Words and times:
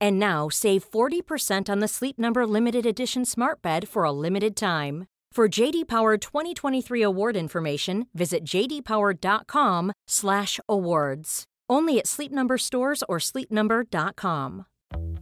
And 0.00 0.18
now 0.18 0.48
save 0.48 0.90
40% 0.90 1.68
on 1.68 1.80
the 1.80 1.88
Sleep 1.88 2.18
Number 2.18 2.46
limited 2.46 2.86
edition 2.86 3.24
Smart 3.24 3.62
Bed 3.62 3.88
for 3.88 4.04
a 4.04 4.12
limited 4.12 4.56
time. 4.56 5.06
For 5.32 5.48
JD 5.48 5.86
Power 5.86 6.16
2023 6.16 7.02
award 7.02 7.36
information, 7.36 8.06
visit 8.14 8.42
jdpower.com/awards. 8.44 11.44
Only 11.68 11.98
at 11.98 12.06
Sleep 12.06 12.32
Number 12.32 12.56
stores 12.56 13.02
or 13.06 13.18
sleepnumber.com. 13.18 14.64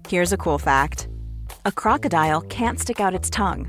Here's 0.09 0.33
a 0.33 0.37
cool 0.37 0.59
fact: 0.59 1.09
a 1.65 1.73
crocodile 1.73 2.43
can't 2.43 2.79
stick 2.79 3.01
out 3.01 3.15
its 3.15 3.29
tongue. 3.29 3.69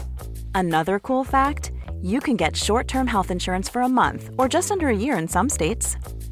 Another 0.54 1.00
cool 1.00 1.24
fact: 1.24 1.72
you 2.04 2.20
can 2.20 2.36
get 2.36 2.56
short-term 2.56 3.08
health 3.08 3.32
insurance 3.32 3.68
for 3.68 3.82
a 3.82 3.90
month 3.90 4.30
or 4.38 4.48
just 4.48 4.72
under 4.72 4.90
a 4.90 4.96
year 4.96 5.18
in 5.18 5.28
some 5.28 5.50
states. 5.50 5.98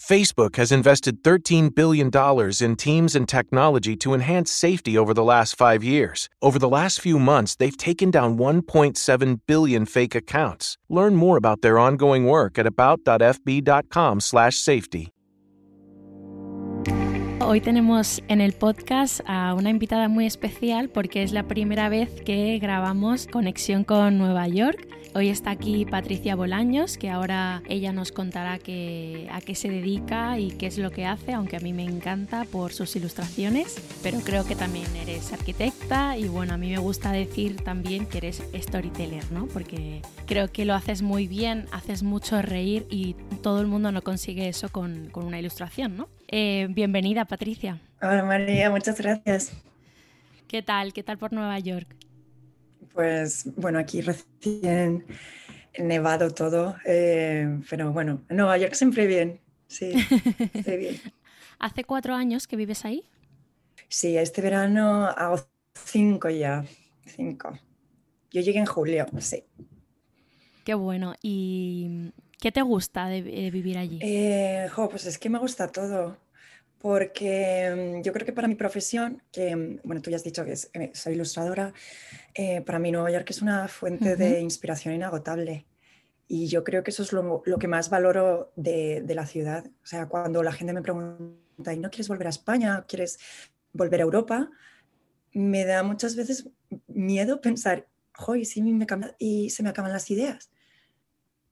Facebook 0.00 0.56
has 0.56 0.72
invested 0.72 1.22
$13 1.22 1.74
billion 1.74 2.10
in 2.60 2.74
teams 2.74 3.14
and 3.14 3.28
technology 3.28 3.94
to 3.96 4.14
enhance 4.14 4.50
safety 4.50 4.96
over 4.96 5.12
the 5.12 5.22
last 5.22 5.56
five 5.56 5.84
years. 5.84 6.30
Over 6.40 6.58
the 6.58 6.70
last 6.70 7.02
few 7.02 7.18
months, 7.18 7.54
they've 7.54 7.76
taken 7.76 8.10
down 8.10 8.38
1.7 8.38 9.40
billion 9.46 9.84
fake 9.84 10.14
accounts. 10.14 10.78
Learn 10.88 11.16
more 11.16 11.36
about 11.36 11.60
their 11.60 11.78
ongoing 11.78 12.24
work 12.24 12.58
at 12.58 12.66
about.fb.com/safety. 12.66 15.12
Hoy 17.42 17.60
tenemos 17.60 18.22
en 18.28 18.40
el 18.40 18.52
podcast 18.52 19.20
a 19.26 19.54
una 19.54 19.70
invitada 19.70 20.08
muy 20.08 20.24
especial 20.24 20.88
porque 20.88 21.22
es 21.22 21.32
la 21.32 21.44
primera 21.44 21.88
vez 21.88 22.10
que 22.24 22.58
grabamos 22.58 23.26
conexión 23.26 23.84
con 23.84 24.18
Nueva 24.18 24.48
York. 24.48 24.88
Hoy 25.12 25.28
está 25.28 25.50
aquí 25.50 25.84
Patricia 25.86 26.36
Bolaños, 26.36 26.96
que 26.96 27.10
ahora 27.10 27.62
ella 27.68 27.92
nos 27.92 28.12
contará 28.12 28.52
a 28.52 28.58
qué 28.60 29.54
se 29.54 29.68
dedica 29.68 30.38
y 30.38 30.52
qué 30.52 30.68
es 30.68 30.78
lo 30.78 30.92
que 30.92 31.04
hace, 31.04 31.32
aunque 31.32 31.56
a 31.56 31.60
mí 31.60 31.72
me 31.72 31.82
encanta 31.82 32.44
por 32.44 32.72
sus 32.72 32.94
ilustraciones, 32.94 33.82
pero 34.04 34.20
creo 34.20 34.44
que 34.44 34.54
también 34.54 34.86
eres 34.94 35.32
arquitecta 35.32 36.16
y 36.16 36.28
bueno, 36.28 36.54
a 36.54 36.56
mí 36.56 36.70
me 36.70 36.78
gusta 36.78 37.10
decir 37.10 37.56
también 37.64 38.06
que 38.06 38.18
eres 38.18 38.40
storyteller, 38.54 39.32
¿no? 39.32 39.46
Porque 39.48 40.00
creo 40.26 40.52
que 40.52 40.64
lo 40.64 40.74
haces 40.74 41.02
muy 41.02 41.26
bien, 41.26 41.66
haces 41.72 42.04
mucho 42.04 42.40
reír 42.40 42.86
y 42.88 43.16
todo 43.42 43.60
el 43.60 43.66
mundo 43.66 43.90
no 43.90 44.02
consigue 44.02 44.48
eso 44.48 44.68
con, 44.68 45.08
con 45.10 45.24
una 45.24 45.40
ilustración, 45.40 45.96
¿no? 45.96 46.08
Eh, 46.28 46.68
bienvenida, 46.70 47.24
Patricia. 47.24 47.80
Hola, 48.00 48.22
María, 48.22 48.70
muchas 48.70 49.00
gracias. 49.00 49.52
¿Qué 50.46 50.62
tal? 50.62 50.92
¿Qué 50.92 51.02
tal 51.02 51.18
por 51.18 51.32
Nueva 51.32 51.58
York? 51.58 51.99
Pues 53.00 53.44
bueno, 53.56 53.78
aquí 53.78 54.02
recién 54.02 55.06
nevado 55.78 56.34
todo, 56.34 56.76
eh, 56.84 57.58
pero 57.70 57.94
bueno, 57.94 58.26
en 58.28 58.36
Nueva 58.36 58.58
York 58.58 58.74
siempre 58.74 59.06
bien, 59.06 59.40
sí, 59.68 59.94
bien. 60.66 61.00
¿Hace 61.58 61.84
cuatro 61.84 62.14
años 62.14 62.46
que 62.46 62.56
vives 62.56 62.84
ahí? 62.84 63.08
Sí, 63.88 64.18
este 64.18 64.42
verano 64.42 65.06
hago 65.06 65.40
cinco 65.74 66.28
ya, 66.28 66.62
cinco. 67.06 67.58
Yo 68.30 68.42
llegué 68.42 68.58
en 68.58 68.66
julio, 68.66 69.06
sí. 69.18 69.44
Qué 70.62 70.74
bueno. 70.74 71.14
¿Y 71.22 72.12
qué 72.38 72.52
te 72.52 72.60
gusta 72.60 73.08
de, 73.08 73.22
vivir 73.50 73.78
allí? 73.78 73.98
Eh, 74.02 74.68
pues 74.74 75.06
es 75.06 75.16
que 75.16 75.30
me 75.30 75.38
gusta 75.38 75.68
todo 75.68 76.18
porque 76.80 77.98
mm, 78.00 78.02
yo 78.02 78.12
creo 78.12 78.24
que 78.24 78.32
para 78.32 78.48
mi 78.48 78.54
profesión, 78.54 79.22
que 79.30 79.54
mm, 79.54 79.80
bueno, 79.84 80.00
tú 80.00 80.10
ya 80.10 80.16
has 80.16 80.24
dicho 80.24 80.44
que 80.44 80.52
eh, 80.52 80.90
soy 80.94 81.14
ilustradora, 81.14 81.72
eh, 82.34 82.62
para 82.62 82.78
mí 82.78 82.90
Nueva 82.90 83.10
York 83.10 83.28
es 83.30 83.42
una 83.42 83.68
fuente 83.68 84.16
de 84.16 84.40
inspiración 84.40 84.94
inagotable. 84.94 85.66
Y 86.26 86.46
yo 86.46 86.64
creo 86.64 86.82
que 86.82 86.90
eso 86.90 87.02
es 87.02 87.12
lo, 87.12 87.42
que 87.42 87.68
más 87.68 87.90
valoro 87.90 88.52
de, 88.56 89.04
la 89.08 89.26
ciudad. 89.26 89.66
O 89.82 89.86
sea, 89.86 90.06
cuando 90.06 90.42
la 90.42 90.52
gente 90.52 90.72
me 90.72 90.80
pregunta, 90.80 91.74
¿y 91.74 91.78
no 91.78 91.90
quieres 91.90 92.08
volver 92.08 92.28
a 92.28 92.30
España? 92.30 92.84
¿Quieres 92.86 93.18
volver 93.72 94.00
a 94.00 94.04
Europa? 94.04 94.48
Me 95.32 95.64
da 95.64 95.82
muchas 95.82 96.14
veces 96.14 96.48
miedo 96.86 97.40
pensar, 97.40 97.88
¡joy! 98.14 98.44
Sí, 98.44 98.62
me 98.62 98.86
y 99.18 99.50
se 99.50 99.62
me 99.64 99.70
acaban 99.70 99.92
las 99.92 100.10
ideas. 100.10 100.50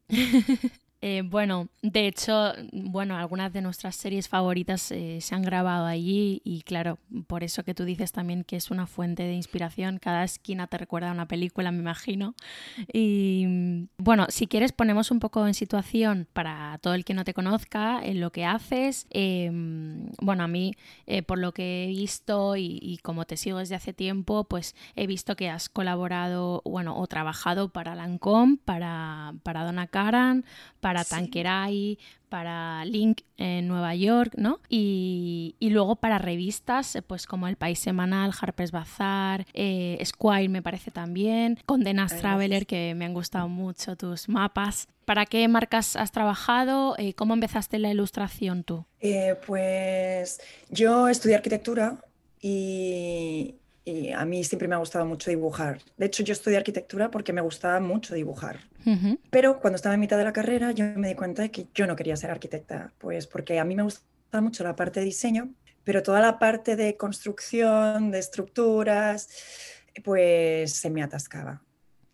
Eh, 1.00 1.22
bueno, 1.25 1.69
de 1.81 2.09
hecho, 2.09 2.53
bueno, 2.72 3.16
algunas 3.16 3.53
de 3.53 3.62
nuestras 3.62 3.94
series 3.94 4.28
favoritas 4.28 4.91
eh, 4.91 5.20
se 5.20 5.34
han 5.36 5.42
grabado 5.42 5.86
allí 5.86 6.41
y 6.44 6.62
claro, 6.62 6.98
por 7.28 7.44
eso 7.44 7.62
que 7.62 7.72
tú 7.72 7.84
dices 7.84 8.10
también 8.10 8.42
que 8.42 8.56
es 8.56 8.72
una 8.72 8.88
fuente 8.88 9.22
de 9.22 9.34
inspiración. 9.34 9.98
Cada 9.98 10.25
esquina 10.25 10.66
te 10.66 10.76
recuerda 10.76 11.10
a 11.10 11.12
una 11.12 11.28
película, 11.28 11.70
me 11.70 11.78
imagino. 11.78 12.34
Y 12.92 13.87
bueno, 13.98 14.26
si 14.28 14.48
quieres 14.48 14.72
ponemos 14.72 15.12
un 15.12 15.20
poco 15.20 15.47
en 15.47 15.54
situación 15.54 16.26
para 16.32 16.78
todo 16.82 16.94
el 16.94 17.04
que 17.04 17.14
no 17.14 17.25
te 17.25 17.34
conozca 17.34 18.00
en 18.03 18.20
lo 18.20 18.32
que 18.32 18.44
haces. 18.44 19.06
Em, 19.10 20.10
bueno, 20.20 20.42
a 20.42 20.48
mí, 20.48 20.72
eh, 21.06 21.22
por 21.22 21.38
lo 21.38 21.53
que 21.53 21.84
he 21.84 21.87
visto 21.87 22.56
y, 22.56 22.98
como 23.03 23.25
te 23.25 23.37
sigo 23.37 23.58
desde 23.58 23.76
hace 23.76 23.92
tiempo, 23.92 24.44
pues 24.44 24.75
he 24.97 25.06
visto 25.06 25.37
que 25.37 25.48
has 25.48 25.69
colaborado, 25.69 26.62
bueno, 26.64 26.98
o 26.98 27.06
trabajado 27.06 27.69
para 27.69 27.94
Lancome, 27.94 28.58
para, 28.64 29.34
para 29.44 29.64
Donna 29.64 29.87
Karan, 29.87 30.44
para 30.81 31.05
Tanqueray, 31.05 31.99
para 32.28 32.84
Link 32.84 33.22
en 33.37 33.69
Nueva 33.69 33.94
York, 33.94 34.34
¿no? 34.37 34.61
Y, 34.69 35.56
luego 35.61 35.97
para 35.97 36.19
revistas, 36.19 36.99
pues 37.06 37.27
como 37.27 37.49
El 37.49 37.56
País 37.56 37.78
Semanal, 37.78 38.33
Harper's 38.39 38.71
Bazaar, 38.71 39.47
eh, 39.55 40.00
Squire 40.05 40.49
me 40.49 40.62
parece 40.62 40.91
también, 40.91 41.59
Condenas 41.67 42.17
Traveler, 42.17 42.67
que 42.67 42.94
me 42.94 43.05
han 43.05 43.15
gustado 43.15 43.49
mucho 43.49 43.97
tus 43.97 44.28
mapas. 44.28 44.88
¿Para 45.05 45.27
qué 45.27 45.47
marcas 45.49 45.97
has 45.97 46.12
trabajado? 46.12 46.94
Eh, 46.99 47.15
¿Cómo 47.15 47.34
empezaste 47.34 47.78
la 47.78 47.91
ilustración 47.91 48.65
tú? 48.65 48.84
Eh, 49.00 49.37
pues 49.47 50.41
yo 50.71 51.09
estudié 51.09 51.37
arquitectura 51.37 51.99
y, 52.41 53.56
y 53.88 54.12
a 54.12 54.25
mí 54.26 54.44
siempre 54.44 54.69
me 54.69 54.75
ha 54.75 54.79
gustado 54.79 55.06
mucho 55.06 55.31
dibujar. 55.31 55.79
De 55.96 56.05
hecho, 56.05 56.23
yo 56.23 56.35
estudié 56.35 56.58
arquitectura 56.58 57.11
porque 57.11 57.32
me 57.32 57.40
gustaba 57.40 57.81
mucho 57.81 58.14
dibujar. 58.14 58.61
Pero 59.31 59.61
cuando 59.61 59.76
estaba 59.76 59.94
en 59.94 60.00
mitad 60.00 60.19
de 60.19 60.25
la 60.25 60.32
carrera, 60.32 60.73
yo 60.73 60.85
me 60.96 61.08
di 61.08 61.14
cuenta 61.14 61.43
de 61.43 61.50
que 61.50 61.67
yo 61.75 61.87
no 61.87 61.96
quería 61.96 62.17
ser 62.17 62.31
arquitecta, 62.31 62.93
pues 62.99 63.26
porque 63.26 63.58
a 63.58 63.64
mí 63.64 63.75
me 63.75 63.82
gustaba 63.82 64.43
mucho 64.43 64.62
la 64.64 64.76
parte 64.76 65.00
de 65.00 65.06
diseño, 65.06 65.55
pero 65.85 66.02
toda 66.02 66.20
la 66.20 66.38
parte 66.38 66.76
de 66.76 66.96
construcción, 66.96 68.11
de 68.11 68.19
estructuras, 68.19 69.29
pues 70.05 70.73
se 70.73 70.90
me 70.90 71.02
atascaba. 71.02 71.62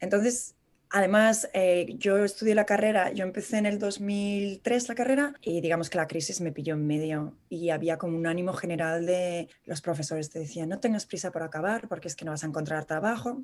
Entonces 0.00 0.55
Además, 0.91 1.49
eh, 1.55 1.97
yo 1.99 2.25
estudié 2.25 2.55
la 2.55 2.67
carrera, 2.67 3.13
yo 3.13 3.25
empecé 3.25 3.59
en 3.59 3.67
el 3.67 3.79
2003 3.79 4.89
la 4.89 4.95
carrera 4.95 5.35
y 5.41 5.61
digamos 5.61 5.91
que 5.91 5.99
la 5.99 6.07
crisis 6.07 6.41
me 6.41 6.53
pilló 6.53 6.75
en 6.75 6.87
medio 6.87 7.35
y 7.49 7.71
había 7.71 7.99
como 7.99 8.17
un 8.17 8.27
ánimo 8.27 8.53
general 8.53 9.05
de 9.07 9.49
los 9.65 9.81
profesores 9.81 10.31
te 10.31 10.39
decían, 10.39 10.69
no 10.69 10.79
tengas 10.79 11.07
prisa 11.07 11.33
por 11.33 11.43
acabar 11.43 11.89
porque 11.89 12.09
es 12.09 12.15
que 12.15 12.25
no 12.25 12.31
vas 12.31 12.45
a 12.45 12.47
encontrar 12.47 12.85
trabajo. 12.85 13.43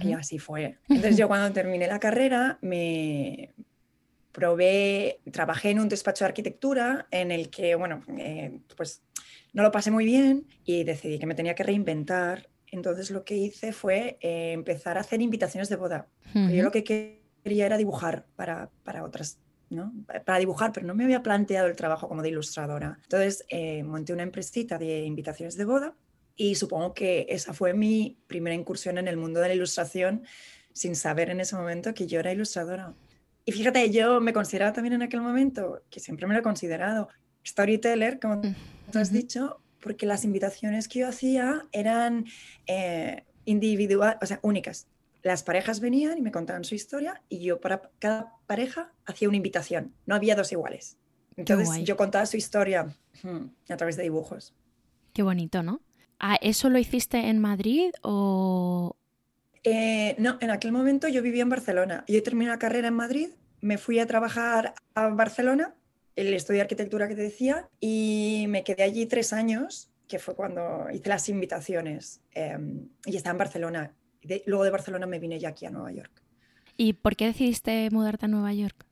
Y 0.00 0.12
así 0.12 0.40
fue. 0.40 0.76
Entonces 0.88 1.16
yo 1.16 1.28
cuando 1.28 1.52
terminé 1.52 1.86
la 1.86 2.00
carrera 2.00 2.58
me, 2.62 3.54
probé, 4.38 5.18
trabajé 5.32 5.70
en 5.70 5.80
un 5.80 5.88
despacho 5.88 6.24
de 6.24 6.28
arquitectura 6.28 7.06
en 7.10 7.32
el 7.32 7.50
que, 7.50 7.74
bueno, 7.74 8.02
eh, 8.16 8.60
pues 8.76 9.02
no 9.52 9.64
lo 9.64 9.72
pasé 9.72 9.90
muy 9.90 10.04
bien 10.04 10.46
y 10.64 10.84
decidí 10.84 11.18
que 11.18 11.26
me 11.26 11.34
tenía 11.34 11.56
que 11.56 11.64
reinventar. 11.64 12.48
Entonces 12.70 13.10
lo 13.10 13.24
que 13.24 13.36
hice 13.36 13.72
fue 13.72 14.18
eh, 14.20 14.52
empezar 14.52 14.96
a 14.98 15.00
hacer 15.00 15.20
invitaciones 15.22 15.68
de 15.68 15.76
boda. 15.76 16.08
Yo 16.34 16.62
lo 16.62 16.70
que 16.70 16.84
quería 17.42 17.66
era 17.66 17.76
dibujar 17.76 18.26
para, 18.36 18.70
para 18.84 19.04
otras 19.04 19.38
¿no? 19.70 19.92
para 20.24 20.38
dibujar, 20.38 20.72
pero 20.72 20.86
no 20.86 20.94
me 20.94 21.04
había 21.04 21.22
planteado 21.22 21.66
el 21.66 21.76
trabajo 21.76 22.08
como 22.08 22.22
de 22.22 22.30
ilustradora. 22.30 22.98
Entonces 23.02 23.44
eh, 23.48 23.82
monté 23.82 24.12
una 24.12 24.22
empresita 24.22 24.78
de 24.78 25.04
invitaciones 25.04 25.56
de 25.56 25.64
boda 25.64 25.94
y 26.36 26.54
supongo 26.54 26.94
que 26.94 27.26
esa 27.28 27.52
fue 27.52 27.74
mi 27.74 28.18
primera 28.26 28.54
incursión 28.54 28.98
en 28.98 29.08
el 29.08 29.16
mundo 29.16 29.40
de 29.40 29.48
la 29.48 29.54
ilustración 29.54 30.24
sin 30.72 30.94
saber 30.94 31.30
en 31.30 31.40
ese 31.40 31.56
momento 31.56 31.92
que 31.94 32.06
yo 32.06 32.20
era 32.20 32.32
ilustradora. 32.32 32.94
Y 33.44 33.52
fíjate, 33.52 33.90
yo 33.90 34.20
me 34.20 34.32
consideraba 34.32 34.72
también 34.72 34.94
en 34.94 35.02
aquel 35.02 35.20
momento, 35.20 35.82
que 35.90 36.00
siempre 36.00 36.26
me 36.26 36.34
lo 36.34 36.40
he 36.40 36.42
considerado, 36.42 37.08
storyteller, 37.44 38.20
como 38.20 38.42
tú 38.42 38.98
has 38.98 39.10
dicho, 39.10 39.60
porque 39.80 40.06
las 40.06 40.24
invitaciones 40.24 40.88
que 40.88 41.00
yo 41.00 41.08
hacía 41.08 41.66
eran 41.72 42.26
eh, 42.66 43.24
individuales, 43.44 44.18
o 44.20 44.26
sea, 44.26 44.40
únicas. 44.42 44.86
Las 45.22 45.42
parejas 45.42 45.80
venían 45.80 46.16
y 46.18 46.22
me 46.22 46.30
contaban 46.30 46.64
su 46.64 46.74
historia 46.74 47.22
y 47.28 47.40
yo 47.40 47.60
para 47.60 47.90
cada 47.98 48.34
pareja 48.46 48.92
hacía 49.04 49.28
una 49.28 49.36
invitación. 49.36 49.92
No 50.06 50.14
había 50.14 50.36
dos 50.36 50.52
iguales. 50.52 50.96
Entonces 51.36 51.84
yo 51.84 51.96
contaba 51.96 52.26
su 52.26 52.36
historia 52.36 52.94
a 53.68 53.76
través 53.76 53.96
de 53.96 54.02
dibujos. 54.02 54.54
Qué 55.12 55.22
bonito, 55.22 55.62
¿no? 55.62 55.80
Ah, 56.18 56.36
¿Eso 56.40 56.68
lo 56.68 56.78
hiciste 56.78 57.28
en 57.28 57.38
Madrid 57.38 57.90
o...? 58.02 58.96
Eh, 59.64 60.16
no, 60.18 60.38
en 60.40 60.50
aquel 60.50 60.72
momento 60.72 61.08
yo 61.08 61.22
vivía 61.22 61.42
en 61.42 61.48
Barcelona. 61.48 62.04
Yo 62.08 62.22
terminé 62.22 62.50
la 62.50 62.58
carrera 62.58 62.88
en 62.88 62.94
Madrid, 62.94 63.28
me 63.60 63.78
fui 63.78 63.98
a 63.98 64.06
trabajar 64.06 64.74
a 64.94 65.08
Barcelona, 65.08 65.74
el 66.26 66.34
estudio 66.34 66.58
de 66.58 66.62
arquitectura 66.62 67.06
que 67.08 67.14
te 67.14 67.22
decía, 67.22 67.68
y 67.80 68.46
me 68.48 68.64
quedé 68.64 68.82
allí 68.82 69.06
tres 69.06 69.32
años, 69.32 69.90
que 70.08 70.18
fue 70.18 70.34
cuando 70.34 70.86
hice 70.92 71.08
las 71.08 71.28
invitaciones. 71.28 72.20
Em, 72.32 72.88
y 73.04 73.16
estaba 73.16 73.32
en 73.32 73.38
Barcelona. 73.38 73.94
luego 74.46 74.64
de 74.64 74.70
Barcelona 74.70 75.06
me 75.06 75.20
vine 75.20 75.38
ya 75.38 75.50
aquí 75.50 75.64
a 75.64 75.70
Nueva 75.70 75.92
York. 75.92 76.10
¿Y 76.76 76.94
por 76.94 77.14
qué 77.14 77.26
decidiste 77.26 77.88
mudarte 77.90 78.26
a 78.26 78.28
Nueva 78.28 78.52
York? 78.52 78.84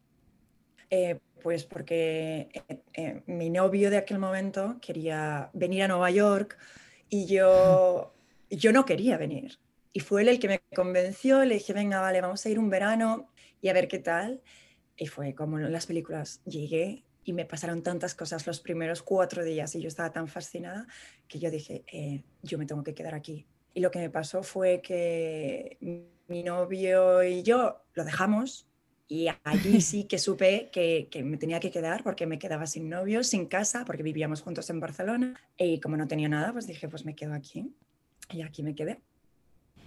Eh, 0.88 1.19
pues 1.43 1.64
porque 1.64 2.49
eh, 2.94 3.23
mi 3.26 3.50
novio 3.50 3.90
de 3.90 3.96
aquel 3.96 4.19
momento 4.19 4.78
quería 4.81 5.50
venir 5.52 5.82
a 5.82 5.88
Nueva 5.88 6.11
York 6.11 6.56
y 7.08 7.26
yo, 7.26 8.14
yo 8.50 8.73
no 8.73 8.84
quería 8.84 9.19
venir. 9.19 9.58
Y 9.93 10.00
fue 10.00 10.23
él 10.23 10.28
el 10.28 10.38
que 10.38 10.49
me 10.49 10.61
convenció, 10.75 11.44
le 11.44 11.55
dije, 11.55 11.73
venga, 11.73 12.00
vale, 12.00 12.20
vamos 12.20 12.44
a 12.46 12.50
ir 12.50 12.58
un 12.58 12.70
verano 12.70 13.28
y 13.61 13.69
a 13.69 13.73
ver 13.73 13.88
qué 13.88 13.99
tal. 13.99 14.43
Y 14.96 15.06
fue 15.06 15.34
como 15.34 15.58
en 15.58 15.73
las 15.73 15.87
películas, 15.87 16.40
llegué 16.44 17.02
y 17.26 17.32
me 17.32 17.44
pasaron 17.44 17.82
tantas 17.82 18.14
cosas 18.14 18.46
los 18.46 18.61
primeros 18.61 19.02
cuatro 19.02 19.44
días 19.44 19.75
y 19.75 19.82
yo 19.82 19.88
estaba 19.88 20.12
tan 20.12 20.28
fascinada 20.28 20.87
que 21.26 21.40
yo 21.40 21.50
dije, 21.50 21.84
eh, 21.93 22.23
yo 22.43 22.56
me 22.56 22.67
tengo 22.67 22.84
que 22.84 22.94
quedar 22.94 23.14
aquí. 23.14 23.44
Y 23.75 23.81
lo 23.81 23.90
que 23.90 23.99
me 23.99 24.11
pasó 24.11 24.44
fue 24.44 24.81
que 24.81 25.76
mi 26.28 26.44
novio 26.44 27.25
y 27.25 27.43
yo 27.43 27.82
lo 27.94 28.05
dejamos 28.05 28.69
y 29.08 29.26
allí 29.43 29.81
sí 29.81 30.05
que 30.05 30.19
supe 30.19 30.70
que, 30.73 31.08
que, 31.11 31.25
me 31.25 31.37
tenía 31.37 31.58
que 31.58 31.73
quedar 31.73 32.05
porque 32.05 32.26
me 32.26 32.38
quedaba 32.38 32.64
sin 32.69 32.88
novio, 32.88 33.25
sin 33.25 33.46
casa, 33.46 33.84
porque 33.84 34.05
vivíamos 34.05 34.40
juntos 34.40 34.70
en 34.70 34.78
Barcelona. 34.78 35.34
Y 35.58 35.81
como 35.81 35.96
no 35.96 36.06
tenía 36.06 36.28
nada, 36.28 36.52
pues 36.52 36.69
dije, 36.69 36.88
pues 36.88 37.05
me 37.05 37.17
quedo 37.17 37.34
aquí. 37.34 37.75
Y 38.31 38.43
aquí 38.43 38.62
me 38.62 38.76
quedé. 38.76 39.00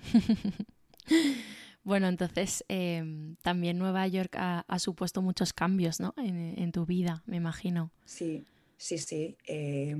bueno, 1.83 2.07
entonces 2.07 2.63
em, 2.67 3.35
también 3.37 3.77
Nueva 3.77 4.07
York 4.07 4.35
ha, 4.37 4.79
supuesto 4.79 5.21
muchos 5.21 5.53
cambios 5.53 5.99
¿no? 5.99 6.13
en, 6.17 6.71
tu 6.71 6.85
vida, 6.85 7.23
me 7.25 7.37
imagino. 7.37 7.91
Sí, 8.05 8.45
sí, 8.77 8.97
sí. 8.97 9.37
Eh, 9.47 9.95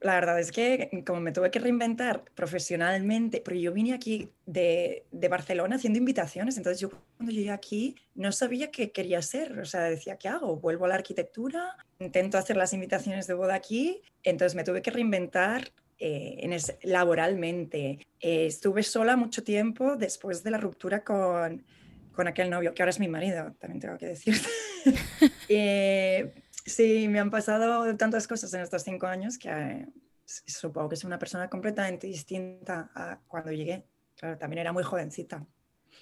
la 0.00 0.14
verdad 0.14 0.40
es 0.40 0.50
que 0.50 1.04
como 1.06 1.20
me 1.20 1.32
tuve 1.32 1.50
que 1.50 1.58
reinventar 1.58 2.24
profesionalmente, 2.34 3.42
porque 3.44 3.60
yo 3.60 3.72
vine 3.72 3.92
aquí 3.92 4.30
de, 4.46 5.04
de, 5.12 5.28
Barcelona 5.28 5.76
haciendo 5.76 5.98
invitaciones, 5.98 6.56
entonces 6.56 6.80
yo 6.80 6.90
cuando 7.16 7.32
llegué 7.32 7.50
aquí 7.50 7.96
no 8.14 8.32
sabía 8.32 8.70
qué 8.70 8.92
quería 8.92 9.20
ser, 9.20 9.58
o 9.58 9.66
sea, 9.66 9.82
decía, 9.82 10.16
¿qué 10.16 10.28
hago? 10.28 10.56
¿Vuelvo 10.56 10.86
a 10.86 10.88
la 10.88 10.94
arquitectura? 10.94 11.76
Intento 11.98 12.38
hacer 12.38 12.56
las 12.56 12.72
invitaciones 12.72 13.26
de 13.26 13.34
boda 13.34 13.54
aquí, 13.54 14.00
entonces 14.22 14.56
me 14.56 14.64
tuve 14.64 14.80
que 14.80 14.90
reinventar 14.90 15.70
eh, 16.00 16.38
en 16.40 16.56
laboralmente. 16.82 18.06
Eh, 18.18 18.46
estuve 18.46 18.82
sola 18.82 19.16
mucho 19.16 19.44
tiempo 19.44 19.96
después 19.96 20.42
de 20.42 20.50
la 20.50 20.58
ruptura 20.58 21.04
con, 21.04 21.64
con 22.12 22.26
aquel 22.26 22.50
novio, 22.50 22.74
que 22.74 22.82
ahora 22.82 22.90
es 22.90 22.98
mi 22.98 23.08
marido, 23.08 23.54
también 23.60 23.80
tengo 23.80 23.98
que 23.98 24.06
decirte. 24.06 24.48
eh, 25.48 26.32
Sí, 26.66 27.08
me 27.08 27.18
han 27.18 27.30
pasado 27.30 27.96
tantas 27.96 28.28
cosas 28.28 28.52
en 28.54 28.60
estos 28.60 28.82
cinco 28.82 29.06
años 29.06 29.38
que 29.38 29.86
supongo 30.24 30.88
que 30.88 30.96
soy 30.96 31.08
una 31.08 31.18
persona 31.18 31.48
completamente 31.48 32.06
distinta 32.06 32.90
a 32.94 33.18
cuando 33.26 33.50
llegué. 33.50 33.86
Claro, 34.16 34.38
también 34.38 34.60
era 34.60 34.72
muy 34.72 34.84
jovencita. 34.84 35.44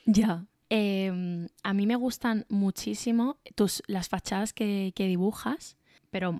Ya. 0.05 0.47
Em, 0.69 1.49
a 1.62 1.73
mí 1.73 1.87
me 1.87 1.97
gustan 1.97 2.45
muchísimo 2.50 3.39
tus, 3.55 3.83
las 3.87 4.09
fachadas 4.09 4.53
que, 4.53 4.93
que 4.95 5.06
dibujas, 5.06 5.79
pero 6.11 6.39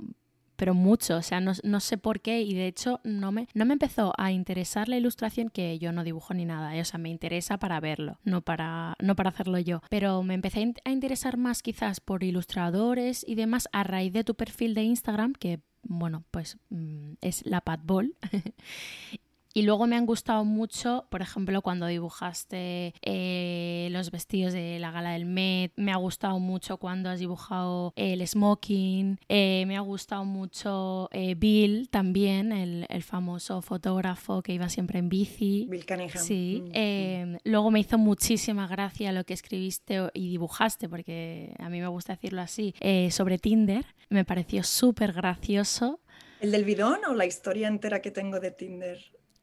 pero 0.59 0.75
mucho, 0.75 1.17
o 1.17 1.23
sea, 1.23 1.41
no, 1.41 1.53
no, 1.63 1.79
sé 1.79 1.99
por 1.99 2.21
qué 2.21 2.43
y 2.43 2.53
de 2.53 2.67
hecho 2.67 3.01
no 3.05 3.31
me, 3.31 3.47
no 3.55 3.65
me 3.65 3.75
empezó 3.75 4.13
a 4.19 4.33
interesar 4.33 4.89
la 4.89 4.97
ilustración 4.97 5.51
que 5.51 5.79
yo 5.79 5.93
no 5.93 6.03
dibujo 6.03 6.35
ni 6.35 6.45
nada, 6.45 6.77
¿eh? 6.77 6.81
o 6.81 6.85
sea, 6.85 6.99
me 6.99 7.11
interesa 7.11 7.59
para 7.59 7.79
verlo, 7.79 8.19
no 8.25 8.43
para, 8.43 8.97
no 9.01 9.15
para 9.15 9.31
hacerlo 9.31 9.61
yo, 9.61 9.83
pero 9.89 10.25
me 10.25 10.35
empecé 10.35 10.75
a 10.85 10.91
interesar 10.91 11.37
más 11.37 11.63
quizás 11.63 12.01
por 12.01 12.25
ilustradores 12.25 13.25
y 13.27 13.37
demás 13.37 13.69
a 13.73 13.85
raíz 13.85 14.13
de 14.13 14.25
tu 14.25 14.35
perfil 14.35 14.75
de 14.75 14.83
Instagram, 14.83 15.33
que 15.33 15.61
bueno, 15.83 16.25
pues 16.33 16.59
mm, 16.71 17.13
es 17.21 17.47
la 17.47 17.63
Ball. 17.85 18.17
Y 19.55 19.63
luego 19.63 19.87
me 19.87 19.97
han 19.97 20.07
gustado 20.07 20.45
mucho, 20.45 21.07
por 21.11 21.23
ejemplo, 21.23 21.63
cuando 21.63 21.87
dibujaste 21.87 22.95
eh, 23.03 23.89
los 23.91 24.11
vestidos 24.11 24.53
de 24.53 24.79
la 24.79 24.91
gala 24.91 25.13
del 25.13 25.25
Met. 25.25 25.73
Me 25.77 25.93
ha 25.93 25.97
gustado 25.97 26.39
mucho 26.39 26.77
cuando 26.77 27.09
has 27.09 27.19
dibujado 27.19 27.93
el 27.97 28.27
smoking. 28.27 29.19
Eh, 29.29 29.65
me 29.67 29.77
ha 29.77 29.81
gustado 29.81 30.25
mucho 30.25 31.09
eh, 31.13 31.35
Bill 31.35 31.89
también, 31.89 32.53
el, 32.53 32.87
famoso 33.03 33.63
fotógrafo 33.63 34.43
que 34.43 34.53
iba 34.53 34.69
siempre 34.69 34.99
en 34.99 35.09
bici. 35.09 35.67
Bill 35.71 35.87
Cunningham. 35.87 36.23
Sí. 36.23 36.63
Mm, 36.75 37.37
luego 37.45 37.71
me 37.71 37.81
hizo 37.81 37.97
muchísima 37.97 38.67
gracia 38.67 39.13
lo 39.13 39.25
que 39.25 39.33
escribiste 39.33 40.11
y 40.13 40.29
dibujaste, 40.29 40.89
porque 40.89 41.55
a 41.59 41.71
mí 41.71 41.81
me 41.81 41.87
gusta 41.87 42.15
decirlo 42.15 42.43
así, 42.43 42.75
sobre 43.11 43.39
Tinder. 43.39 43.87
Me 44.11 44.25
pareció 44.25 44.63
súper 44.63 45.13
gracioso. 45.13 46.01
¿El 46.41 46.53
del 46.53 46.65
bidón 46.65 47.05
o 47.09 47.15
la 47.15 47.25
historia 47.25 47.69
entera 47.69 48.03
que 48.03 48.11
tengo 48.11 48.41
de 48.41 48.51
Tinder? 48.51 48.99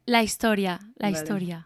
La 0.06 0.22
historia, 0.22 0.80
la 0.98 1.10
historia. 1.10 1.64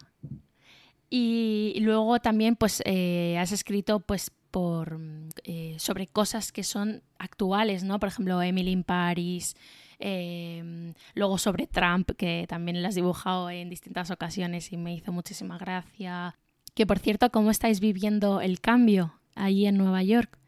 Y 1.10 1.76
luego 1.80 2.20
también 2.20 2.56
pues 2.56 2.82
eh, 2.86 3.36
has 3.38 3.52
escrito 3.52 4.00
pues 4.00 4.30
por 4.50 4.98
eh, 5.44 5.76
sobre 5.78 6.06
cosas 6.06 6.52
que 6.52 6.62
son 6.62 7.02
actuales, 7.18 7.82
¿no? 7.82 7.98
Por 7.98 8.08
ejemplo, 8.08 8.40
Emily 8.40 8.70
in 8.70 8.84
Paris, 8.84 9.56
em, 9.98 10.94
luego 11.14 11.36
sobre 11.36 11.66
Trump, 11.66 12.12
que 12.16 12.46
también 12.48 12.80
lo 12.80 12.88
has 12.88 12.94
dibujado 12.94 13.50
en 13.50 13.68
distintas 13.68 14.10
ocasiones 14.10 14.72
y 14.72 14.76
me 14.76 14.94
hizo 14.94 15.12
muchísima 15.12 15.58
gracia. 15.58 16.36
Que 16.74 16.86
por 16.86 16.98
cierto, 16.98 17.30
¿cómo 17.30 17.50
estáis 17.50 17.80
viviendo 17.80 18.40
el 18.40 18.60
cambio 18.60 19.14
ahí 19.34 19.66
en 19.66 19.76
Nueva 19.76 20.02
York? 20.02 20.38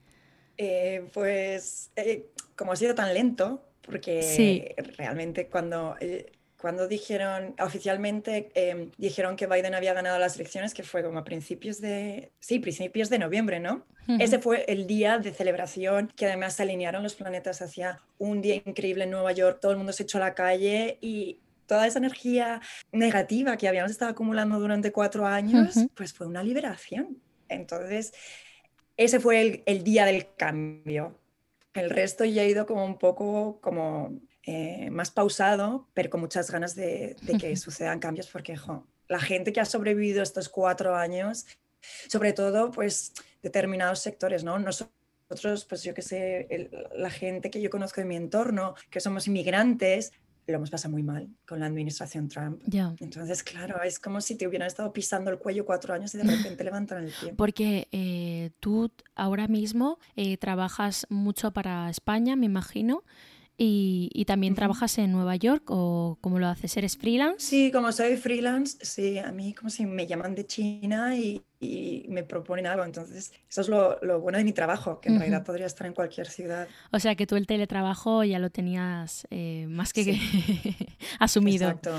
Eh, 0.56 1.08
pues 1.12 1.90
como 2.56 2.72
ha 2.72 2.76
sido 2.76 2.94
tan 2.94 3.12
lento, 3.12 3.64
porque 3.82 4.74
realmente 4.96 5.48
cuando 5.48 5.96
cuando 6.62 6.86
dijeron 6.86 7.56
oficialmente 7.58 8.52
em, 8.54 8.92
dijeron 8.96 9.34
que 9.34 9.48
Biden 9.48 9.74
había 9.74 9.92
ganado 9.94 10.16
las 10.20 10.36
elecciones, 10.36 10.72
que 10.72 10.84
fue 10.84 11.02
como 11.02 11.18
a 11.18 11.24
principios 11.24 11.80
de, 11.80 12.30
sí, 12.38 12.60
principios 12.60 13.10
de 13.10 13.18
noviembre, 13.18 13.58
¿no? 13.58 13.84
Ese 14.20 14.38
fue 14.38 14.64
el 14.68 14.86
día 14.86 15.18
de 15.18 15.32
celebración, 15.32 16.12
que 16.16 16.26
además 16.26 16.54
se 16.54 16.62
alinearon 16.62 17.02
los 17.02 17.14
planetas 17.14 17.62
hacia 17.62 18.00
un 18.18 18.40
día 18.40 18.56
increíble 18.64 19.04
en 19.04 19.10
Nueva 19.10 19.32
York, 19.32 19.58
todo 19.60 19.72
el 19.72 19.78
mundo 19.78 19.92
se 19.92 20.04
echó 20.04 20.18
a 20.18 20.22
la 20.22 20.34
calle 20.34 20.98
y 21.00 21.40
toda 21.66 21.86
esa 21.86 21.98
energía 21.98 22.60
negativa 22.92 23.56
que 23.56 23.66
habíamos 23.68 23.90
estado 23.90 24.12
acumulando 24.12 24.58
durante 24.58 24.92
cuatro 24.92 25.26
años, 25.26 25.74
pues 25.94 26.12
fue 26.12 26.28
una 26.28 26.44
liberación. 26.44 27.18
Entonces, 27.48 28.12
ese 28.96 29.18
fue 29.18 29.40
el, 29.40 29.62
el 29.66 29.82
día 29.82 30.04
del 30.04 30.32
cambio. 30.36 31.18
El 31.74 31.90
resto 31.90 32.24
ya 32.24 32.42
ha 32.42 32.46
ido 32.46 32.66
como 32.66 32.84
un 32.84 32.98
poco 32.98 33.58
como 33.60 34.20
eh, 34.44 34.90
más 34.90 35.10
pausado, 35.10 35.88
pero 35.94 36.10
con 36.10 36.20
muchas 36.20 36.50
ganas 36.50 36.74
de, 36.74 37.16
que 37.40 37.56
sucedan 37.56 38.00
cambios, 38.00 38.28
porque 38.28 38.56
la 39.08 39.20
gente 39.20 39.52
que 39.52 39.60
ha 39.60 39.64
sobrevivido 39.64 40.22
estos 40.22 40.48
cuatro 40.48 40.96
años, 40.96 41.46
sobre 42.08 42.32
todo, 42.32 42.70
pues 42.70 43.12
determinados 43.42 44.00
sectores, 44.00 44.44
¿no? 44.44 44.58
Nosotros, 44.58 45.64
pues 45.64 45.82
yo 45.82 45.94
que 45.94 46.02
sé, 46.02 46.70
la 46.94 47.10
gente 47.10 47.50
que 47.50 47.60
yo 47.60 47.70
conozco 47.70 48.00
en 48.00 48.08
mi 48.08 48.16
entorno, 48.16 48.74
que 48.90 49.00
somos 49.00 49.26
inmigrantes, 49.26 50.12
lo 50.46 50.56
hemos 50.56 50.70
pasado 50.70 50.92
muy 50.92 51.02
mal 51.02 51.28
con 51.46 51.60
la 51.60 51.66
administración 51.66 52.28
Trump. 52.28 52.62
Entonces, 52.98 53.42
claro, 53.42 53.82
es 53.82 53.98
como 53.98 54.20
si 54.20 54.36
te 54.36 54.46
hubieran 54.46 54.66
estado 54.66 54.92
pisando 54.92 55.30
el 55.30 55.38
cuello 55.38 55.64
cuatro 55.64 55.94
años 55.94 56.14
y 56.14 56.18
de 56.18 56.24
repente 56.24 56.64
levantan 56.64 57.04
el 57.04 57.12
pie. 57.12 57.34
Porque 57.34 57.88
eh, 57.92 58.50
tú 58.60 58.90
ahora 59.14 59.46
mismo 59.46 59.98
eh, 60.16 60.36
trabajas 60.36 61.06
mucho 61.08 61.52
para 61.52 61.88
España, 61.90 62.34
me 62.36 62.46
imagino. 62.46 63.04
Y, 63.58 64.24
también 64.26 64.54
trabajas 64.54 64.98
en 64.98 65.12
Nueva 65.12 65.36
York 65.36 65.64
o 65.68 66.18
cómo 66.20 66.38
lo 66.38 66.46
haces? 66.46 66.76
¿Eres 66.76 66.96
freelance? 66.96 67.46
Sí, 67.46 67.70
como 67.70 67.92
soy 67.92 68.16
freelance, 68.16 68.78
sí, 68.80 69.18
a 69.18 69.30
mí 69.30 69.52
como 69.52 69.68
si 69.68 69.84
me 69.84 70.06
llaman 70.06 70.34
de 70.34 70.46
China 70.46 71.16
y, 71.16 71.42
me 72.08 72.24
proponen 72.24 72.66
algo. 72.66 72.84
Entonces, 72.84 73.32
eso 73.48 73.60
es 73.60 73.68
lo, 73.68 74.20
bueno 74.20 74.38
de 74.38 74.44
mi 74.44 74.52
trabajo, 74.52 75.00
que 75.00 75.10
en 75.10 75.18
realidad 75.18 75.44
podría 75.44 75.66
estar 75.66 75.86
en 75.86 75.92
cualquier 75.92 76.26
ciudad. 76.26 76.66
O 76.90 76.98
sea, 76.98 77.14
que 77.14 77.24
tú 77.24 77.36
el 77.36 77.46
teletrabajo 77.46 78.24
ya 78.24 78.40
lo 78.40 78.50
tenías 78.50 79.28
eh, 79.30 79.66
más 79.68 79.92
que, 79.92 80.18
asumido. 81.20 81.68
Exacto. 81.68 81.94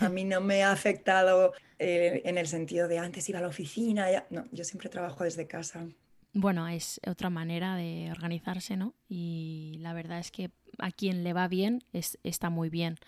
A 0.00 0.10
mí 0.10 0.24
no 0.24 0.42
me 0.42 0.62
ha 0.62 0.72
afectado 0.72 1.54
eh, 1.78 2.20
en 2.26 2.36
el 2.36 2.48
sentido 2.48 2.86
de 2.86 2.98
antes 2.98 3.26
ir 3.30 3.36
a 3.38 3.40
la 3.40 3.48
oficina. 3.48 4.10
Ya... 4.10 4.26
No, 4.28 4.44
yo 4.52 4.64
siempre 4.64 4.90
trabajo 4.90 5.24
desde 5.24 5.46
casa 5.46 5.86
bueno, 6.32 6.68
es 6.68 7.00
otra 7.06 7.30
manera 7.30 7.76
de 7.76 8.10
organizarse, 8.10 8.76
¿no? 8.76 8.94
Y 9.08 9.76
la 9.80 9.92
verdad 9.92 10.18
es 10.18 10.30
que 10.30 10.50
a 10.78 10.90
quien 10.90 11.24
le 11.24 11.32
va 11.32 11.48
bien 11.48 11.82
es, 11.92 12.18
está 12.22 12.50
muy 12.50 12.68
bien. 12.68 12.98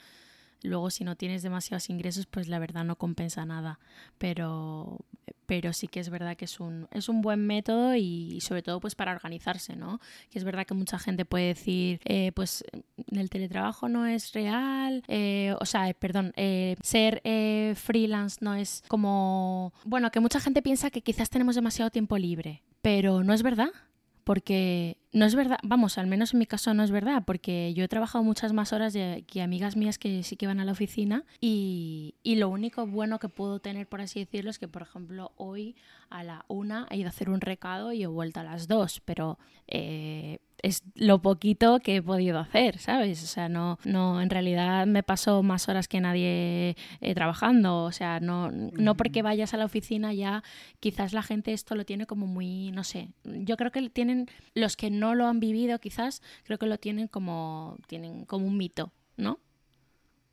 Luego, 0.63 0.91
si 0.91 1.05
no 1.05 1.17
tienes 1.17 1.43
demasiados 1.43 1.89
ingresos, 1.89 2.27
pues 2.27 2.49
la 2.49 2.59
verdad 2.59 2.85
no 2.85 2.97
compensa 2.97 3.47
nada. 3.47 3.79
Pero, 4.19 4.99
pero 5.47 5.73
sí 5.73 5.89
que 5.89 6.01
es 6.01 6.11
verdad 6.11 6.37
que 6.37 6.45
es 6.45 6.61
un, 6.61 6.87
es 6.93 7.09
un 7.09 7.23
buen 7.23 7.47
método 7.47 7.95
y, 7.95 8.41
sobre 8.41 8.63
todo 8.63 8.79
pues 8.79 8.95
para 8.95 9.13
organizarse, 9.13 9.75
¿no? 9.75 10.01
Que 10.31 10.39
es 10.39 10.45
verdad 10.45 10.67
que 10.67 10.75
mucha 10.75 10.99
gente 10.99 11.25
puede 11.25 11.47
decir, 11.47 12.01
eh, 12.05 12.33
pues 12.33 12.65
el 13.11 13.31
teletrabajo 13.31 13.89
no 13.89 14.07
es 14.07 14.33
real, 14.33 15.03
eh, 15.09 15.55
o 15.59 15.67
sea, 15.67 15.93
perdón, 15.95 16.33
eh, 16.37 16.77
ser 16.83 17.23
freelance 17.77 18.39
no 18.41 18.55
es 18.55 18.83
como, 18.89 19.73
bueno, 19.85 20.11
que 20.11 20.21
mucha 20.21 20.41
gente 20.41 20.63
piensa 20.63 20.91
que 20.91 21.03
quizás 21.03 21.31
tenemos 21.31 21.55
demasiado 21.55 21.91
tiempo 21.91 22.19
libre, 22.19 22.63
pero 22.83 23.23
no 23.23 23.33
es 23.33 23.43
verdad 23.43 23.71
porque 24.25 24.97
no 25.13 25.25
es 25.25 25.35
verdad, 25.35 25.59
vamos, 25.65 25.99
al 25.99 26.07
menos 26.07 26.33
en 26.33 26.39
mi 26.39 26.47
caso 26.47 26.73
no 26.73 26.85
es 26.85 26.93
verdad, 26.93 27.25
porque 27.27 27.75
yo 27.75 27.83
he 27.83 27.89
trabajado 27.89 28.23
muchas 28.23 28.53
más 28.53 28.73
horas 28.73 28.95
que 29.27 29.43
amigas 29.43 29.77
mías 29.77 29.99
que 29.99 30.23
sí 30.23 30.37
que 30.37 30.47
van 30.47 30.61
a 30.61 30.65
la 30.65 30.71
oficina 30.71 31.25
y, 31.41 32.15
y, 32.23 32.37
lo 32.37 32.49
único 32.49 32.87
bueno 32.87 33.19
que 33.19 33.29
puedo 33.29 33.59
tener, 33.59 33.89
por 33.89 34.01
así 34.01 34.21
decirlo, 34.21 34.51
es 34.51 34.61
que, 34.61 34.69
por 34.69 34.83
ejemplo, 34.83 35.33
hoy 35.37 35.75
a 36.11 36.23
la 36.23 36.45
una 36.47 36.87
he 36.91 36.99
ido 36.99 37.07
a 37.07 37.11
hacer 37.11 37.29
un 37.29 37.41
recado 37.41 37.93
y 37.93 38.05
he 38.05 38.07
vuelto 38.07 38.39
a 38.39 38.45
las 38.45 38.69
dos, 38.69 39.01
pero 39.05 39.39
eh, 39.67 40.39
es 40.63 40.83
lo 40.95 41.23
poquito 41.23 41.81
que 41.81 41.97
he 41.97 42.03
podido 42.03 42.39
hacer, 42.39 42.79
¿sabes? 42.79 43.23
O 43.23 43.27
sea, 43.27 43.49
no, 43.49 43.79
no, 43.85 44.21
en 44.21 44.31
realidad 44.31 44.87
me 44.87 45.03
paso 45.03 45.43
más 45.43 45.69
horas 45.69 45.89
que 45.89 46.01
nadie 46.01 46.77
eh, 47.01 47.15
trabajando, 47.15 47.85
o 47.85 47.93
sea, 47.93 48.21
no, 48.21 48.51
no 48.51 48.97
porque 48.97 49.23
vayas 49.23 49.55
a 49.55 49.57
la 49.57 49.65
oficina 49.65 50.13
ya, 50.13 50.43
quizás 50.81 51.13
la 51.13 51.23
gente 51.23 51.53
esto 51.53 51.75
lo 51.75 51.85
tiene 51.85 52.07
como 52.07 52.27
muy, 52.27 52.71
no 52.73 52.85
sé, 52.85 53.11
yo 53.25 53.57
creo 53.57 53.71
que 53.71 53.91
tienen, 53.91 54.29
los 54.55 54.77
que 54.77 54.91
no 54.91 55.15
lo 55.15 55.27
han 55.27 55.41
vivido 55.41 55.79
quizás, 55.79 56.23
creo 56.45 56.59
que 56.59 56.67
lo 56.67 56.79
tienen 56.79 57.09
como, 57.09 57.79
tienen 57.87 58.25
como 58.25 58.47
un 58.47 58.57
mito, 58.57 58.93
¿no? 59.17 59.41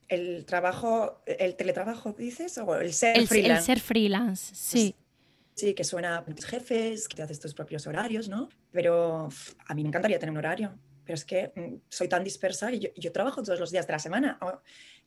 El 0.07 0.45
trabajo, 0.45 1.21
el 1.25 1.55
teletrabajo, 1.55 2.13
dices, 2.13 2.57
o 2.59 2.75
el 2.77 2.93
ser 2.93 3.27
freelance. 3.27 3.59
El 3.59 3.65
ser 3.65 3.79
freelance, 3.81 4.55
sí. 4.55 4.95
Pues 4.97 5.06
Sí, 5.57 5.73
que 5.73 5.83
suena 5.83 6.19
a 6.19 6.23
tus 6.23 6.45
jefes, 6.45 7.07
que 7.07 7.15
te 7.15 7.23
haces 7.23 7.39
tus 7.39 7.55
propios 7.55 7.87
horarios, 7.87 8.29
¿no? 8.29 8.47
Pero 8.71 9.27
a 9.65 9.73
mí 9.73 9.81
me 9.81 9.87
encantaría 9.87 10.19
tener 10.19 10.29
un 10.29 10.37
horario, 10.37 10.77
pero 11.03 11.15
es 11.15 11.25
que 11.25 11.51
mm, 11.55 11.77
soy 11.89 12.07
tan 12.07 12.23
dispersa 12.23 12.71
y 12.71 12.91
yo, 12.95 13.11
trabajo 13.11 13.41
todos 13.41 13.59
los 13.59 13.71
días 13.71 13.87
de 13.87 13.93
la 13.93 13.97
semana. 13.97 14.37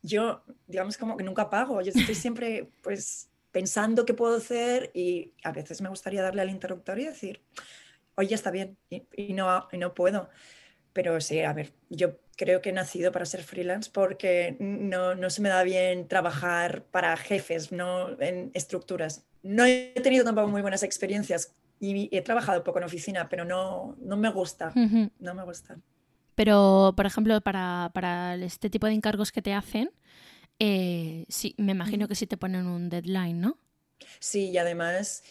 Yo, 0.01 0.43
digamos, 0.67 0.97
como 0.97 1.15
que 1.15 1.23
nunca 1.23 1.49
pago, 1.49 1.81
yo 1.81 1.93
estoy 1.95 2.15
siempre, 2.15 2.69
pues, 2.83 3.29
pensando 3.53 4.05
qué 4.05 4.13
puedo 4.13 4.35
hacer 4.35 4.91
y 4.93 5.31
a 5.41 5.53
veces 5.53 5.81
me 5.81 5.87
gustaría 5.87 6.21
darle 6.21 6.41
al 6.41 6.49
interruptor 6.49 6.99
y 6.99 7.05
decir, 7.05 7.41
oye, 8.15 8.35
está 8.35 8.51
bien, 8.51 8.77
y, 8.89 9.31
no, 9.31 9.69
y 9.71 9.77
no 9.77 9.93
puedo. 9.93 10.29
Pero 10.91 11.21
sí, 11.21 11.39
a 11.39 11.53
ver, 11.53 11.71
yo 11.89 12.19
creo 12.35 12.61
que 12.61 12.71
he 12.71 12.73
nacido 12.73 13.13
para 13.13 13.25
ser 13.25 13.41
freelance 13.43 13.89
porque 13.89 14.57
no, 14.59 15.15
no 15.15 15.29
se 15.29 15.41
me 15.41 15.47
da 15.47 15.63
bien 15.63 16.09
trabajar 16.09 16.83
para 16.91 17.15
jefes, 17.15 17.71
no 17.71 18.21
en 18.21 18.51
estructuras 18.53 19.30
no 19.43 19.65
he 19.65 19.93
tenido 20.03 20.23
tampoco 20.23 20.47
muy 20.47 20.61
buenas 20.61 20.83
experiencias 20.83 21.53
y 21.79 22.15
he 22.15 22.21
trabajado 22.21 22.63
poco 22.63 22.77
en 22.77 22.85
oficina, 22.85 23.27
pero 23.27 23.43
no, 23.43 23.95
no 23.99 24.15
me 24.15 24.29
gusta. 24.29 24.71
No 25.19 25.33
me 25.33 25.43
gusta. 25.43 25.77
Pero, 26.35 26.93
por 26.95 27.07
ejemplo, 27.07 27.41
para, 27.41 28.35
este 28.35 28.69
tipo 28.69 28.85
de 28.85 28.93
encargos 28.93 29.31
que 29.31 29.41
te 29.41 29.53
hacen, 29.53 29.91
eh, 30.59 31.25
sí, 31.27 31.55
me 31.57 31.71
imagino 31.71 32.07
que 32.07 32.15
sí 32.15 32.27
te 32.27 32.37
ponen 32.37 32.67
un 32.67 32.89
deadline, 32.89 33.41
¿no? 33.41 33.57
Sí, 34.19 34.49
y 34.49 34.57
además, 34.59 35.23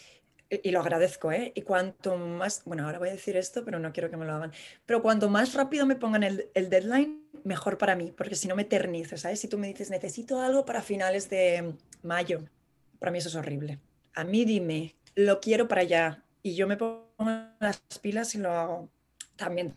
y 0.50 0.71
lo 0.73 0.81
agradezco, 0.81 1.31
¿eh? 1.31 1.52
Y 1.55 1.62
cuanto 1.62 2.17
más, 2.17 2.62
bueno, 2.64 2.85
ahora 2.85 2.99
voy 2.99 3.11
a 3.11 3.12
decir 3.12 3.37
esto, 3.37 3.64
pero 3.64 3.79
no 3.79 3.93
quiero 3.93 4.11
que 4.11 4.17
me 4.17 4.26
lo 4.26 4.35
hagan, 4.35 4.52
pero 4.87 5.02
cuanto 5.02 5.31
más 5.31 5.55
rápido 5.55 5.87
me 5.87 5.95
pongan 5.95 6.25
el, 6.25 6.50
el 6.55 6.69
deadline, 6.69 7.29
mejor 7.45 7.79
para 7.79 7.95
mí, 7.95 8.12
porque 8.17 8.35
si 8.35 8.49
no 8.49 8.57
me 8.57 8.62
eternizo, 8.62 9.17
¿sabes? 9.17 9.38
Si 9.38 9.47
tú 9.47 9.57
me 9.57 9.69
dices, 9.69 9.88
necesito 9.90 10.40
algo 10.40 10.64
para 10.64 10.83
finales 10.83 11.31
de 11.31 11.75
mayo, 12.02 12.45
para 12.99 13.12
mí 13.12 13.19
eso 13.19 13.29
es 13.29 13.37
horrible 13.37 13.79
a 14.14 14.25
mí 14.25 14.45
dime, 14.45 14.97
lo 15.14 15.40
quiero 15.40 15.69
para 15.69 15.83
allá 15.83 16.25
y 16.43 16.55
yo 16.55 16.67
me 16.67 16.76
pongo 16.76 17.11
las 17.61 17.81
pilas 18.00 18.35
y 18.35 18.38
lo 18.38 18.50
hago. 18.50 18.88
También 19.37 19.75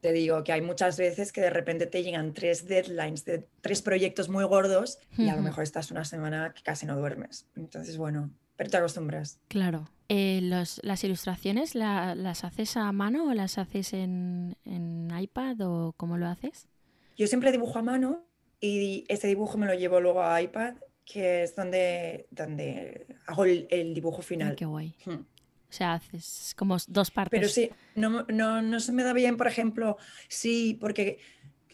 te 0.00 0.12
digo 0.12 0.42
que 0.42 0.52
hay 0.52 0.60
muchas 0.60 0.98
veces 0.98 1.32
que 1.32 1.40
de 1.40 1.50
repente 1.50 1.86
te 1.86 2.02
llegan 2.02 2.34
tres 2.34 2.66
deadlines 2.66 3.24
de 3.24 3.46
tres 3.60 3.82
proyectos 3.82 4.28
muy 4.28 4.44
gordos 4.44 4.98
y 5.16 5.28
a 5.28 5.36
lo 5.36 5.42
mejor 5.42 5.62
estás 5.62 5.90
una 5.90 6.04
semana 6.04 6.52
que 6.54 6.62
casi 6.62 6.86
no 6.86 6.96
duermes. 6.96 7.46
Entonces, 7.54 7.96
bueno, 7.96 8.30
pero 8.56 8.68
te 8.68 8.76
acostumbras. 8.76 9.38
Claro. 9.48 9.88
Eh, 10.08 10.40
¿Las 10.42 11.04
ilustraciones 11.04 11.74
las 11.74 12.44
haces 12.44 12.76
a 12.76 12.90
mano 12.92 13.30
o 13.30 13.34
las 13.34 13.58
haces 13.58 13.92
en, 13.92 14.56
en 14.64 15.08
iPad 15.16 15.60
o 15.62 15.94
cómo 15.96 16.18
lo 16.18 16.26
haces? 16.26 16.68
Yo 17.16 17.26
siempre 17.26 17.52
dibujo 17.52 17.78
a 17.78 17.82
mano 17.82 18.24
y 18.60 19.04
ese 19.08 19.28
dibujo 19.28 19.56
me 19.56 19.66
lo 19.66 19.74
llevo 19.74 20.00
luego 20.00 20.22
a 20.22 20.42
iPad 20.42 20.74
que 21.04 21.42
es 21.42 21.54
donde, 21.54 22.26
donde 22.30 23.06
hago 23.26 23.44
el, 23.44 23.94
dibujo 23.94 24.22
final. 24.22 24.56
qué 24.56 24.64
guay. 24.64 24.94
Hmm. 25.04 25.24
O 25.72 25.74
sea, 25.74 25.94
haces 25.94 26.54
como 26.56 26.76
dos 26.88 27.10
partes. 27.10 27.38
Pero 27.38 27.48
sí, 27.48 27.70
no, 27.94 28.24
no, 28.24 28.60
no, 28.60 28.80
se 28.80 28.92
me 28.92 29.02
da 29.02 29.14
bien, 29.14 29.38
por 29.38 29.46
ejemplo, 29.46 29.96
sí, 30.28 30.76
porque 30.78 31.18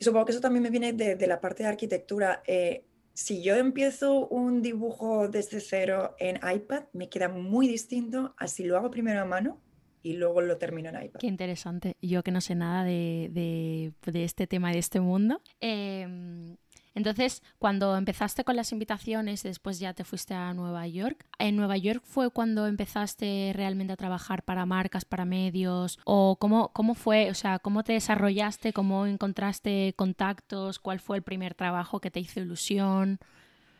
supongo 0.00 0.25
que 0.25 0.32
eso 0.32 0.40
también 0.40 0.62
me 0.62 0.70
viene 0.70 0.92
de, 0.92 1.16
de 1.16 1.26
la 1.26 1.40
parte 1.40 1.64
de 1.64 1.68
arquitectura. 1.68 2.42
Eh, 2.47 2.85
si 3.12 3.42
yo 3.42 3.56
empiezo 3.56 4.28
un 4.28 4.62
dibujo 4.62 5.26
desde 5.26 5.58
cero 5.58 6.14
en 6.20 6.37
iPad, 6.37 6.85
me 6.92 7.08
queda 7.08 7.28
muy 7.28 7.66
distinto 7.66 8.35
a 8.38 8.47
si 8.47 8.62
lo 8.62 8.76
hago 8.76 8.92
primero 8.92 9.20
a 9.20 9.25
mano 9.25 9.61
y 10.00 10.12
luego 10.12 10.42
lo 10.42 10.56
termino 10.58 10.90
en 10.90 11.02
iPad. 11.02 11.18
Qué 11.18 11.26
interesante. 11.26 11.97
Yo 12.00 12.23
que 12.23 12.30
no 12.30 12.40
sé 12.40 12.54
nada 12.54 12.85
de, 12.85 13.28
de, 13.32 13.92
de 14.12 14.25
este 14.25 14.47
tema, 14.47 14.70
de 14.70 14.78
este 14.78 15.00
mundo. 15.00 15.42
Eh, 15.61 16.56
entonces, 16.95 17.42
cuando 17.59 17.97
empezaste 17.97 18.45
con 18.45 18.57
las 18.57 18.73
invitaciones, 18.73 19.42
después 19.42 19.78
ya 19.78 19.95
te 19.95 20.04
fuiste 20.04 20.35
a 20.35 20.52
Nueva 20.54 20.87
York. 20.87 21.26
¿En 21.38 21.57
Nueva 21.57 21.76
York 21.76 22.02
fue 22.04 22.30
cuando 22.30 22.66
empezaste 22.66 23.52
realmente 23.54 23.92
a 23.92 23.97
trabajar 23.97 24.42
para 24.42 24.66
marcas, 24.66 25.04
para 25.04 25.25
medios? 25.25 25.99
¿O 26.04 26.37
cómo, 26.40 26.73
cómo 26.73 26.95
fue? 26.95 27.30
O 27.30 27.35
sea, 27.35 27.59
¿cómo 27.59 27.85
te 27.85 27.92
desarrollaste? 27.92 28.73
¿Cómo 28.73 29.07
encontraste 29.07 29.95
contactos? 29.97 30.78
¿Cuál 30.78 31.00
fue 31.00 31.16
el 31.16 31.23
primer 31.23 31.54
trabajo 31.54 32.00
que 32.00 32.11
te 32.11 32.21
hizo 32.21 32.40
ilusión? 32.40 33.18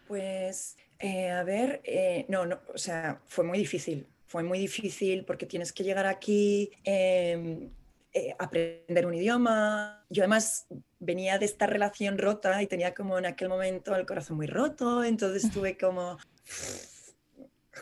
Pues, 0.07 0.77
eh, 0.99 1.31
a 1.31 1.43
ver, 1.45 1.81
eh, 1.85 2.25
no, 2.29 2.47
no, 2.47 2.61
o 2.75 2.79
sea, 2.79 3.21
fue 3.27 3.45
muy 3.45 3.59
difícil. 3.59 4.07
Fue 4.27 4.43
muy 4.43 4.59
difícil 4.59 5.25
porque 5.25 5.47
tienes 5.47 5.73
que 5.73 5.85
llegar 5.85 6.07
aquí, 6.07 6.71
em, 6.85 7.71
eh, 8.13 8.35
aprender 8.39 9.07
un 9.07 9.15
idioma. 9.15 10.05
Yo 10.09 10.23
además 10.23 10.67
venía 10.99 11.39
de 11.39 11.45
esta 11.45 11.67
relación 11.67 12.19
rota 12.19 12.63
y 12.63 12.67
tenía 12.67 12.95
como 12.95 13.19
en 13.19 13.27
aquel 13.27 13.49
momento 13.49 13.95
el 13.95 14.07
corazón 14.07 14.37
muy 14.37 14.47
roto, 14.47 15.05
entonces 15.05 15.45
estuve 15.45 15.77
como... 15.77 16.19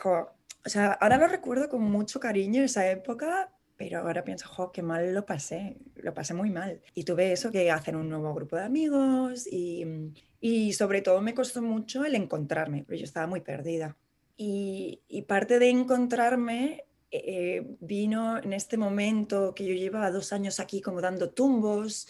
o 0.05 0.69
sea, 0.69 0.93
ahora 0.93 1.17
lo 1.19 1.29
recuerdo 1.29 1.69
con 1.69 1.83
mucho 1.83 2.21
cariño 2.21 2.63
esa 2.63 2.91
época, 2.91 3.53
pero 3.77 4.01
ahora 4.01 4.25
pienso, 4.25 4.49
jo, 4.49 4.73
qué 4.73 4.83
mal 4.83 5.15
lo 5.15 5.25
pasé, 5.25 5.77
lo 5.97 6.13
pasé 6.13 6.35
muy 6.35 6.51
mal. 6.51 6.81
Y 6.95 7.05
tuve 7.05 7.33
eso 7.33 7.51
que 7.53 7.71
hacer 7.71 7.97
un 7.97 8.09
nuevo 8.09 8.35
grupo 8.35 8.57
de 8.57 8.65
amigos 8.65 9.47
y, 9.47 9.85
y 10.41 10.73
sobre 10.73 11.03
todo 11.03 11.21
me 11.21 11.35
costó 11.35 11.63
mucho 11.63 12.05
el 12.05 12.15
encontrarme, 12.15 12.83
porque 12.85 12.99
yo 12.99 13.05
estaba 13.05 13.27
muy 13.27 13.43
perdida. 13.43 13.97
Y, 14.37 15.03
y 15.09 15.23
parte 15.23 15.59
de 15.59 15.71
encontrarme 15.71 16.85
eh, 17.25 17.77
vino 17.81 18.39
en 18.43 18.53
este 18.53 18.77
momento 18.77 19.55
que 19.55 19.65
yo 19.67 19.75
llevaba 19.75 20.11
dos 20.11 20.33
años 20.33 20.61
aquí 20.61 20.81
como 20.81 21.01
dando 21.01 21.31
tumbos. 21.31 22.07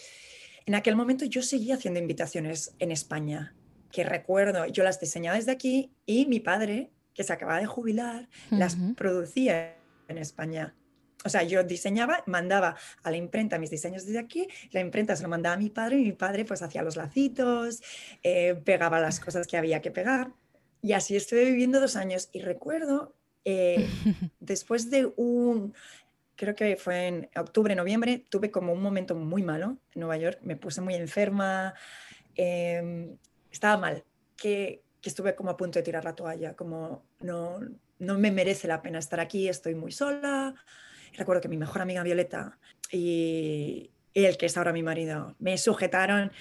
En 0.65 0.75
aquel 0.75 0.95
momento 0.95 1.25
yo 1.25 1.41
seguía 1.41 1.75
haciendo 1.75 1.99
invitaciones 1.99 2.73
en 2.79 2.91
España, 2.91 3.55
que 3.91 4.03
recuerdo, 4.03 4.65
yo 4.67 4.83
las 4.83 4.99
diseñaba 4.99 5.37
desde 5.37 5.51
aquí 5.51 5.91
y 6.05 6.25
mi 6.25 6.39
padre, 6.39 6.91
que 7.13 7.23
se 7.23 7.33
acaba 7.33 7.57
de 7.59 7.65
jubilar, 7.65 8.29
las 8.49 8.77
producía 8.95 9.77
en 10.07 10.17
España. 10.17 10.75
O 11.25 11.29
sea, 11.29 11.43
yo 11.43 11.63
diseñaba, 11.63 12.23
mandaba 12.27 12.77
a 13.03 13.11
la 13.11 13.17
imprenta 13.17 13.57
mis 13.57 13.71
diseños 13.71 14.05
desde 14.05 14.19
aquí, 14.19 14.47
la 14.71 14.81
imprenta 14.81 15.15
se 15.15 15.23
lo 15.23 15.29
mandaba 15.29 15.55
a 15.55 15.59
mi 15.59 15.69
padre 15.69 15.97
y 15.97 16.03
mi 16.03 16.11
padre 16.11 16.45
pues 16.45 16.61
hacía 16.61 16.83
los 16.83 16.95
lacitos, 16.95 17.81
eh, 18.23 18.55
pegaba 18.63 18.99
las 18.99 19.19
cosas 19.19 19.47
que 19.47 19.57
había 19.57 19.81
que 19.81 19.91
pegar. 19.91 20.31
Y 20.81 20.93
así 20.93 21.15
estuve 21.15 21.45
viviendo 21.45 21.79
dos 21.79 21.95
años 21.95 22.29
y 22.31 22.41
recuerdo, 22.41 23.16
eh, 23.49 23.87
después 24.41 24.91
de 24.91 25.05
un, 25.15 25.73
creo 26.35 26.53
que 26.53 26.75
fue 26.75 27.07
en 27.07 27.29
octubre, 27.37 27.73
noviembre, 27.75 28.25
tuve 28.29 28.51
como 28.51 28.73
un 28.73 28.81
momento 28.81 29.15
muy 29.15 29.41
malo 29.41 29.77
en 29.95 30.01
Nueva 30.01 30.17
York, 30.17 30.39
me 30.43 30.57
puse 30.57 30.81
muy 30.81 30.95
enferma, 30.95 31.73
em, 32.35 33.17
estaba 33.49 33.77
mal, 33.77 34.03
que, 34.35 34.83
que, 35.01 35.09
estuve 35.09 35.33
como 35.33 35.49
a 35.49 35.55
punto 35.55 35.79
de 35.79 35.83
tirar 35.83 36.03
la 36.03 36.13
toalla, 36.13 36.57
como 36.57 37.05
no, 37.21 37.61
no 37.99 38.19
me 38.19 38.31
merece 38.31 38.67
la 38.67 38.81
pena 38.81 38.99
estar 38.99 39.21
aquí, 39.21 39.47
estoy 39.47 39.75
muy 39.75 39.93
sola. 39.93 40.53
recuerdo 41.13 41.41
que 41.41 41.47
mi 41.47 41.57
mejor 41.57 41.81
amiga 41.81 42.03
Violeta 42.03 42.59
y, 42.91 43.91
el 44.13 44.35
que 44.35 44.47
es 44.47 44.57
ahora 44.57 44.73
mi 44.73 44.83
marido 44.83 45.35
me 45.39 45.57
sujetaron 45.57 46.33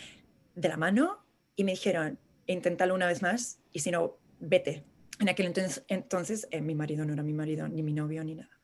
de 0.56 0.68
la 0.68 0.76
mano 0.76 1.24
y 1.54 1.62
me 1.62 1.72
dijeron, 1.72 2.18
inténtalo 2.46 2.94
una 2.94 3.06
vez 3.06 3.22
más 3.22 3.60
y 3.72 3.78
si 3.78 3.92
no, 3.92 4.16
vete. 4.40 4.82
En 5.18 5.28
aquel 5.28 5.46
entonces, 5.46 5.84
entonces 5.88 6.48
eh, 6.50 6.60
mi 6.60 6.74
marido 6.74 7.04
no 7.04 7.12
era 7.12 7.22
mi 7.22 7.32
marido, 7.32 7.68
ni 7.68 7.82
mi 7.82 7.92
novio, 7.92 8.22
ni 8.22 8.34
nada. 8.34 8.60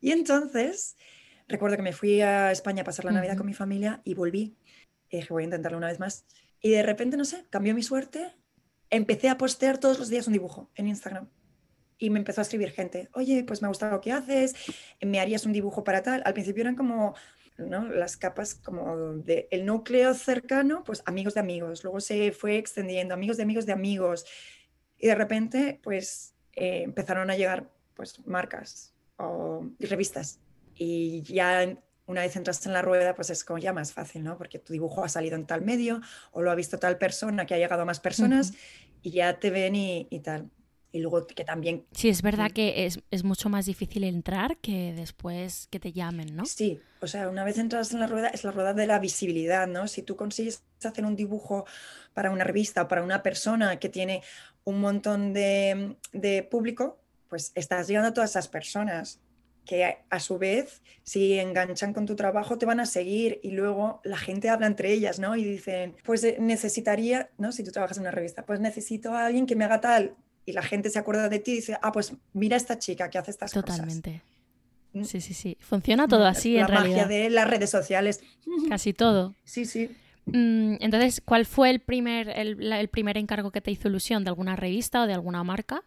Y 0.00 0.12
entonces, 0.12 0.96
recuerdo 1.48 1.76
que 1.76 1.82
me 1.82 1.92
fui 1.92 2.20
a 2.20 2.52
España 2.52 2.82
a 2.82 2.84
pasar 2.84 3.04
la 3.04 3.12
Navidad 3.12 3.36
con 3.36 3.46
mi 3.46 3.54
familia 3.54 4.00
y 4.04 4.14
volví. 4.14 4.56
Y 5.10 5.16
dije, 5.16 5.32
voy 5.32 5.42
a 5.42 5.44
intentarlo 5.44 5.78
una 5.78 5.88
vez 5.88 5.98
más. 5.98 6.24
Y 6.60 6.70
de 6.70 6.82
repente, 6.82 7.16
no 7.16 7.24
sé, 7.24 7.44
cambió 7.50 7.74
mi 7.74 7.82
suerte. 7.82 8.34
Empecé 8.88 9.28
a 9.28 9.36
postear 9.36 9.78
todos 9.78 9.98
los 9.98 10.08
días 10.08 10.26
un 10.26 10.32
dibujo 10.32 10.70
en 10.74 10.86
Instagram. 10.88 11.28
Y 11.98 12.08
me 12.10 12.18
empezó 12.18 12.40
a 12.40 12.42
escribir 12.42 12.70
gente, 12.70 13.10
oye, 13.12 13.44
pues 13.44 13.60
me 13.60 13.68
gusta 13.68 13.90
lo 13.90 14.00
que 14.00 14.10
haces, 14.10 14.54
me 15.02 15.20
harías 15.20 15.44
un 15.44 15.52
dibujo 15.52 15.84
para 15.84 16.02
tal. 16.02 16.22
Al 16.24 16.32
principio 16.32 16.62
eran 16.62 16.74
como 16.74 17.14
¿no? 17.58 17.84
las 17.88 18.16
capas 18.16 18.54
como 18.54 19.16
del 19.16 19.46
el 19.50 19.66
núcleo 19.66 20.14
cercano, 20.14 20.82
pues 20.82 21.02
amigos 21.04 21.34
de 21.34 21.40
amigos. 21.40 21.84
Luego 21.84 22.00
se 22.00 22.32
fue 22.32 22.56
extendiendo, 22.56 23.12
amigos 23.12 23.36
de 23.36 23.42
amigos 23.42 23.66
de 23.66 23.72
amigos. 23.72 24.24
Y 25.00 25.08
de 25.08 25.14
repente, 25.14 25.80
pues 25.82 26.34
eh, 26.52 26.82
empezaron 26.84 27.30
a 27.30 27.36
llegar 27.36 27.70
pues 27.94 28.24
marcas, 28.26 28.94
o 29.16 29.66
revistas. 29.78 30.38
Y 30.74 31.22
ya 31.22 31.76
una 32.06 32.22
vez 32.22 32.34
entras 32.36 32.64
en 32.66 32.72
la 32.72 32.82
rueda, 32.82 33.14
pues 33.14 33.30
es 33.30 33.44
como 33.44 33.58
ya 33.58 33.72
más 33.72 33.92
fácil, 33.92 34.24
¿no? 34.24 34.36
Porque 34.36 34.58
tu 34.58 34.72
dibujo 34.72 35.04
ha 35.04 35.08
salido 35.08 35.36
en 35.36 35.46
tal 35.46 35.62
medio 35.62 36.00
o 36.32 36.42
lo 36.42 36.50
ha 36.50 36.54
visto 36.54 36.78
tal 36.78 36.98
persona 36.98 37.46
que 37.46 37.54
ha 37.54 37.58
llegado 37.58 37.82
a 37.82 37.84
más 37.84 38.00
personas 38.00 38.52
y 39.02 39.10
ya 39.10 39.38
te 39.38 39.50
ven 39.50 39.76
y, 39.76 40.06
tal. 40.22 40.50
Y 40.92 40.98
luego 41.00 41.26
que 41.26 41.44
también... 41.44 41.84
Sí, 41.92 42.08
es 42.08 42.20
verdad 42.20 42.50
que 42.50 42.86
es, 42.86 43.00
es, 43.12 43.22
mucho 43.22 43.48
más 43.48 43.66
difícil 43.66 44.02
entrar 44.02 44.56
que 44.56 44.92
después 44.92 45.68
que 45.70 45.78
te 45.78 45.92
llamen, 45.92 46.34
¿no? 46.34 46.44
Sí, 46.46 46.80
o 47.00 47.06
sea, 47.06 47.28
una 47.28 47.44
vez 47.44 47.58
entras 47.58 47.92
en 47.92 48.00
la 48.00 48.08
rueda, 48.08 48.28
es 48.28 48.42
la 48.42 48.50
rueda 48.50 48.74
de 48.74 48.88
la 48.88 48.98
visibilidad, 48.98 49.68
¿no? 49.68 49.86
Si 49.86 50.02
tú 50.02 50.16
consigues 50.16 50.64
hacer 50.82 51.04
un 51.04 51.14
dibujo 51.14 51.64
para 52.12 52.32
una 52.32 52.42
revista 52.42 52.82
o 52.82 52.88
para 52.88 53.04
una 53.04 53.22
persona 53.22 53.78
que 53.78 53.88
tiene 53.88 54.22
un 54.70 54.80
montón 54.80 55.32
de, 55.32 55.96
de 56.12 56.42
público, 56.42 56.98
pues 57.28 57.52
estás 57.54 57.88
llegando 57.88 58.08
a 58.08 58.14
todas 58.14 58.30
esas 58.30 58.48
personas 58.48 59.20
que 59.64 59.98
a 60.08 60.20
su 60.20 60.38
vez, 60.38 60.82
si 61.04 61.38
enganchan 61.38 61.92
con 61.92 62.06
tu 62.06 62.16
trabajo, 62.16 62.58
te 62.58 62.66
van 62.66 62.80
a 62.80 62.86
seguir 62.86 63.38
y 63.42 63.52
luego 63.52 64.00
la 64.04 64.16
gente 64.16 64.48
habla 64.48 64.66
entre 64.66 64.92
ellas, 64.92 65.20
¿no? 65.20 65.36
Y 65.36 65.44
dicen, 65.44 65.94
pues 66.04 66.24
eh, 66.24 66.38
necesitaría, 66.40 67.30
¿no? 67.38 67.52
Si 67.52 67.62
tú 67.62 67.70
trabajas 67.70 67.96
en 67.98 68.02
una 68.02 68.10
revista, 68.10 68.44
pues 68.44 68.58
necesito 68.58 69.12
a 69.12 69.26
alguien 69.26 69.46
que 69.46 69.54
me 69.54 69.64
haga 69.64 69.80
tal. 69.80 70.16
Y 70.44 70.52
la 70.52 70.62
gente 70.62 70.90
se 70.90 70.98
acuerda 70.98 71.28
de 71.28 71.38
ti 71.38 71.52
y 71.52 71.56
dice, 71.56 71.76
ah, 71.82 71.92
pues 71.92 72.14
mira 72.32 72.56
esta 72.56 72.78
chica 72.78 73.10
que 73.10 73.18
hace 73.18 73.30
estas 73.30 73.52
cosas. 73.52 73.76
Totalmente. 73.76 74.22
Mm. 74.92 75.04
Sí, 75.04 75.20
sí, 75.20 75.34
sí. 75.34 75.56
Funciona 75.60 76.08
todo 76.08 76.26
así 76.26 76.56
en 76.56 76.66
realidad. 76.66 76.96
La 76.96 77.02
magia 77.04 77.06
de 77.06 77.30
las 77.30 77.48
redes 77.48 77.70
sociales. 77.70 78.20
Casi 78.68 78.92
todo. 78.92 79.36
Sí, 79.44 79.66
sí. 79.66 79.94
Mm, 80.32 80.76
entonces, 80.80 81.22
¿cuál 81.24 81.46
fue 81.46 81.70
el 81.70 81.80
primer, 81.80 82.28
el 82.30 82.88
primer 82.88 83.18
encargo 83.18 83.50
que 83.50 83.60
te 83.60 83.70
hizo 83.70 83.88
ilusión? 83.88 84.24
¿De 84.24 84.30
alguna 84.30 84.56
revista 84.56 85.02
o 85.02 85.06
de 85.06 85.14
alguna 85.14 85.44
marca? 85.44 85.82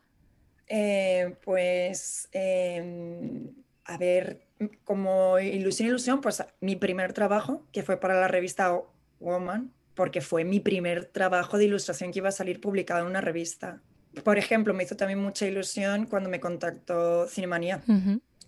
Eh, 0.68 1.36
pues, 1.44 2.30
em, 2.32 3.50
a 3.86 3.98
ver, 3.98 4.42
como 4.84 5.40
ilusión, 5.40 5.90
ilusión, 5.90 6.22
pues 6.22 6.44
mi 6.62 6.76
primer 6.76 7.14
trabajo, 7.14 7.66
que 7.72 7.84
fue 7.84 8.00
para 8.00 8.20
la 8.20 8.28
revista 8.28 8.82
Woman, 9.20 9.72
porque 9.94 10.22
fue 10.22 10.44
mi 10.44 10.60
primer 10.60 11.06
trabajo 11.06 11.58
de 11.58 11.66
ilustración 11.66 12.12
que 12.12 12.20
iba 12.20 12.30
a 12.30 12.32
salir 12.32 12.60
publicado 12.62 13.02
en 13.02 13.08
una 13.08 13.22
revista. 13.22 13.82
Por 14.24 14.38
ejemplo, 14.38 14.74
me 14.74 14.84
hizo 14.84 14.96
también 14.96 15.20
mucha 15.20 15.46
ilusión 15.46 16.06
cuando 16.06 16.30
me 16.30 16.40
contactó 16.40 17.28
Cinemanía, 17.28 17.82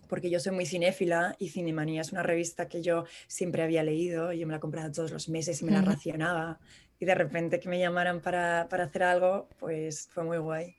porque 0.08 0.30
yo 0.30 0.40
soy 0.40 0.52
muy 0.52 0.66
cinéfila 0.66 1.36
y 1.38 1.48
Cinemanía 1.48 2.00
es 2.00 2.12
una 2.12 2.22
revista 2.22 2.68
que 2.68 2.82
yo 2.82 3.04
siempre 3.26 3.62
había 3.62 3.82
leído, 3.82 4.32
yo 4.32 4.46
me 4.46 4.52
la 4.52 4.60
compraba 4.60 4.90
todos 4.90 5.10
los 5.10 5.28
meses 5.28 5.60
y 5.62 5.64
me 5.64 5.72
la 5.72 5.82
racionaba. 5.82 6.58
Y 6.98 7.04
de 7.04 7.14
repente 7.14 7.60
que 7.60 7.68
me 7.68 7.78
llamaran 7.78 8.20
para, 8.20 8.68
para 8.68 8.84
hacer 8.84 9.02
algo, 9.02 9.48
pues 9.58 10.08
fue 10.10 10.24
muy 10.24 10.38
guay. 10.38 10.76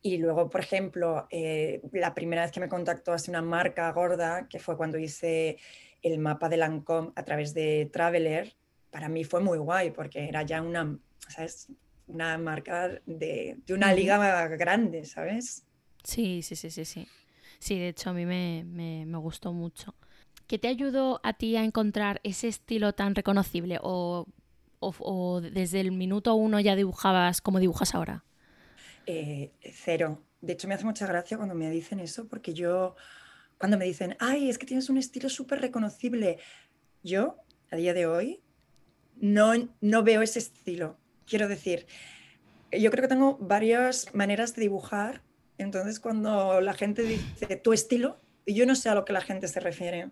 Y 0.00 0.18
luego, 0.18 0.48
por 0.48 0.60
ejemplo, 0.60 1.26
eh, 1.30 1.80
la 1.92 2.14
primera 2.14 2.42
vez 2.42 2.52
que 2.52 2.60
me 2.60 2.68
contactó 2.68 3.12
así 3.12 3.30
una 3.30 3.42
marca 3.42 3.90
gorda, 3.92 4.46
que 4.48 4.60
fue 4.60 4.76
cuando 4.76 4.98
hice 4.98 5.58
el 6.02 6.18
mapa 6.18 6.48
de 6.48 6.56
Lancôme 6.56 7.12
a 7.16 7.24
través 7.24 7.54
de 7.54 7.90
Traveler, 7.92 8.54
para 8.90 9.08
mí 9.08 9.24
fue 9.24 9.40
muy 9.40 9.58
guay 9.58 9.90
porque 9.90 10.28
era 10.28 10.42
ya 10.42 10.62
una, 10.62 10.96
¿sabes? 11.28 11.68
Una 12.06 12.38
marca 12.38 12.88
de, 13.06 13.58
de 13.66 13.74
una 13.74 13.92
liga 13.92 14.46
grande, 14.48 15.04
¿sabes? 15.04 15.64
Sí, 16.04 16.42
sí, 16.42 16.56
sí, 16.56 16.70
sí, 16.70 16.84
sí. 16.84 17.06
Sí, 17.58 17.78
de 17.78 17.88
hecho 17.88 18.10
a 18.10 18.12
mí 18.12 18.24
me, 18.24 18.64
me, 18.64 19.04
me 19.06 19.18
gustó 19.18 19.52
mucho. 19.52 19.94
¿Qué 20.46 20.58
te 20.58 20.68
ayudó 20.68 21.20
a 21.22 21.34
ti 21.34 21.56
a 21.56 21.64
encontrar 21.64 22.20
ese 22.24 22.48
estilo 22.48 22.94
tan 22.94 23.14
reconocible? 23.14 23.78
¿O, 23.82 24.26
o, 24.80 25.40
desde 25.40 25.80
el 25.80 25.92
minuto 25.92 26.34
uno 26.34 26.60
ya 26.60 26.74
dibujabas 26.74 27.40
como 27.40 27.60
dibujas 27.60 27.94
ahora? 27.94 28.24
Eh, 29.06 29.52
cero. 29.60 30.22
De 30.40 30.54
hecho, 30.54 30.68
me 30.68 30.74
hace 30.74 30.84
mucha 30.84 31.06
gracia 31.06 31.36
cuando 31.36 31.54
me 31.54 31.70
dicen 31.70 32.00
eso, 32.00 32.28
porque 32.28 32.54
yo, 32.54 32.94
cuando 33.58 33.76
me 33.76 33.84
dicen, 33.84 34.16
ay, 34.20 34.48
es 34.48 34.56
que 34.56 34.66
tienes 34.66 34.88
un 34.88 34.98
estilo 34.98 35.28
súper 35.28 35.60
reconocible, 35.60 36.38
yo, 37.02 37.36
a 37.70 37.76
día 37.76 37.92
de 37.92 38.06
hoy, 38.06 38.40
no, 39.16 39.52
no 39.80 40.02
veo 40.02 40.22
ese 40.22 40.38
estilo. 40.38 40.96
Quiero 41.26 41.48
decir, 41.48 41.86
yo 42.70 42.90
creo 42.90 43.02
que 43.02 43.08
tengo 43.08 43.36
varias 43.38 44.14
maneras 44.14 44.54
de 44.54 44.62
dibujar, 44.62 45.22
entonces 45.58 46.00
cuando 46.00 46.60
la 46.60 46.74
gente 46.74 47.02
dice 47.02 47.56
tu 47.56 47.72
estilo, 47.72 48.16
yo 48.46 48.64
no 48.66 48.74
sé 48.74 48.88
a 48.88 48.94
lo 48.94 49.04
que 49.04 49.12
la 49.12 49.20
gente 49.20 49.48
se 49.48 49.60
refiere, 49.60 50.10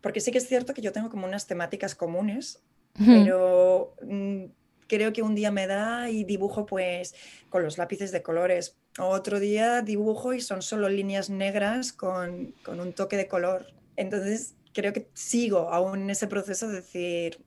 porque 0.00 0.20
sí 0.20 0.30
que 0.30 0.38
es 0.38 0.46
cierto 0.46 0.74
que 0.74 0.82
yo 0.82 0.92
tengo 0.92 1.10
como 1.10 1.26
unas 1.26 1.46
temáticas 1.46 1.94
comunes, 1.94 2.62
pero 2.94 3.94
mm, 4.02 4.44
creo 4.86 5.12
que 5.12 5.22
un 5.22 5.34
día 5.34 5.50
me 5.50 5.66
da 5.66 6.10
y 6.10 6.24
dibujo 6.24 6.66
pues 6.66 7.14
con 7.48 7.62
los 7.62 7.78
lápices 7.78 8.12
de 8.12 8.22
colores. 8.22 8.76
Otro 8.98 9.40
día 9.40 9.82
dibujo 9.82 10.32
y 10.32 10.40
son 10.40 10.62
solo 10.62 10.88
líneas 10.88 11.28
negras 11.28 11.92
con, 11.92 12.54
un 12.66 12.92
toque 12.92 13.16
de 13.16 13.28
color. 13.28 13.66
Entonces 13.96 14.54
creo 14.72 14.92
que 14.92 15.08
sigo 15.14 15.70
aún 15.70 16.02
en 16.02 16.10
ese 16.10 16.26
proceso 16.26 16.68
de 16.68 16.76
decir... 16.76 17.38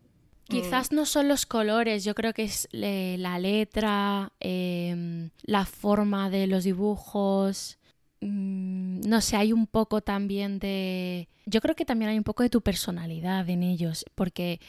Mm, 0.50 0.52
Quizás 0.52 0.92
no 0.92 1.06
son 1.06 1.28
los 1.28 1.46
colores, 1.46 2.04
yo 2.04 2.16
creo 2.16 2.34
que 2.34 2.44
es 2.44 2.68
la 2.72 3.38
letra, 3.40 4.34
em, 4.40 5.30
la 5.44 5.66
forma 5.66 6.30
de 6.30 6.48
los 6.48 6.64
dibujos, 6.64 7.78
mm, 8.22 9.02
no 9.08 9.22
sé, 9.22 9.38
hay 9.38 9.54
un 9.54 9.68
poco 9.68 10.02
también 10.02 10.60
de... 10.60 11.30
Yo 11.46 11.62
creo 11.62 11.76
que 11.76 11.86
también 11.86 12.10
hay 12.12 12.18
un 12.18 12.24
poco 12.24 12.44
de 12.44 12.50
tu 12.50 12.62
personalidad 12.62 13.48
en 13.50 13.64
ellos, 13.64 14.06
porque 14.16 14.60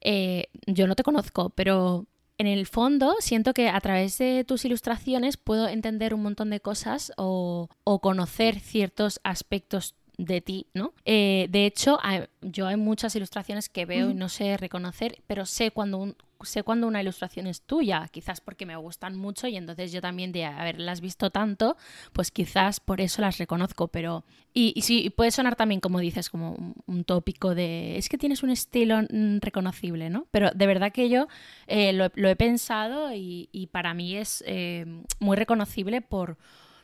eh, 0.00 0.48
yo 0.66 0.86
no 0.86 0.94
te 0.94 1.02
conozco, 1.02 1.50
pero 1.50 2.06
en 2.40 2.46
el 2.46 2.66
fondo 2.66 3.16
siento 3.20 3.52
que 3.52 3.68
a 3.68 3.78
través 3.80 4.16
de 4.16 4.44
tus 4.44 4.64
ilustraciones 4.64 5.36
puedo 5.36 5.68
entender 5.68 6.14
un 6.14 6.22
montón 6.22 6.48
de 6.48 6.60
cosas 6.60 7.12
o, 7.18 7.68
conocer 8.00 8.60
ciertos 8.60 9.20
aspectos 9.24 9.94
de 10.24 10.40
ti, 10.40 10.66
¿no? 10.74 10.92
Eh, 11.04 11.46
de 11.50 11.66
hecho, 11.66 11.98
yo 12.42 12.66
hay 12.66 12.76
muchas 12.76 13.14
ilustraciones 13.16 13.68
que 13.68 13.86
veo 13.86 14.10
y 14.10 14.14
no 14.14 14.28
sé 14.28 14.56
reconocer, 14.56 15.22
pero 15.26 15.46
sé 15.46 15.70
cuando 15.70 15.98
un, 15.98 16.16
sé 16.42 16.62
cuando 16.62 16.86
una 16.86 17.00
ilustración 17.00 17.46
es 17.46 17.62
tuya, 17.62 18.08
quizás 18.10 18.40
porque 18.40 18.66
me 18.66 18.76
gustan 18.76 19.16
mucho 19.16 19.46
y 19.46 19.56
entonces 19.56 19.92
yo 19.92 20.00
también 20.00 20.32
de 20.32 20.44
haberlas 20.44 21.00
visto 21.00 21.30
tanto, 21.30 21.76
pues 22.12 22.30
quizás 22.30 22.80
por 22.80 23.00
eso 23.00 23.22
las 23.22 23.38
reconozco, 23.38 23.88
pero... 23.88 24.24
Y, 24.52 24.72
y 24.74 24.82
sí, 24.82 25.10
puede 25.10 25.30
sonar 25.30 25.54
también, 25.54 25.80
como 25.80 26.00
dices, 26.00 26.28
como 26.28 26.74
un, 26.86 27.04
tópico 27.04 27.54
de... 27.54 27.96
Es 27.96 28.08
que 28.08 28.18
tienes 28.18 28.42
un 28.42 28.50
estilo 28.50 29.00
mm, 29.02 29.38
reconocible, 29.40 30.10
¿no? 30.10 30.26
Pero 30.30 30.50
de 30.50 30.66
verdad 30.66 30.92
que 30.92 31.08
yo 31.08 31.28
eh, 31.66 31.92
lo, 31.92 32.28
he 32.28 32.36
pensado 32.36 33.10
y, 33.14 33.68
para 33.72 33.94
mí 33.94 34.16
es 34.16 34.42
eh, 34.46 34.84
muy 35.20 35.36
reconocible 35.36 36.00
por 36.02 36.36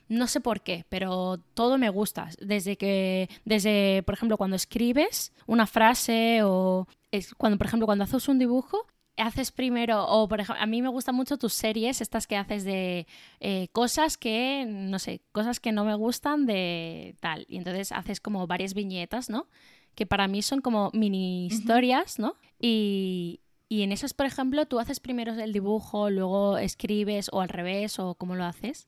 no 0.09 0.27
sé 0.27 0.41
por 0.41 0.61
qué, 0.61 0.85
pero 0.89 1.39
todo 1.55 1.79
me 1.79 1.91
gusta. 1.91 2.29
Desde 2.41 2.77
que, 2.77 3.29
desde, 3.45 4.03
por 4.05 4.15
ejemplo, 4.15 4.37
cuando 4.37 4.57
escribes 4.57 5.33
una 5.47 5.67
frase 5.67 6.41
o 6.43 6.87
es 7.11 7.35
cuando, 7.35 7.59
por 7.59 7.67
ejemplo, 7.67 7.87
cuando 7.87 8.05
haces 8.05 8.29
un 8.29 8.39
dibujo, 8.39 8.87
haces 9.17 9.51
primero, 9.51 10.05
o 10.07 10.29
por 10.29 10.41
ejemplo, 10.41 10.63
a 10.63 10.67
mí 10.67 10.83
me 10.83 10.89
gustan 10.89 11.15
mucho 11.15 11.39
tus 11.39 11.55
series, 11.55 12.01
estas 12.01 12.27
que 12.27 12.37
haces 12.37 12.65
de 12.65 13.07
eh, 13.41 13.69
cosas 13.73 14.17
que, 14.17 14.67
no 14.67 14.99
sé, 14.99 15.23
cosas 15.33 15.61
que 15.61 15.73
no 15.73 15.85
me 15.85 15.95
gustan 15.95 16.47
de 16.47 17.17
tal. 17.21 17.47
Y 17.49 17.57
entonces 17.57 17.93
haces 17.93 18.21
como 18.21 18.47
varias 18.47 18.75
viñetas, 18.75 19.31
¿no? 19.31 19.47
Que 19.95 20.07
para 20.07 20.29
mí 20.29 20.43
son 20.43 20.61
como 20.61 20.91
mini 20.93 21.47
historias, 21.47 22.19
¿no? 22.19 22.35
Y, 22.61 23.41
y 23.69 23.83
en 23.83 23.93
esas, 23.93 24.15
por 24.15 24.27
ejemplo, 24.27 24.67
tú 24.67 24.79
haces 24.79 25.01
primero 25.01 25.33
el 25.33 25.53
dibujo, 25.53 26.11
luego 26.11 26.59
escribes 26.59 27.31
o 27.33 27.41
al 27.41 27.49
revés, 27.49 27.99
o 27.99 28.15
cómo 28.15 28.37
lo 28.37 28.45
haces. 28.45 28.87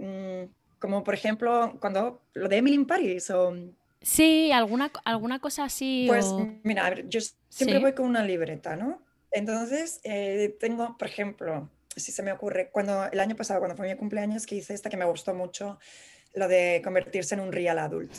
Mm, 0.00 0.50
como 0.78 1.04
por 1.04 1.14
ejemplo, 1.14 1.76
cuando 1.78 2.22
lo 2.32 2.48
de 2.48 2.56
Emily 2.56 2.74
in 2.74 2.86
Paris 2.86 3.30
o... 3.30 3.54
Sí, 4.00 4.50
alguna, 4.50 4.90
alguna 5.04 5.40
cosa 5.40 5.64
así. 5.64 6.06
Pues 6.08 6.26
mira, 6.62 6.86
a 6.86 6.90
ver, 6.90 7.08
yo 7.08 7.20
siempre 7.50 7.78
voy 7.78 7.92
con 7.92 8.06
una 8.06 8.24
libreta, 8.24 8.74
¿no? 8.74 9.02
Entonces, 9.30 10.00
eh, 10.04 10.56
tengo, 10.58 10.96
por 10.96 11.06
ejemplo, 11.06 11.68
si 11.94 12.12
se 12.12 12.22
me 12.22 12.32
ocurre, 12.32 12.70
cuando 12.70 13.04
el 13.12 13.20
año 13.20 13.36
pasado, 13.36 13.60
cuando 13.60 13.76
fue 13.76 13.88
mi 13.88 13.96
cumpleaños, 13.96 14.46
que 14.46 14.54
hice 14.56 14.72
esta 14.72 14.88
que 14.88 14.96
me 14.96 15.04
gustó 15.04 15.34
mucho, 15.34 15.78
lo 16.34 16.48
de 16.48 16.80
convertirse 16.82 17.34
en 17.34 17.42
un 17.42 17.52
real 17.52 17.78
adult. 17.78 18.16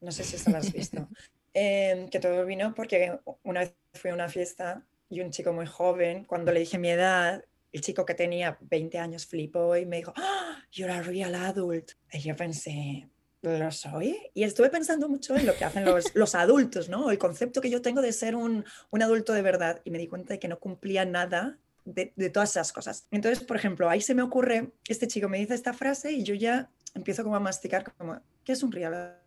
No 0.00 0.12
sé 0.12 0.22
si 0.22 0.36
esto 0.36 0.50
lo 0.50 0.58
has 0.58 0.72
visto. 0.72 1.08
Em, 1.58 2.10
que 2.10 2.20
todo 2.20 2.44
vino 2.44 2.74
porque 2.74 3.18
una 3.42 3.60
vez 3.60 3.74
fui 3.94 4.10
a 4.10 4.14
una 4.14 4.28
fiesta 4.28 4.82
y 5.08 5.22
un 5.22 5.30
chico 5.30 5.54
muy 5.54 5.64
joven, 5.64 6.24
cuando 6.24 6.52
le 6.52 6.60
dije 6.60 6.76
mi 6.76 6.90
edad, 6.90 7.46
el 7.76 7.82
chico 7.82 8.06
que 8.06 8.14
tenía 8.14 8.56
20 8.62 8.98
años 8.98 9.26
flipó 9.26 9.76
y 9.76 9.84
me 9.84 9.98
dijo, 9.98 10.14
¡Ah, 10.16 10.62
you're 10.72 10.90
a 10.90 11.02
real 11.02 11.34
adult. 11.34 11.92
Y 12.10 12.20
yo 12.20 12.34
pensé, 12.34 13.06
¿lo 13.42 13.70
soy? 13.70 14.16
Y 14.32 14.44
estuve 14.44 14.70
pensando 14.70 15.10
mucho 15.10 15.36
en 15.36 15.44
lo 15.44 15.54
que 15.54 15.66
hacen 15.66 15.84
los, 15.84 16.14
los 16.14 16.34
adultos, 16.34 16.88
¿no? 16.88 17.10
El 17.10 17.18
concepto 17.18 17.60
que 17.60 17.68
yo 17.68 17.82
tengo 17.82 18.00
de 18.00 18.12
ser 18.12 18.34
un, 18.34 18.64
un, 18.90 19.02
adulto 19.02 19.34
de 19.34 19.42
verdad. 19.42 19.82
Y 19.84 19.90
me 19.90 19.98
di 19.98 20.08
cuenta 20.08 20.32
de 20.32 20.38
que 20.38 20.48
no 20.48 20.58
cumplía 20.58 21.04
nada 21.04 21.58
de, 21.84 22.14
de, 22.16 22.30
todas 22.30 22.50
esas 22.50 22.72
cosas. 22.72 23.06
Entonces, 23.10 23.44
por 23.44 23.58
ejemplo, 23.58 23.90
ahí 23.90 24.00
se 24.00 24.14
me 24.14 24.22
ocurre, 24.22 24.72
este 24.88 25.06
chico 25.06 25.28
me 25.28 25.36
dice 25.38 25.54
esta 25.54 25.74
frase 25.74 26.12
y 26.12 26.22
yo 26.22 26.34
ya 26.34 26.70
empiezo 26.94 27.24
como 27.24 27.36
a 27.36 27.40
masticar 27.40 27.92
como, 27.98 28.18
¿qué 28.42 28.52
es 28.52 28.62
un 28.62 28.72
real 28.72 28.94
adult? 28.94 29.25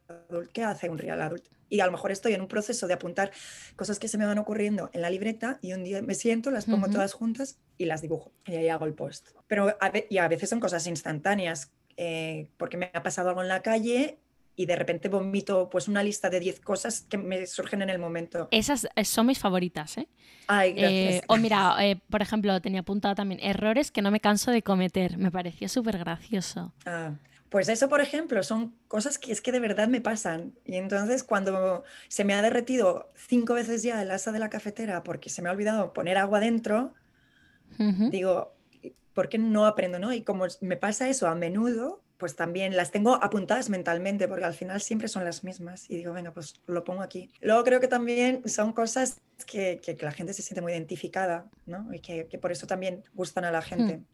¿Qué 0.54 0.64
hace 0.64 0.90
un 0.90 0.98
real 0.98 1.22
adult? 1.22 1.46
Y 1.70 1.82
a 1.82 1.86
lo 1.86 1.92
mejor 1.92 2.12
estoy 2.12 2.34
en 2.34 2.42
un 2.42 2.48
proceso 2.48 2.88
de 2.88 2.96
apuntar 2.96 3.32
cosas 3.76 4.00
que 4.00 4.08
se 4.08 4.18
me 4.18 4.26
van 4.26 4.40
ocurriendo 4.40 4.90
en 4.94 5.02
la 5.02 5.10
libreta 5.10 5.60
y 5.62 5.74
un 5.74 5.84
día 5.84 6.02
me 6.02 6.16
siento, 6.16 6.50
las 6.50 6.66
pongo 6.66 6.90
todas 6.90 7.14
juntas 7.14 7.60
y 7.78 7.86
las 7.86 8.02
dibujo. 8.02 8.32
Y 8.46 8.56
ahí 8.56 8.70
hago 8.70 8.86
el 8.86 8.94
post. 8.94 9.30
Pero 9.48 9.78
a, 9.80 9.92
y 10.10 10.18
a 10.18 10.28
veces 10.28 10.50
son 10.50 10.60
cosas 10.60 10.88
instantáneas, 10.88 11.72
eh, 11.96 12.50
porque 12.58 12.78
me 12.78 12.90
ha 12.94 13.04
pasado 13.04 13.30
algo 13.30 13.44
en 13.44 13.50
la 13.50 13.62
calle 13.62 14.18
y 14.60 14.66
de 14.66 14.76
repente 14.76 15.08
vomito 15.08 15.70
pues 15.70 15.88
una 15.88 16.04
lista 16.04 16.30
de 16.30 16.40
10 16.42 16.60
cosas 16.60 17.06
que 17.08 17.18
me 17.18 17.48
surgen 17.48 17.82
en 17.82 17.90
el 17.90 17.98
momento. 17.98 18.50
Esas 18.52 18.90
eh, 18.94 19.06
son 19.06 19.28
mis 19.28 19.40
favoritas, 19.40 19.98
¿eh? 19.98 20.10
Ay, 20.48 20.74
gracias. 20.74 21.14
Eh, 21.14 21.22
o 21.28 21.38
mira, 21.38 21.78
eh, 21.80 22.02
por 22.10 22.22
ejemplo, 22.22 22.60
tenía 22.60 22.82
apuntado 22.82 23.16
también 23.16 23.40
errores 23.42 23.90
que 23.90 24.02
no 24.02 24.12
me 24.12 24.20
canso 24.20 24.52
de 24.52 24.62
cometer. 24.62 25.18
Me 25.18 25.32
pareció 25.32 25.70
súper 25.70 25.98
gracioso. 25.98 26.74
Ah, 26.86 27.14
pues 27.50 27.68
eso, 27.68 27.90
por 27.90 28.00
ejemplo, 28.00 28.44
son 28.44 28.76
cosas 28.88 29.18
que 29.18 29.32
es 29.32 29.42
que 29.42 29.52
de 29.52 29.60
verdad 29.60 29.88
me 29.88 30.02
pasan. 30.02 30.54
Y 30.66 30.76
entonces 30.76 31.24
cuando 31.24 31.84
se 32.08 32.24
me 32.24 32.34
ha 32.34 32.42
derretido 32.42 33.12
cinco 33.16 33.56
veces 33.56 33.82
ya 33.82 34.02
el 34.02 34.12
asa 34.12 34.32
de 34.32 34.40
la 34.40 34.50
cafetera 34.50 35.04
porque 35.04 35.30
se 35.30 35.42
me 35.42 35.50
ha 35.50 35.52
olvidado 35.52 35.92
poner 35.92 36.18
agua 36.18 36.40
dentro, 36.40 36.94
digo, 37.78 38.54
¿por 39.14 39.30
qué 39.30 39.38
no 39.38 39.66
aprendo? 39.66 40.00
¿no? 40.00 40.14
Y 40.14 40.22
como 40.22 40.46
me 40.62 40.78
pasa 40.78 41.10
eso 41.10 41.28
a 41.28 41.36
menudo, 41.36 42.02
pues 42.18 42.36
también 42.36 42.76
las 42.76 42.92
tengo 42.92 43.16
apuntadas 43.16 43.70
mentalmente 43.70 44.28
porque 44.28 44.46
al 44.46 44.54
final 44.54 44.82
siempre 44.82 45.08
son 45.08 45.24
las 45.24 45.44
mismas. 45.44 45.90
Y 45.90 45.96
digo, 45.96 46.14
venga, 46.14 46.32
pues 46.32 46.62
lo 46.68 46.84
pongo 46.84 47.02
aquí. 47.02 47.32
Luego 47.42 47.64
creo 47.64 47.80
que 47.80 47.88
también 47.88 48.48
son 48.48 48.74
cosas 48.74 49.22
que, 49.48 49.80
que, 49.82 49.98
la 50.02 50.12
gente 50.12 50.34
se 50.34 50.42
siente 50.44 50.62
muy 50.62 50.74
identificada, 50.74 51.48
¿no? 51.66 51.92
Y 51.94 52.00
que, 52.00 52.28
que 52.28 52.38
por 52.38 52.52
eso 52.52 52.68
también 52.68 53.04
gustan 53.14 53.46
a 53.46 53.52
la 53.52 53.62
gente. 53.62 53.98
Hmm. 53.98 54.06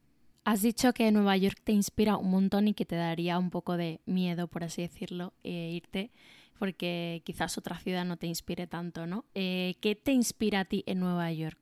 Has 0.46 0.62
dicho 0.62 0.94
que 0.94 1.12
Nueva 1.12 1.36
York 1.38 1.60
te 1.64 1.72
inspira 1.72 2.18
un 2.18 2.30
montón 2.30 2.68
y 2.68 2.76
que 2.76 2.86
te 2.86 2.96
daría 2.96 3.40
un 3.40 3.50
poco 3.50 3.78
de 3.78 4.00
miedo, 4.06 4.48
por 4.48 4.64
así 4.64 4.84
decirlo, 4.84 5.34
eh, 5.44 5.72
irte, 5.74 6.12
porque 6.60 7.24
quizás 7.26 7.58
otra 7.58 7.80
ciudad 7.80 8.06
no 8.06 8.18
te 8.18 8.28
inspire 8.28 8.68
tanto, 8.68 9.08
¿no? 9.08 9.26
Eh, 9.34 9.74
¿Qué 9.82 9.96
te 9.96 10.12
inspira 10.12 10.60
a 10.60 10.66
ti 10.66 10.84
en 10.86 11.00
Nueva 11.00 11.32
York? 11.32 11.58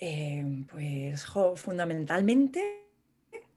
Eh, 0.00 0.64
pues 0.70 1.26
jo, 1.26 1.56
fundamentalmente 1.56 2.86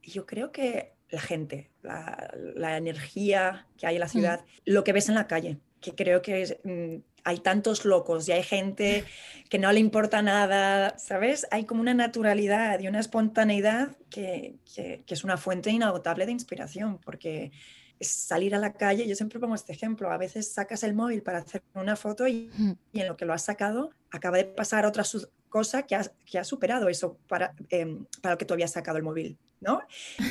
yo 0.01 0.25
creo 0.25 0.51
que 0.51 0.91
la 1.09 1.21
gente, 1.21 1.71
la, 1.81 2.29
la, 2.55 2.75
energía 2.75 3.67
que 3.77 3.87
hay 3.87 3.95
en 3.95 4.01
la 4.01 4.09
ciudad, 4.09 4.41
mm. 4.41 4.59
lo 4.65 4.83
que 4.83 4.91
ves 4.91 5.07
en 5.07 5.15
la 5.15 5.27
calle, 5.27 5.59
que 5.79 5.95
creo 5.95 6.21
que 6.21 6.41
es, 6.41 6.57
mm, 6.65 6.95
hay 7.23 7.39
tantos 7.39 7.85
locos 7.85 8.27
y 8.27 8.31
hay 8.31 8.43
gente 8.43 9.05
que 9.49 9.59
no 9.59 9.71
le 9.71 9.79
importa 9.79 10.21
nada, 10.21 10.97
¿sabes? 10.97 11.47
Hay 11.51 11.65
como 11.65 11.81
una 11.81 11.93
naturalidad 11.93 12.79
y 12.79 12.87
una 12.87 12.99
espontaneidad 12.99 13.95
que, 14.09 14.55
que, 14.75 15.03
es 15.07 15.23
una 15.23 15.37
fuente 15.37 15.69
inagotable 15.69 16.25
de 16.25 16.31
inspiración, 16.31 16.99
porque 16.99 17.51
es 17.99 18.09
salir 18.09 18.55
a 18.55 18.59
la 18.59 18.73
calle, 18.73 19.07
yo 19.07 19.15
siempre 19.15 19.39
pongo 19.39 19.55
este 19.55 19.71
ejemplo, 19.71 20.11
a 20.11 20.17
veces 20.17 20.51
sacas 20.51 20.83
el 20.83 20.93
móvil 20.93 21.21
para 21.21 21.39
hacer 21.39 21.61
una 21.75 21.95
foto 21.95 22.27
y, 22.27 22.49
y 22.91 22.99
en 22.99 23.07
lo 23.07 23.15
que 23.15 23.25
lo 23.25 23.33
has 23.33 23.43
sacado 23.43 23.91
acaba 24.11 24.37
de 24.37 24.45
pasar 24.45 24.85
otra 24.85 25.03
cosa 25.49 25.83
que 25.83 25.95
ha, 25.95 26.03
que 26.25 26.43
superado 26.43 26.89
eso 26.89 27.19
para, 27.27 27.53
eh, 27.69 27.99
para 28.21 28.33
lo 28.33 28.37
que 28.39 28.45
tú 28.45 28.55
habías 28.55 28.71
sacado 28.71 28.97
el 28.97 29.03
móvil, 29.03 29.37
¿no? 29.61 29.81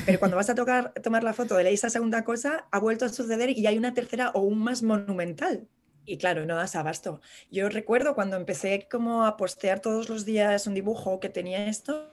Pero 0.05 0.19
cuando 0.19 0.35
vas 0.35 0.49
a 0.49 0.55
tocar, 0.55 0.91
tomar 1.01 1.23
la 1.23 1.33
foto 1.33 1.55
de 1.55 1.71
esa 1.71 1.89
segunda 1.89 2.25
cosa, 2.25 2.67
ha 2.71 2.79
vuelto 2.79 3.05
a 3.05 3.09
suceder 3.09 3.49
y 3.57 3.65
hay 3.65 3.77
una 3.77 3.93
tercera 3.93 4.31
o 4.31 4.41
un 4.41 4.59
más 4.59 4.83
monumental, 4.83 5.65
y 6.05 6.17
claro, 6.17 6.45
no 6.45 6.55
das 6.55 6.75
abasto. 6.75 7.21
Yo 7.51 7.69
recuerdo 7.69 8.15
cuando 8.15 8.35
empecé 8.35 8.87
como 8.89 9.25
a 9.25 9.37
postear 9.37 9.79
todos 9.79 10.09
los 10.09 10.25
días 10.25 10.67
un 10.67 10.73
dibujo 10.73 11.19
que 11.19 11.29
tenía 11.29 11.67
esto, 11.67 12.09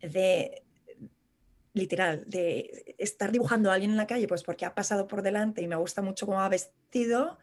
de 0.00 0.62
literal, 1.72 2.24
de 2.26 2.94
estar 2.98 3.30
dibujando 3.30 3.70
a 3.70 3.74
alguien 3.74 3.92
en 3.92 3.96
la 3.96 4.06
calle, 4.06 4.26
pues 4.26 4.42
porque 4.42 4.64
ha 4.64 4.74
pasado 4.74 5.06
por 5.06 5.22
delante 5.22 5.62
y 5.62 5.68
me 5.68 5.76
gusta 5.76 6.02
mucho 6.02 6.26
cómo 6.26 6.40
ha 6.40 6.48
vestido, 6.48 7.38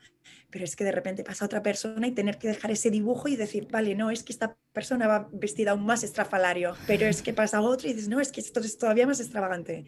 pero 0.50 0.66
es 0.66 0.76
que 0.76 0.84
de 0.84 0.92
repente 0.92 1.24
pasa 1.24 1.46
otra 1.46 1.64
persona 1.64 2.08
y 2.08 2.12
tener 2.12 2.38
que 2.38 2.50
dejar 2.50 2.72
ese 2.72 2.92
dibujo 2.92 3.30
y 3.30 3.38
decir, 3.38 3.68
vale, 3.72 3.96
no, 3.96 4.12
es 4.12 4.24
que 4.24 4.34
esta 4.34 4.58
persona 4.74 5.08
va 5.08 5.30
vestida 5.32 5.72
aún 5.72 5.86
más 5.86 6.04
estrafalario, 6.04 6.76
pero 6.88 7.06
es 7.06 7.22
que 7.22 7.34
pasa 7.34 7.62
otro 7.62 7.88
y 7.88 7.94
dices, 7.94 8.10
no, 8.10 8.20
es 8.20 8.32
que 8.32 8.42
esto 8.42 8.60
es 8.60 8.78
todavía 8.78 9.08
más 9.08 9.22
extravagante. 9.22 9.86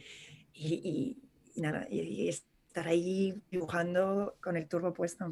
Y, 0.54 1.18
nada, 1.56 1.86
y, 1.90 2.30
estar 2.80 2.88
ahí 2.88 3.42
dibujando 3.52 4.38
con 4.42 4.56
el 4.56 4.68
turbo 4.68 4.94
puesto. 4.94 5.32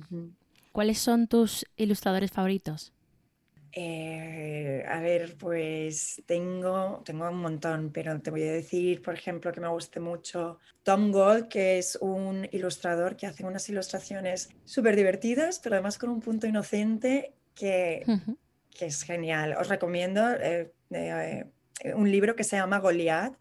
¿Cuáles 0.72 1.00
son 1.00 1.28
tus 1.28 1.66
ilustradores 1.78 2.32
favoritos? 2.32 2.94
Eh, 3.72 4.84
a 4.88 5.00
ver, 5.00 5.36
pues 5.38 6.22
tengo, 6.26 7.02
tengo 7.06 7.30
un 7.30 7.38
montón, 7.38 7.92
pero 7.92 8.20
te 8.20 8.32
voy 8.32 8.44
a 8.44 8.52
decir, 8.52 9.02
por 9.02 9.14
ejemplo, 9.14 9.52
que 9.52 9.62
me 9.62 9.68
guste 9.68 10.00
mucho 10.00 10.58
Tom 10.84 11.12
Gold, 11.12 11.48
que 11.48 11.78
es 11.78 11.98
un 12.02 12.48
ilustrador 12.52 13.16
que 13.16 13.28
hace 13.28 13.46
unas 13.46 13.70
ilustraciones 13.70 14.50
súper 14.66 14.96
divertidas, 14.96 15.60
pero 15.60 15.76
además 15.76 15.98
con 15.98 16.10
un 16.10 16.22
punto 16.22 16.48
inocente 16.48 17.34
que, 17.54 18.04
que 18.72 18.86
es 18.88 19.04
genial. 19.04 19.56
Os 19.60 19.70
recomiendo 19.70 20.22
eh, 20.32 20.74
eh, 20.92 21.46
un 21.94 22.10
libro 22.10 22.36
que 22.36 22.44
se 22.44 22.58
llama 22.58 22.80
Goliath, 22.80 23.38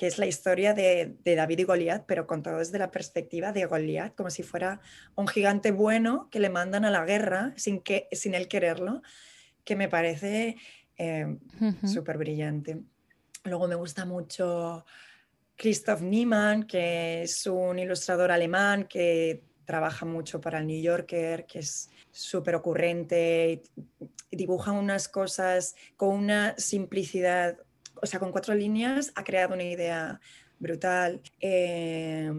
que 0.00 0.06
es 0.06 0.16
la 0.16 0.24
historia 0.24 0.72
de, 0.72 1.18
David 1.26 1.58
y 1.58 1.64
Goliat, 1.64 2.06
pero 2.06 2.26
contado 2.26 2.56
desde 2.56 2.78
la 2.78 2.90
perspectiva 2.90 3.52
de 3.52 3.66
Goliat, 3.66 4.14
como 4.14 4.30
si 4.30 4.42
fuera 4.42 4.80
un 5.14 5.28
gigante 5.28 5.72
bueno 5.72 6.30
que 6.30 6.40
le 6.40 6.48
mandan 6.48 6.86
a 6.86 6.90
la 6.90 7.04
guerra 7.04 7.52
sin, 7.58 7.82
que, 7.82 8.08
sin 8.10 8.32
él 8.32 8.48
quererlo, 8.48 9.02
que 9.62 9.76
me 9.76 9.90
parece 9.90 10.56
eh, 10.96 11.36
súper 11.84 12.16
brillante. 12.16 12.80
Luego 13.44 13.68
me 13.68 13.74
gusta 13.74 14.06
mucho 14.06 14.86
Christoph 15.54 16.00
Niemann, 16.00 16.62
que 16.62 17.24
es 17.24 17.46
un 17.46 17.78
ilustrador 17.78 18.32
alemán 18.32 18.84
que 18.84 19.42
trabaja 19.66 20.06
mucho 20.06 20.40
para 20.40 20.60
el 20.60 20.66
New 20.66 20.80
Yorker, 20.80 21.44
que 21.44 21.58
es 21.58 21.90
súper 22.10 22.54
ocurrente, 22.54 23.64
dibuja 24.30 24.72
unas 24.72 25.08
cosas 25.08 25.74
con 25.98 26.16
una 26.16 26.54
simplicidad 26.56 27.58
o 28.02 28.06
sea, 28.06 28.20
con 28.20 28.32
cuatro 28.32 28.54
líneas 28.54 29.12
ha 29.14 29.24
creado 29.24 29.54
una 29.54 29.64
idea 29.64 30.20
brutal. 30.58 31.20
Eh, 31.40 32.30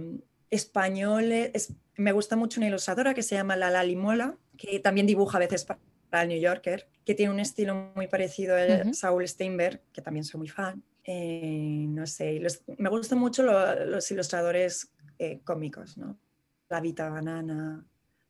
español, 0.50 1.32
es, 1.32 1.74
me 1.96 2.12
gusta 2.12 2.36
mucho 2.36 2.60
una 2.60 2.68
ilustradora 2.68 3.14
que 3.14 3.24
se 3.24 3.36
llama 3.36 3.56
Lala 3.56 3.84
Limola, 3.84 4.38
que 4.58 4.80
también 4.80 5.08
dibuja 5.08 5.38
a 5.38 5.40
veces 5.40 5.66
para 5.66 6.24
el 6.24 6.30
New 6.30 6.40
Yorker, 6.40 6.88
que 7.06 7.16
tiene 7.16 7.34
un 7.34 7.40
estilo 7.40 7.92
muy 7.96 8.08
parecido 8.08 8.56
a 8.56 8.94
Saul 8.94 9.28
Steinberg, 9.28 9.82
que 9.92 10.02
también 10.02 10.24
soy 10.24 10.40
muy 10.40 10.50
fan. 10.50 10.84
Eh, 11.04 11.86
no 11.88 12.06
sé, 12.06 12.42
me 12.78 12.90
gustan 12.90 13.18
mucho 13.18 13.44
los 13.44 14.12
ilustradores 14.12 14.92
eh, 15.18 15.40
cómicos, 15.44 15.98
¿no? 15.98 16.18
La 16.70 16.80
Vita 16.80 17.10
Banana, 17.10 17.84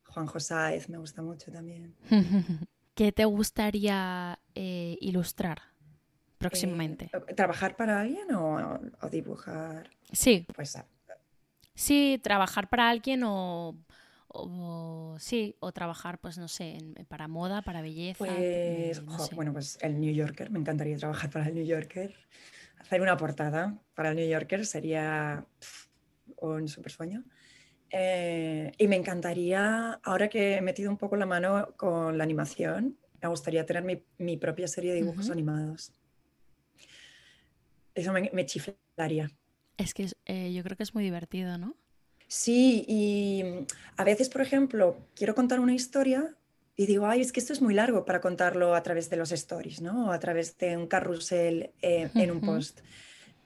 Juan 0.04 0.26
Josáez, 0.26 0.88
me 0.88 0.98
gusta 0.98 1.22
mucho 1.22 1.52
también. 1.52 1.94
¿Qué 2.94 3.12
te 3.12 3.24
gustaría 3.24 4.38
ilustrar? 4.54 5.71
Próximamente. 6.42 7.10
Eh, 7.28 7.34
¿Trabajar 7.34 7.76
para 7.76 8.00
alguien 8.00 8.32
o, 8.34 8.80
dibujar? 9.10 9.88
Sí. 10.12 10.46
Pues, 10.54 10.76
ah, 10.76 10.86
sí, 11.74 12.20
trabajar 12.22 12.68
para 12.68 12.88
alguien 12.90 13.22
o, 13.24 13.76
o 14.28 15.16
sí, 15.18 15.56
o 15.60 15.72
trabajar, 15.72 16.18
pues 16.18 16.38
no 16.38 16.48
sé, 16.48 16.78
para 17.08 17.28
moda, 17.28 17.62
para 17.62 17.82
belleza. 17.82 18.24
Pues, 18.24 19.04
bueno, 19.34 19.52
pues 19.52 19.78
el 19.82 20.00
New 20.00 20.12
Yorker, 20.12 20.50
me 20.50 20.58
encantaría 20.58 20.96
trabajar 20.96 21.30
para 21.30 21.48
el 21.48 21.54
New 21.54 21.64
Yorker. 21.64 22.14
Hacer 22.78 23.00
una 23.00 23.16
portada 23.16 23.78
para 23.94 24.10
el 24.10 24.16
New 24.16 24.28
Yorker 24.28 24.66
sería 24.66 25.46
un 26.36 26.68
super 26.68 26.90
sueño. 26.90 27.24
Eh, 27.90 28.72
y 28.78 28.88
me 28.88 28.96
encantaría, 28.96 30.00
ahora 30.02 30.28
que 30.28 30.56
he 30.56 30.60
metido 30.62 30.90
un 30.90 30.96
poco 30.96 31.16
la 31.16 31.26
mano 31.26 31.74
con 31.76 32.16
la 32.16 32.24
animación, 32.24 32.96
me 33.20 33.28
gustaría 33.28 33.66
tener 33.66 33.84
mi, 33.84 34.02
mi 34.18 34.36
propia 34.36 34.66
serie 34.66 34.92
de 34.92 35.02
dibujos 35.02 35.30
animados. 35.30 35.92
Eso 37.94 38.12
me, 38.12 38.30
me, 38.32 38.46
chiflaría. 38.46 39.30
Es 39.76 39.94
que 39.94 40.08
eh, 40.26 40.52
yo 40.52 40.62
creo 40.62 40.76
que 40.76 40.82
es 40.82 40.94
muy 40.94 41.04
divertido, 41.04 41.58
¿no? 41.58 41.76
Sí, 42.28 42.84
y 42.88 43.44
a 43.96 44.04
veces, 44.04 44.30
por 44.30 44.40
ejemplo, 44.40 44.96
quiero 45.14 45.34
contar 45.34 45.60
una 45.60 45.74
historia 45.74 46.34
y 46.76 46.86
digo, 46.86 47.06
ay, 47.06 47.20
es 47.20 47.32
que 47.32 47.40
esto 47.40 47.52
es 47.52 47.60
muy 47.60 47.74
largo 47.74 48.04
para 48.04 48.20
contarlo 48.20 48.74
a 48.74 48.82
través 48.82 49.10
de 49.10 49.16
los 49.16 49.32
stories, 49.32 49.82
¿no? 49.82 50.08
O 50.08 50.10
a 50.12 50.18
través 50.18 50.56
de 50.56 50.76
un 50.76 50.86
carrusel 50.86 51.72
eh, 51.82 52.10
en 52.14 52.30
un 52.30 52.40
post. 52.40 52.80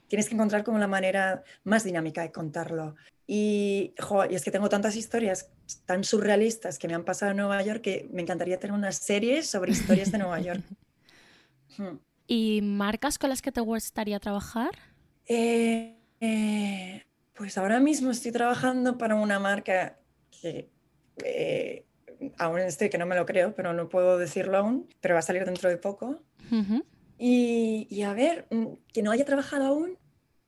Tienes 0.06 0.28
que 0.28 0.36
encontrar 0.36 0.62
como 0.62 0.78
la 0.78 0.86
manera 0.86 1.42
más 1.64 1.82
dinámica 1.82 2.22
de 2.22 2.30
contarlo. 2.30 2.94
Y, 3.26 3.92
y, 4.30 4.34
es 4.34 4.44
que 4.44 4.52
tengo 4.52 4.68
tantas 4.68 4.94
historias 4.94 5.50
tan 5.84 6.04
surrealistas 6.04 6.78
que 6.78 6.86
me 6.86 6.94
han 6.94 7.04
pasado 7.04 7.32
en 7.32 7.38
Nueva 7.38 7.60
York 7.62 7.80
que 7.80 8.08
me 8.12 8.22
encantaría 8.22 8.60
tener 8.60 8.76
una 8.76 8.92
serie 8.92 9.42
sobre 9.42 9.72
historias 9.72 10.12
de 10.12 10.18
Nueva 10.18 10.40
York. 10.40 10.62
Hmm. 11.78 11.98
¿Y 12.26 12.60
marcas 12.62 13.18
con 13.18 13.30
las 13.30 13.42
que 13.42 13.52
te 13.52 13.60
gustaría 13.60 14.18
trabajar? 14.18 14.70
Eh, 15.26 15.96
eh, 16.20 17.04
pues 17.34 17.58
ahora 17.58 17.80
mismo 17.80 18.10
estoy 18.10 18.32
trabajando 18.32 18.98
para 18.98 19.14
una 19.14 19.38
marca 19.38 19.98
que 20.30 20.70
eh, 21.24 21.84
aún 22.38 22.60
estoy 22.60 22.88
que 22.88 22.98
no 22.98 23.06
me 23.06 23.16
lo 23.16 23.26
creo, 23.26 23.54
pero 23.54 23.72
no 23.72 23.88
puedo 23.88 24.18
decirlo 24.18 24.58
aún, 24.58 24.88
pero 25.00 25.14
va 25.14 25.20
a 25.20 25.22
salir 25.22 25.44
dentro 25.44 25.68
de 25.68 25.76
poco. 25.76 26.22
y, 27.18 27.86
y, 27.90 28.02
a 28.02 28.12
ver, 28.12 28.46
mm, 28.50 28.66
que 28.92 29.02
no 29.02 29.10
haya 29.10 29.24
trabajado 29.24 29.66
aún, 29.66 29.98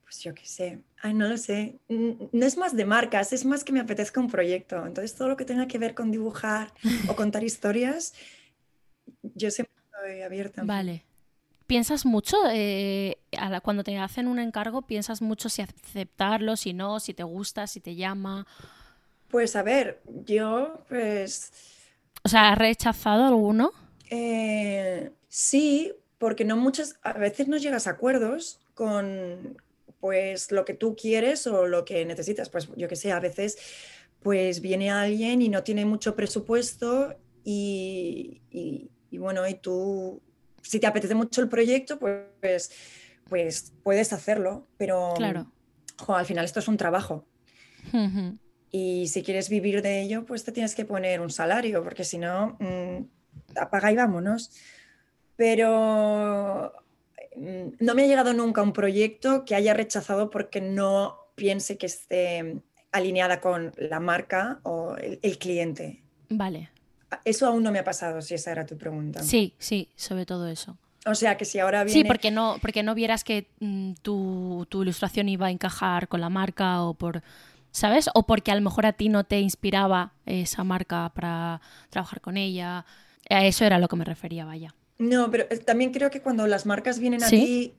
pues 0.02 0.20
yo 0.20 0.34
qué 0.34 0.46
sé, 0.46 0.82
ay, 1.02 1.12
no 1.12 1.28
lo 1.28 1.36
sé. 1.36 1.78
No 1.88 2.46
es 2.46 2.56
más 2.56 2.74
de 2.74 2.86
marcas, 2.86 3.32
es 3.32 3.44
más 3.44 3.62
que 3.62 3.72
me 3.72 3.80
apetezca 3.80 4.20
un 4.20 4.30
proyecto. 4.30 4.86
Entonces 4.86 5.14
todo 5.14 5.28
lo 5.28 5.36
que 5.36 5.44
tenga 5.44 5.68
que 5.68 5.78
ver 5.78 5.94
con 5.94 6.10
dibujar 6.10 6.72
o 7.08 7.14
contar 7.14 7.44
historias, 7.44 8.14
yo 9.22 9.50
siempre 9.50 9.74
estoy 9.84 10.22
abierta. 10.22 10.62
Vale. 10.64 11.04
¿Piensas 11.68 12.06
mucho 12.06 12.38
eh, 12.50 13.18
cuando 13.62 13.84
te 13.84 13.98
hacen 13.98 14.26
un 14.26 14.38
encargo? 14.38 14.80
¿Piensas 14.80 15.20
mucho 15.20 15.50
si 15.50 15.60
aceptarlo, 15.60 16.56
si 16.56 16.72
no, 16.72 16.98
si 16.98 17.12
te 17.12 17.24
gusta, 17.24 17.66
si 17.66 17.78
te 17.78 17.94
llama? 17.94 18.46
Pues 19.28 19.54
a 19.54 19.62
ver, 19.62 20.00
yo 20.24 20.82
pues... 20.88 21.52
O 22.24 22.28
sea, 22.30 22.52
¿has 22.52 22.58
rechazado 22.58 23.26
alguno? 23.26 23.72
Eh, 24.08 25.12
sí, 25.28 25.92
porque 26.16 26.46
no 26.46 26.56
muchas, 26.56 26.98
a 27.02 27.12
veces 27.12 27.48
no 27.48 27.58
llegas 27.58 27.86
a 27.86 27.90
acuerdos 27.90 28.60
con 28.72 29.58
pues 30.00 30.50
lo 30.50 30.64
que 30.64 30.72
tú 30.72 30.96
quieres 30.96 31.46
o 31.46 31.66
lo 31.66 31.84
que 31.84 32.06
necesitas. 32.06 32.48
Pues 32.48 32.70
yo 32.76 32.88
que 32.88 32.96
sé, 32.96 33.12
a 33.12 33.20
veces 33.20 33.58
pues 34.22 34.62
viene 34.62 34.90
alguien 34.90 35.42
y 35.42 35.50
no 35.50 35.62
tiene 35.62 35.84
mucho 35.84 36.16
presupuesto 36.16 37.14
y, 37.44 38.40
y 38.50 39.18
bueno, 39.18 39.46
y 39.46 39.52
tú 39.52 40.22
si 40.62 40.80
te 40.80 40.86
apetece 40.86 41.14
mucho 41.14 41.40
el 41.40 41.48
proyecto, 41.48 41.98
pues, 41.98 42.70
pues 43.28 43.72
puedes 43.82 44.12
hacerlo, 44.12 44.66
pero 44.76 45.14
claro. 45.16 45.50
al 46.08 46.26
final 46.26 46.44
esto 46.44 46.60
es 46.60 46.68
un 46.68 46.76
trabajo. 46.76 47.26
Y 48.70 49.08
si 49.08 49.22
quieres 49.22 49.48
vivir 49.48 49.82
de 49.82 50.02
ello, 50.02 50.26
pues 50.26 50.44
te 50.44 50.52
tienes 50.52 50.74
que 50.74 50.84
poner 50.84 51.20
un 51.20 51.30
salario, 51.30 51.82
porque 51.82 52.04
si 52.04 52.18
no, 52.18 52.56
mm, 52.60 53.56
apaga 53.56 53.90
y 53.92 53.96
vámonos. 53.96 54.50
Pero 55.36 56.72
mm, 57.36 57.68
no 57.80 57.94
me 57.94 58.02
ha 58.02 58.06
llegado 58.06 58.34
nunca 58.34 58.62
un 58.62 58.72
proyecto 58.72 59.44
que 59.44 59.54
haya 59.54 59.72
rechazado 59.72 60.28
porque 60.30 60.60
no 60.60 61.16
piense 61.34 61.78
que 61.78 61.86
esté 61.86 62.60
alineada 62.92 63.40
con 63.40 63.72
la 63.76 64.00
marca 64.00 64.60
o 64.64 64.96
el 64.96 65.38
cliente. 65.38 66.02
Vale. 66.28 66.70
Eso 67.24 67.46
aún 67.46 67.62
no 67.62 67.72
me 67.72 67.78
ha 67.78 67.84
pasado, 67.84 68.20
si 68.20 68.34
esa 68.34 68.52
era 68.52 68.66
tu 68.66 68.76
pregunta. 68.76 69.22
Sí, 69.22 69.54
sí, 69.58 69.88
sobre 69.96 70.26
todo 70.26 70.48
eso. 70.48 70.76
O 71.06 71.14
sea, 71.14 71.36
que 71.36 71.44
si 71.44 71.58
ahora 71.58 71.84
viene... 71.84 72.00
Sí, 72.00 72.04
porque 72.06 72.30
no, 72.30 72.58
porque 72.60 72.82
no 72.82 72.94
vieras 72.94 73.24
que 73.24 73.46
mm, 73.60 73.92
tu, 74.02 74.66
ilustración 74.70 75.28
iba 75.28 75.46
a 75.46 75.50
encajar 75.50 76.08
con 76.08 76.20
la 76.20 76.28
marca 76.28 76.82
o 76.82 76.94
por... 76.94 77.22
¿Sabes? 77.70 78.10
O 78.14 78.26
porque 78.26 78.50
a 78.50 78.54
lo 78.54 78.62
mejor 78.62 78.86
a 78.86 78.92
ti 78.92 79.08
no 79.08 79.24
te 79.24 79.40
inspiraba 79.40 80.12
esa 80.26 80.64
marca 80.64 81.12
para 81.14 81.60
trabajar 81.90 82.20
con 82.20 82.36
ella. 82.36 82.84
A 83.30 83.44
eso 83.44 83.64
era 83.64 83.78
lo 83.78 83.88
que 83.88 83.96
me 83.96 84.04
refería, 84.04 84.44
vaya. 84.44 84.74
No, 84.98 85.30
pero 85.30 85.46
eh, 85.50 85.58
también 85.58 85.92
creo 85.92 86.10
que 86.10 86.20
cuando 86.20 86.46
las 86.46 86.66
marcas 86.66 86.98
vienen 86.98 87.22
a 87.22 87.28
ti, 87.28 87.74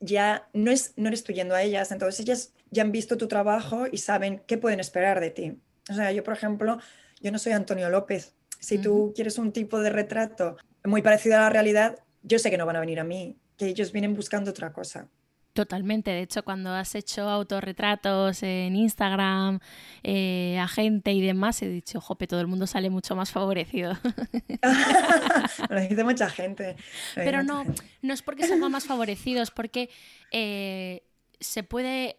ya 0.00 0.48
no, 0.52 0.70
es, 0.70 0.94
no 0.96 1.08
eres 1.08 1.22
tú 1.22 1.32
yendo 1.32 1.54
a 1.54 1.62
ellas, 1.62 1.92
entonces 1.92 2.20
ellas 2.20 2.52
ya 2.70 2.82
han 2.82 2.92
visto 2.92 3.16
tu 3.16 3.28
trabajo 3.28 3.86
y 3.90 3.98
saben 3.98 4.42
qué 4.46 4.58
pueden 4.58 4.80
esperar 4.80 5.20
de 5.20 5.30
ti. 5.30 5.58
O 5.90 5.94
sea, 5.94 6.12
yo, 6.12 6.24
por 6.24 6.34
ejemplo, 6.34 6.78
yo 7.20 7.30
no 7.30 7.38
soy 7.38 7.52
Antonio 7.52 7.90
López, 7.90 8.34
si 8.60 8.78
tú 8.78 9.12
quieres 9.14 9.38
un 9.38 9.52
tipo 9.52 9.80
de 9.80 9.90
retrato 9.90 10.56
muy 10.84 11.02
parecido 11.02 11.36
a 11.36 11.40
la 11.40 11.50
realidad, 11.50 11.98
yo 12.22 12.38
sé 12.38 12.50
que 12.50 12.58
no 12.58 12.66
van 12.66 12.76
a 12.76 12.80
venir 12.80 13.00
a 13.00 13.04
mí, 13.04 13.36
que 13.56 13.66
ellos 13.66 13.90
vienen 13.90 14.14
buscando 14.14 14.50
otra 14.50 14.72
cosa. 14.72 15.08
Totalmente. 15.52 16.12
De 16.12 16.22
hecho, 16.22 16.44
cuando 16.44 16.70
has 16.70 16.94
hecho 16.94 17.28
autorretratos 17.28 18.42
en 18.44 18.76
Instagram, 18.76 19.58
eh, 20.04 20.58
a 20.60 20.68
gente 20.68 21.12
y 21.12 21.20
demás, 21.20 21.60
he 21.62 21.68
dicho, 21.68 22.00
jope, 22.00 22.28
todo 22.28 22.40
el 22.40 22.46
mundo 22.46 22.68
sale 22.68 22.88
mucho 22.88 23.16
más 23.16 23.32
favorecido. 23.32 23.98
lo 25.68 25.80
dice 25.80 26.04
mucha 26.04 26.30
gente. 26.30 26.76
Pero 27.16 27.42
no, 27.42 27.64
no 28.02 28.14
es 28.14 28.22
porque 28.22 28.46
salgan 28.46 28.70
más 28.70 28.86
favorecidos, 28.86 29.50
porque 29.50 29.90
eh, 30.30 31.02
se 31.40 31.62
puede 31.62 32.16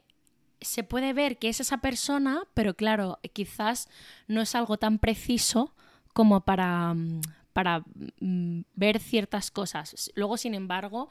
se 0.60 0.84
puede 0.84 1.14
ver 1.14 1.40
que 1.40 1.50
es 1.50 1.60
esa 1.60 1.80
persona, 1.80 2.44
pero 2.54 2.76
claro, 2.76 3.20
quizás 3.34 3.90
no 4.28 4.42
es 4.42 4.54
algo 4.54 4.78
tan 4.78 5.00
preciso 5.00 5.74
como 6.14 6.42
para, 6.42 6.94
mm, 6.94 7.22
para 7.54 7.84
mm, 8.20 8.62
ver 8.76 9.00
ciertas 9.00 9.52
cosas. 9.52 10.12
Luego, 10.16 10.38
sin 10.38 10.54
embargo, 10.54 11.10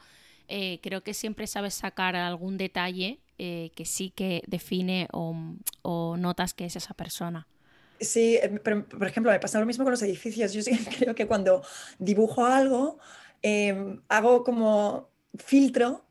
eh, 0.49 0.81
creo 0.83 1.03
que 1.03 1.15
siempre 1.15 1.47
sabes 1.47 1.75
sacar 1.75 2.17
algún 2.17 2.57
detalle 2.57 3.21
eh, 3.39 3.71
que 3.77 3.85
sí 3.85 4.11
que 4.11 4.43
define 4.49 5.09
o, 5.13 6.17
notas 6.19 6.55
que 6.55 6.65
es 6.65 6.77
esa 6.77 6.93
persona. 6.93 7.47
Sí, 8.01 8.37
eh, 8.37 8.49
por 8.49 9.07
ejemplo, 9.07 9.31
me 9.31 9.39
pasa 9.39 9.61
lo 9.61 9.67
mismo 9.67 9.85
con 9.85 9.93
los 9.93 10.03
edificios. 10.03 10.53
Yo 10.53 10.63
sí 10.63 10.73
creo 10.99 11.15
que 11.15 11.27
cuando 11.27 11.63
dibujo 11.99 12.45
algo, 12.45 12.99
em, 13.43 14.03
hago 14.09 14.43
como 14.43 15.09
filtro. 15.39 16.05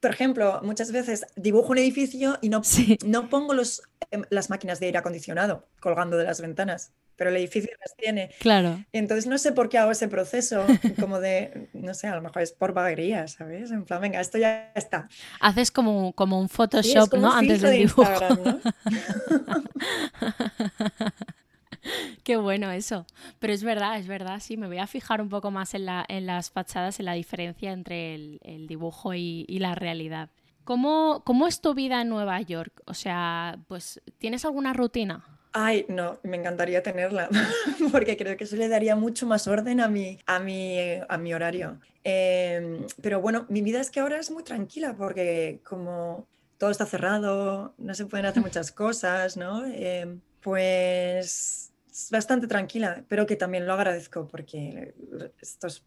Por 0.00 0.10
ejemplo, 0.10 0.60
muchas 0.62 0.92
veces 0.92 1.26
dibujo 1.36 1.72
un 1.72 1.78
edificio 1.78 2.38
y 2.40 2.48
no, 2.48 2.62
no 3.04 3.28
pongo 3.28 3.54
los, 3.54 3.82
em, 4.10 4.22
las 4.30 4.50
máquinas 4.50 4.80
de 4.80 4.86
aire 4.86 4.98
acondicionado 4.98 5.66
colgando 5.80 6.16
de 6.16 6.24
las 6.24 6.40
ventanas 6.40 6.92
pero 7.18 7.30
el 7.30 7.36
edificio 7.36 7.70
las 7.80 7.96
tiene. 7.96 8.30
Claro. 8.38 8.84
Entonces 8.92 9.26
no 9.26 9.36
sé 9.38 9.50
por 9.50 9.68
qué 9.68 9.76
hago 9.76 9.90
ese 9.90 10.06
proceso, 10.06 10.64
como 11.00 11.18
de, 11.18 11.68
no 11.72 11.92
sé, 11.92 12.06
a 12.06 12.14
lo 12.14 12.22
mejor 12.22 12.42
es 12.42 12.52
por 12.52 12.72
vaguería, 12.72 13.26
¿sabes? 13.26 13.72
En 13.72 13.84
plan, 13.84 14.00
venga, 14.00 14.20
esto 14.20 14.38
ya 14.38 14.70
está. 14.76 15.08
Haces 15.40 15.72
como, 15.72 16.12
como 16.12 16.40
un 16.40 16.48
Photoshop, 16.48 17.12
¿no? 17.14 17.32
Antes 17.32 17.60
del 17.60 17.78
dibujo. 17.78 18.04
¿no? 18.04 18.60
Qué 22.24 22.36
bueno 22.36 22.70
eso. 22.70 23.06
Pero 23.38 23.52
es 23.52 23.62
verdad, 23.62 23.98
es 23.98 24.06
verdad, 24.06 24.40
sí, 24.40 24.56
me 24.56 24.66
voy 24.66 24.78
a 24.78 24.86
fijar 24.86 25.20
un 25.20 25.28
poco 25.28 25.50
más 25.50 25.74
en, 25.74 25.86
la, 25.86 26.04
en 26.08 26.26
las 26.26 26.50
fachadas, 26.50 26.98
en 27.00 27.06
la 27.06 27.14
diferencia 27.14 27.72
entre 27.72 28.14
el, 28.14 28.66
dibujo 28.68 29.14
y, 29.14 29.44
y, 29.48 29.58
la 29.58 29.74
realidad. 29.74 30.30
¿Cómo, 30.64 31.22
¿Cómo 31.24 31.46
es 31.46 31.60
tu 31.60 31.74
vida 31.74 32.02
en 32.02 32.08
Nueva 32.10 32.40
York? 32.42 32.82
O 32.86 32.94
sea, 32.94 33.58
pues, 33.68 34.02
¿tienes 34.18 34.44
alguna 34.44 34.74
rutina? 34.74 35.24
Ay, 35.52 35.86
no, 35.88 36.18
me 36.22 36.36
encantaría 36.36 36.82
tenerla, 36.82 37.28
porque 37.92 38.16
creo 38.16 38.36
que 38.36 38.44
eso 38.44 38.56
le 38.56 38.68
daría 38.68 38.94
mucho 38.96 39.26
más 39.26 39.48
orden 39.48 39.80
a 39.80 39.88
mi, 39.88 40.18
a 40.26 40.38
mi, 40.38 40.78
a 41.08 41.16
mi 41.16 41.32
horario. 41.32 41.80
Em, 42.04 42.86
pero 43.02 43.20
bueno, 43.20 43.46
mi 43.48 43.62
vida 43.62 43.80
es 43.80 43.90
que 43.90 44.00
ahora 44.00 44.18
es 44.18 44.30
muy 44.30 44.44
tranquila, 44.44 44.94
porque 44.96 45.60
como 45.64 46.26
todo 46.58 46.70
está 46.70 46.86
cerrado, 46.86 47.74
no 47.78 47.94
se 47.94 48.06
pueden 48.06 48.26
hacer 48.26 48.42
muchas 48.44 48.72
cosas, 48.72 49.36
¿no? 49.36 49.64
Em, 49.64 50.20
pues 50.42 51.67
es 51.67 51.67
bastante 52.10 52.46
tranquila, 52.46 53.04
pero 53.08 53.26
que 53.26 53.36
también 53.36 53.66
lo 53.66 53.72
agradezco, 53.74 54.26
porque 54.28 54.94
estos 55.40 55.84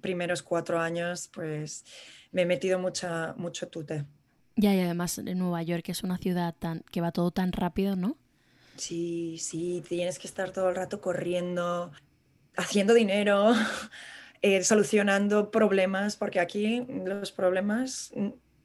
primeros 0.00 0.42
cuatro 0.42 0.80
años, 0.80 1.28
pues 1.32 1.84
me 2.32 2.42
he 2.42 2.46
metido 2.46 2.78
mucha, 2.78 3.34
mucho 3.36 3.68
tute. 3.68 4.04
Ya, 4.56 4.74
y 4.74 4.80
además 4.80 5.18
en 5.18 5.38
Nueva 5.38 5.62
York 5.62 5.88
es 5.88 6.02
una 6.02 6.18
ciudad 6.18 6.54
tan, 6.58 6.82
que 6.90 7.00
va 7.00 7.12
todo 7.12 7.30
tan 7.30 7.52
rápido, 7.52 7.94
¿no? 7.94 8.16
Sí, 8.76 9.38
sí, 9.38 9.82
tienes 9.86 10.18
que 10.18 10.26
estar 10.26 10.50
todo 10.50 10.68
el 10.70 10.76
rato 10.76 11.00
corriendo, 11.00 11.92
haciendo 12.56 12.94
dinero, 12.94 13.52
eh, 14.42 14.62
solucionando 14.64 15.50
problemas, 15.50 16.16
porque 16.16 16.40
aquí 16.40 16.86
los 16.88 17.32
problemas 17.32 18.12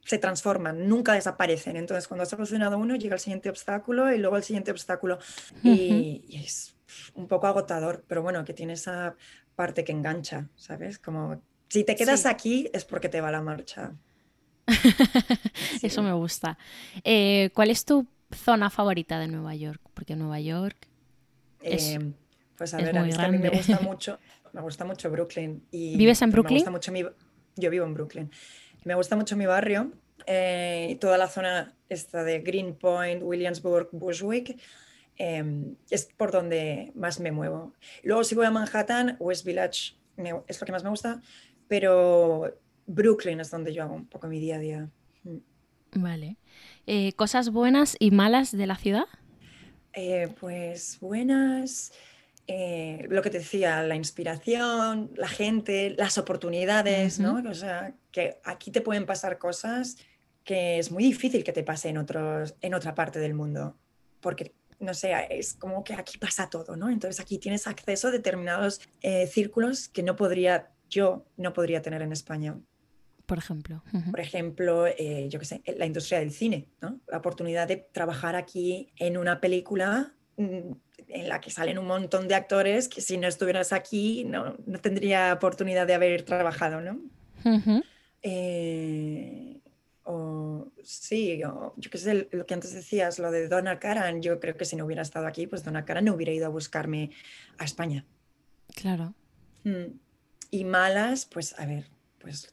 se 0.04 0.18
transforman, 0.18 0.88
nunca 0.88 1.12
desaparecen. 1.14 1.76
Entonces, 1.76 2.08
cuando 2.08 2.22
has 2.22 2.28
solucionado 2.28 2.78
uno, 2.78 2.96
llega 2.96 3.14
el 3.14 3.20
siguiente 3.20 3.48
obstáculo 3.48 4.12
y 4.12 4.18
luego 4.18 4.36
el 4.36 4.42
siguiente 4.42 4.70
obstáculo. 4.70 5.18
y, 5.62 6.42
es 6.44 6.74
un 7.14 7.26
poco 7.26 7.46
agotador, 7.46 8.04
pero 8.06 8.22
bueno, 8.22 8.44
que 8.44 8.52
tiene 8.52 8.74
esa 8.74 9.16
parte 9.54 9.84
que 9.84 9.92
engancha, 9.92 10.48
¿sabes? 10.56 10.98
Como 10.98 11.40
si 11.68 11.84
te 11.84 11.96
quedas 11.96 12.26
aquí 12.26 12.68
es 12.72 12.84
porque 12.84 13.08
te 13.08 13.20
va 13.20 13.30
la 13.30 13.40
marcha. 13.40 13.92
Eso 15.82 16.02
me 16.02 16.12
gusta. 16.12 16.58
Eh, 17.04 17.50
¿Cuál 17.54 17.70
es 17.70 17.84
tu 17.84 18.06
zona 18.30 18.70
favorita 18.70 19.18
de 19.18 19.28
Nueva 19.28 19.54
York? 19.54 19.80
Porque 19.94 20.16
Nueva 20.16 20.40
York 20.40 20.76
es, 21.60 21.90
eh, 21.90 22.12
pues 22.56 22.74
a 22.74 22.78
ver, 22.78 22.96
a 22.96 23.28
mí, 23.28 23.38
me 23.38 23.50
gusta 23.50 23.80
mucho, 23.82 24.18
me 24.52 24.60
gusta 24.60 24.84
mucho 24.84 25.10
Brooklyn. 25.10 25.64
Y 25.70 25.96
¿Vives 25.96 26.20
en 26.22 26.30
Brooklyn? 26.30 26.56
Me 26.56 26.60
gusta 26.60 26.70
mucho 26.70 26.92
mi, 26.92 27.04
yo 27.56 27.70
vivo 27.70 27.86
en 27.86 27.94
Brooklyn. 27.94 28.30
Me 28.84 28.94
gusta 28.94 29.16
mucho 29.16 29.36
mi 29.36 29.46
barrio 29.46 29.92
eh, 30.26 30.88
y 30.90 30.94
toda 30.96 31.18
la 31.18 31.28
zona 31.28 31.74
esta 31.88 32.24
de 32.24 32.40
Greenpoint, 32.40 33.22
Williamsburg, 33.22 33.88
Bushwick. 33.92 34.60
Em, 35.16 35.76
es 35.90 36.06
por 36.16 36.32
donde 36.32 36.92
más 36.94 37.20
me 37.20 37.32
muevo. 37.32 37.74
Luego 38.02 38.24
si 38.24 38.34
voy 38.34 38.46
a 38.46 38.50
Manhattan, 38.50 39.16
West 39.20 39.44
Village 39.44 39.94
es 40.46 40.60
lo 40.60 40.66
que 40.66 40.72
más 40.72 40.84
me 40.84 40.90
gusta, 40.90 41.20
pero 41.68 42.58
Brooklyn 42.86 43.40
es 43.40 43.50
donde 43.50 43.72
yo 43.72 43.82
hago 43.82 43.94
un 43.94 44.06
poco 44.06 44.26
mi 44.26 44.40
día 44.40 44.56
a 44.56 44.58
día. 44.58 44.90
Mm. 45.24 45.38
Vale. 45.94 46.36
Eh, 46.86 47.12
¿Cosas 47.14 47.50
buenas 47.50 47.96
y 47.98 48.10
malas 48.10 48.56
de 48.56 48.66
la 48.66 48.76
ciudad? 48.76 49.04
Eh, 49.92 50.28
pues 50.40 50.98
buenas, 51.00 51.92
eh, 52.46 53.06
lo 53.08 53.22
que 53.22 53.30
te 53.30 53.38
decía, 53.38 53.82
la 53.82 53.94
inspiración, 53.94 55.10
la 55.16 55.28
gente, 55.28 55.94
las 55.96 56.18
oportunidades, 56.18 57.18
¿no? 57.18 57.42
O 57.48 57.54
sea, 57.54 57.94
que 58.10 58.38
aquí 58.44 58.70
te 58.70 58.80
pueden 58.80 59.06
pasar 59.06 59.38
cosas 59.38 59.96
que 60.44 60.78
es 60.78 60.90
muy 60.90 61.04
difícil 61.04 61.44
que 61.44 61.52
te 61.52 61.62
pase 61.62 61.88
en, 61.88 61.98
otros, 61.98 62.56
en 62.60 62.74
otra 62.74 62.94
parte 62.94 63.20
del 63.20 63.34
mundo, 63.34 63.76
porque, 64.20 64.54
no 64.80 64.92
sé, 64.92 65.14
es 65.30 65.54
como 65.54 65.84
que 65.84 65.94
aquí 65.94 66.18
pasa 66.18 66.50
todo, 66.50 66.76
¿no? 66.76 66.90
Entonces 66.90 67.20
aquí 67.20 67.38
tienes 67.38 67.66
acceso 67.66 68.08
a 68.08 68.10
determinados 68.10 68.80
círculos 69.30 69.88
que 69.88 70.02
no 70.02 70.16
podría, 70.16 70.72
yo 70.90 71.24
no 71.36 71.52
podría 71.52 71.80
tener 71.80 72.02
en 72.02 72.12
España 72.12 72.58
por 73.32 73.38
ejemplo? 73.38 73.82
Por 74.10 74.20
ejemplo, 74.20 74.86
eh, 74.86 75.26
yo 75.30 75.38
qué 75.38 75.46
sé, 75.46 75.62
la 75.78 75.86
industria 75.86 76.18
del 76.18 76.32
cine, 76.32 76.68
¿no? 76.82 77.00
La 77.08 77.16
oportunidad 77.16 77.66
de 77.66 77.76
trabajar 77.76 78.36
aquí 78.36 78.92
en 78.96 79.16
una 79.16 79.40
película 79.40 80.14
en 80.36 81.28
la 81.28 81.40
que 81.40 81.50
salen 81.50 81.78
un 81.78 81.86
montón 81.86 82.28
de 82.28 82.34
actores 82.34 82.88
que 82.88 83.00
si 83.00 83.18
no 83.18 83.28
estuvieras 83.28 83.72
aquí 83.72 84.24
no, 84.24 84.56
no 84.66 84.80
tendría 84.80 85.32
oportunidad 85.32 85.86
de 85.86 85.94
haber 85.94 86.22
trabajado, 86.22 86.80
¿no? 86.80 86.98
Eh, 88.22 89.60
o 90.04 90.68
sí, 90.82 91.38
yo 91.38 91.74
qué 91.90 91.98
sé, 91.98 92.28
lo 92.32 92.46
que 92.46 92.54
antes 92.54 92.72
decías, 92.72 93.18
lo 93.18 93.30
de 93.30 93.48
Donna 93.48 93.78
Karan, 93.78 94.22
yo 94.22 94.40
creo 94.40 94.56
que 94.56 94.64
si 94.64 94.76
no 94.76 94.84
hubiera 94.84 95.02
estado 95.02 95.26
aquí, 95.26 95.46
pues 95.46 95.64
Donna 95.64 95.84
Karan 95.84 96.06
no 96.06 96.14
hubiera 96.14 96.32
ido 96.32 96.46
a 96.46 96.50
buscarme 96.50 97.10
a 97.58 97.64
España. 97.64 98.04
Claro. 98.74 99.14
Mm. 99.64 99.98
Y 100.50 100.64
malas, 100.64 101.26
pues 101.26 101.58
a 101.58 101.66
ver, 101.66 101.86
pues 102.18 102.52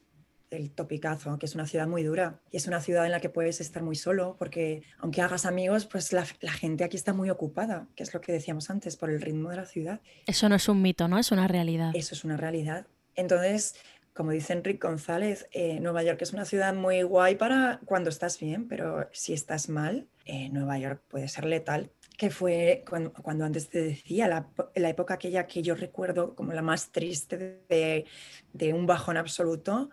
el 0.50 0.70
topicazo, 0.70 1.38
que 1.38 1.46
es 1.46 1.54
una 1.54 1.66
ciudad 1.66 1.86
muy 1.86 2.02
dura 2.02 2.40
y 2.50 2.56
es 2.56 2.66
una 2.66 2.80
ciudad 2.80 3.06
en 3.06 3.12
la 3.12 3.20
que 3.20 3.28
puedes 3.28 3.60
estar 3.60 3.82
muy 3.82 3.96
solo 3.96 4.36
porque 4.38 4.82
aunque 4.98 5.22
hagas 5.22 5.46
amigos, 5.46 5.86
pues 5.86 6.12
la, 6.12 6.24
gente 6.24 6.84
aquí 6.84 6.96
está 6.96 7.12
muy 7.12 7.30
ocupada, 7.30 7.88
que 7.94 8.02
es 8.02 8.12
lo 8.12 8.20
que 8.20 8.32
decíamos 8.32 8.70
antes, 8.70 8.96
por 8.96 9.10
el 9.10 9.20
ritmo 9.20 9.50
de 9.50 9.56
la 9.56 9.64
ciudad. 9.64 10.00
Eso 10.26 10.48
no 10.48 10.56
es 10.56 10.68
un 10.68 10.82
mito, 10.82 11.08
¿no? 11.08 11.18
Es 11.18 11.32
una 11.32 11.48
realidad. 11.48 11.92
Eso 11.94 12.14
es 12.14 12.24
una 12.24 12.36
realidad. 12.36 12.86
Entonces, 13.14 13.76
como 14.12 14.32
dice 14.32 14.52
Enrique 14.52 14.86
González, 14.86 15.46
eh, 15.52 15.80
Nueva 15.80 16.02
York 16.02 16.20
es 16.22 16.32
una 16.32 16.44
ciudad 16.44 16.74
muy 16.74 17.02
guay 17.02 17.36
para 17.36 17.80
cuando 17.84 18.10
estás 18.10 18.38
bien, 18.38 18.68
pero 18.68 19.08
si 19.12 19.32
estás 19.32 19.68
mal, 19.68 20.08
eh, 20.24 20.48
Nueva 20.50 20.78
York 20.78 21.02
puede 21.08 21.28
ser 21.28 21.44
letal 21.44 21.90
que 22.20 22.28
fue 22.28 22.84
cuando, 22.86 23.44
antes 23.46 23.70
te 23.70 23.80
decía, 23.80 24.28
la, 24.28 24.46
la, 24.74 24.90
época 24.90 25.14
aquella 25.14 25.46
que 25.46 25.62
yo 25.62 25.74
recuerdo 25.74 26.34
como 26.34 26.52
la 26.52 26.60
más 26.60 26.92
triste 26.92 27.62
de, 27.66 28.04
de 28.52 28.74
un 28.74 28.84
bajón 28.84 29.16
absoluto, 29.16 29.88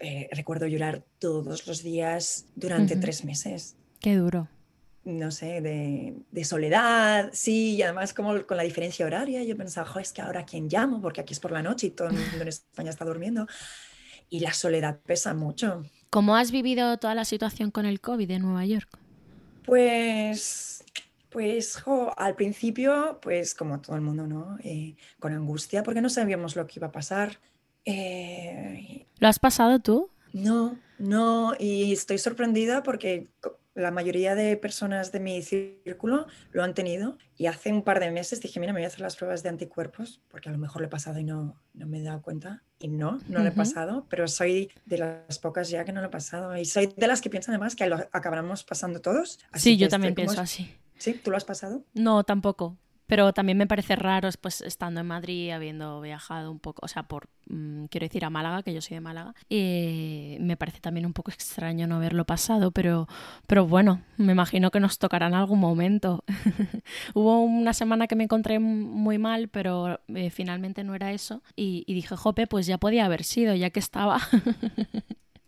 eh, 0.00 0.28
recuerdo 0.32 0.66
llorar 0.66 1.04
todos 1.20 1.68
los 1.68 1.84
días 1.84 2.46
durante 2.56 2.96
tres 2.96 3.24
meses. 3.24 3.76
Qué 4.00 4.16
duro. 4.16 4.48
No 5.04 5.30
sé, 5.30 5.60
de, 5.60 6.16
de, 6.32 6.44
soledad, 6.44 7.30
sí, 7.32 7.76
y 7.76 7.82
además 7.82 8.12
como 8.12 8.44
con 8.44 8.56
la 8.56 8.64
diferencia 8.64 9.06
horaria, 9.06 9.44
yo 9.44 9.56
pensaba, 9.56 10.00
es 10.00 10.12
que 10.12 10.22
ahora 10.22 10.44
quién 10.44 10.66
llamo, 10.66 11.00
porque 11.00 11.20
aquí 11.20 11.32
es 11.32 11.38
por 11.38 11.52
la 11.52 11.62
noche 11.62 11.86
y 11.86 11.90
todo 11.90 12.08
el 12.08 12.14
mundo 12.14 12.42
en 12.42 12.48
España 12.48 12.90
está 12.90 13.04
durmiendo. 13.04 13.46
Y 14.30 14.40
la 14.40 14.52
soledad 14.52 14.98
pesa 15.06 15.32
mucho. 15.32 15.84
¿Cómo 16.10 16.34
has 16.34 16.50
vivido 16.50 16.96
toda 16.96 17.14
la 17.14 17.24
situación 17.24 17.70
con 17.70 17.86
el 17.86 18.00
COVID 18.00 18.32
en 18.32 18.42
Nueva 18.42 18.66
York? 18.66 18.98
Pues 19.64 20.80
pues 21.30 21.82
al 22.16 22.34
principio, 22.34 23.18
pues 23.22 23.54
como 23.54 23.80
todo 23.80 23.96
el 23.96 24.02
mundo, 24.02 24.26
¿no? 24.26 24.58
Eh, 24.62 24.96
con 25.18 25.32
angustia, 25.32 25.82
porque 25.82 26.00
no 26.00 26.08
sabíamos 26.08 26.56
lo 26.56 26.66
que 26.66 26.74
iba 26.78 26.88
a 26.88 26.92
pasar. 26.92 27.38
Eh, 27.84 29.06
¿Lo 29.18 29.28
has 29.28 29.38
pasado 29.38 29.78
tú? 29.78 30.10
No, 30.32 30.78
no, 30.98 31.54
y 31.58 31.92
estoy 31.92 32.18
sorprendida 32.18 32.82
porque 32.82 33.28
la 33.74 33.90
mayoría 33.90 34.34
de 34.34 34.56
personas 34.56 35.12
de 35.12 35.20
mi 35.20 35.42
círculo 35.42 36.26
lo 36.52 36.62
han 36.62 36.74
tenido 36.74 37.16
y 37.36 37.46
hace 37.46 37.72
un 37.72 37.82
par 37.82 38.00
de 38.00 38.10
meses 38.10 38.40
dije, 38.40 38.60
mira, 38.60 38.72
me 38.72 38.80
voy 38.80 38.84
a 38.84 38.88
hacer 38.88 39.00
las 39.00 39.16
pruebas 39.16 39.42
de 39.42 39.48
anticuerpos 39.48 40.20
porque 40.28 40.48
a 40.48 40.52
lo 40.52 40.58
mejor 40.58 40.82
lo 40.82 40.88
he 40.88 40.90
pasado 40.90 41.18
y 41.18 41.24
no, 41.24 41.60
no 41.74 41.86
me 41.86 41.98
he 41.98 42.02
dado 42.02 42.22
cuenta. 42.22 42.62
Y 42.78 42.88
no, 42.88 43.18
no 43.28 43.40
lo 43.40 43.46
he 43.46 43.52
pasado, 43.52 44.06
pero 44.08 44.26
soy 44.26 44.70
de 44.86 44.98
las 44.98 45.38
pocas 45.38 45.68
ya 45.68 45.84
que 45.84 45.92
no 45.92 46.00
lo 46.00 46.06
he 46.06 46.10
pasado. 46.10 46.56
Y 46.56 46.64
soy 46.64 46.92
de 46.96 47.06
las 47.06 47.20
que 47.20 47.28
piensan 47.28 47.54
además 47.54 47.76
que 47.76 47.86
lo 47.86 47.96
acabaremos 48.12 48.64
pasando 48.64 49.00
todos. 49.00 49.38
sí, 49.54 49.76
yo 49.76 49.88
también 49.88 50.14
pienso 50.14 50.40
así. 50.40 50.74
¿Sí? 51.00 51.14
¿Tú 51.14 51.30
lo 51.30 51.38
has 51.38 51.44
pasado? 51.44 51.82
No, 51.94 52.22
tampoco. 52.24 52.76
Pero 53.06 53.32
también 53.32 53.58
me 53.58 53.66
parece 53.66 53.96
raro, 53.96 54.28
pues 54.40 54.60
estando 54.60 55.00
en 55.00 55.06
Madrid, 55.06 55.50
habiendo 55.50 56.00
viajado 56.00 56.52
un 56.52 56.60
poco, 56.60 56.84
o 56.84 56.88
sea, 56.88 57.04
por, 57.04 57.28
mm, 57.48 57.86
quiero 57.86 58.06
decir, 58.06 58.24
a 58.24 58.30
Málaga, 58.30 58.62
que 58.62 58.72
yo 58.72 58.80
soy 58.80 58.94
de 58.96 59.00
Málaga, 59.00 59.34
y 59.48 60.36
me 60.38 60.56
parece 60.56 60.78
también 60.78 61.06
un 61.06 61.12
poco 61.12 61.32
extraño 61.32 61.88
no 61.88 61.96
haberlo 61.96 62.24
pasado, 62.24 62.70
pero, 62.70 63.08
pero 63.48 63.66
bueno, 63.66 64.02
me 64.16 64.30
imagino 64.30 64.70
que 64.70 64.78
nos 64.78 64.98
tocará 64.98 65.26
en 65.26 65.34
algún 65.34 65.58
momento. 65.58 66.22
Hubo 67.14 67.40
una 67.42 67.72
semana 67.72 68.06
que 68.06 68.14
me 68.14 68.24
encontré 68.24 68.60
muy 68.60 69.18
mal, 69.18 69.48
pero 69.48 69.98
eh, 70.14 70.30
finalmente 70.30 70.84
no 70.84 70.94
era 70.94 71.10
eso, 71.10 71.42
y, 71.56 71.92
dije, 71.92 72.14
jope, 72.14 72.46
pues 72.46 72.66
ya 72.66 72.78
podía 72.78 73.06
haber 73.06 73.24
sido, 73.24 73.56
ya 73.56 73.70
que 73.70 73.80
estaba. 73.80 74.20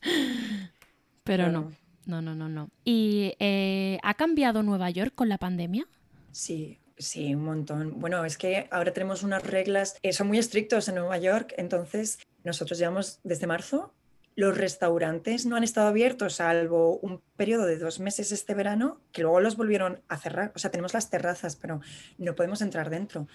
pero 1.23 1.49
no. 1.53 1.71
No, 2.07 2.21
no, 2.21 2.35
no, 2.35 2.49
no. 2.49 2.71
¿Y 2.85 3.35
eh, 3.39 3.99
ha 4.03 4.15
cambiado 4.15 4.63
Nueva 4.63 4.91
York 4.91 5.13
con 5.15 5.29
la 5.29 5.39
pandemia? 5.39 5.87
Sí, 6.33 6.79
Sí, 6.99 7.35
un 7.35 7.45
montón. 7.45 7.99
Bueno, 7.99 8.25
es 8.25 8.39
que 8.39 8.69
ahora 8.71 8.93
tenemos 8.93 9.25
unas 9.25 9.43
reglas, 9.43 9.97
eh, 10.03 10.13
son 10.13 10.29
muy 10.29 10.39
estrictos 10.39 10.89
en 10.89 10.97
Nueva 10.97 11.19
York, 11.19 11.53
entonces 11.57 12.21
nosotros 12.45 12.79
llevamos 12.79 13.19
desde 13.25 13.49
marzo, 13.49 13.93
los 14.35 14.57
restaurantes 14.57 15.45
no 15.45 15.57
han 15.57 15.65
estado 15.65 15.89
abiertos 15.89 16.35
salvo 16.35 16.99
un 16.99 17.21
periodo 17.37 17.67
de 17.67 17.79
dos 17.79 18.01
meses 18.01 18.33
este 18.33 18.55
verano, 18.55 19.01
que 19.13 19.23
luego 19.23 19.41
los 19.41 19.57
volvieron 19.57 20.01
a 20.09 20.17
cerrar. 20.17 20.53
O 20.55 20.59
sea, 20.59 20.71
tenemos 20.71 20.95
las 20.95 21.11
terrazas, 21.11 21.57
pero 21.57 21.81
no 22.19 22.35
podemos 22.35 22.63
entrar 22.63 22.89
dentro. 22.89 23.27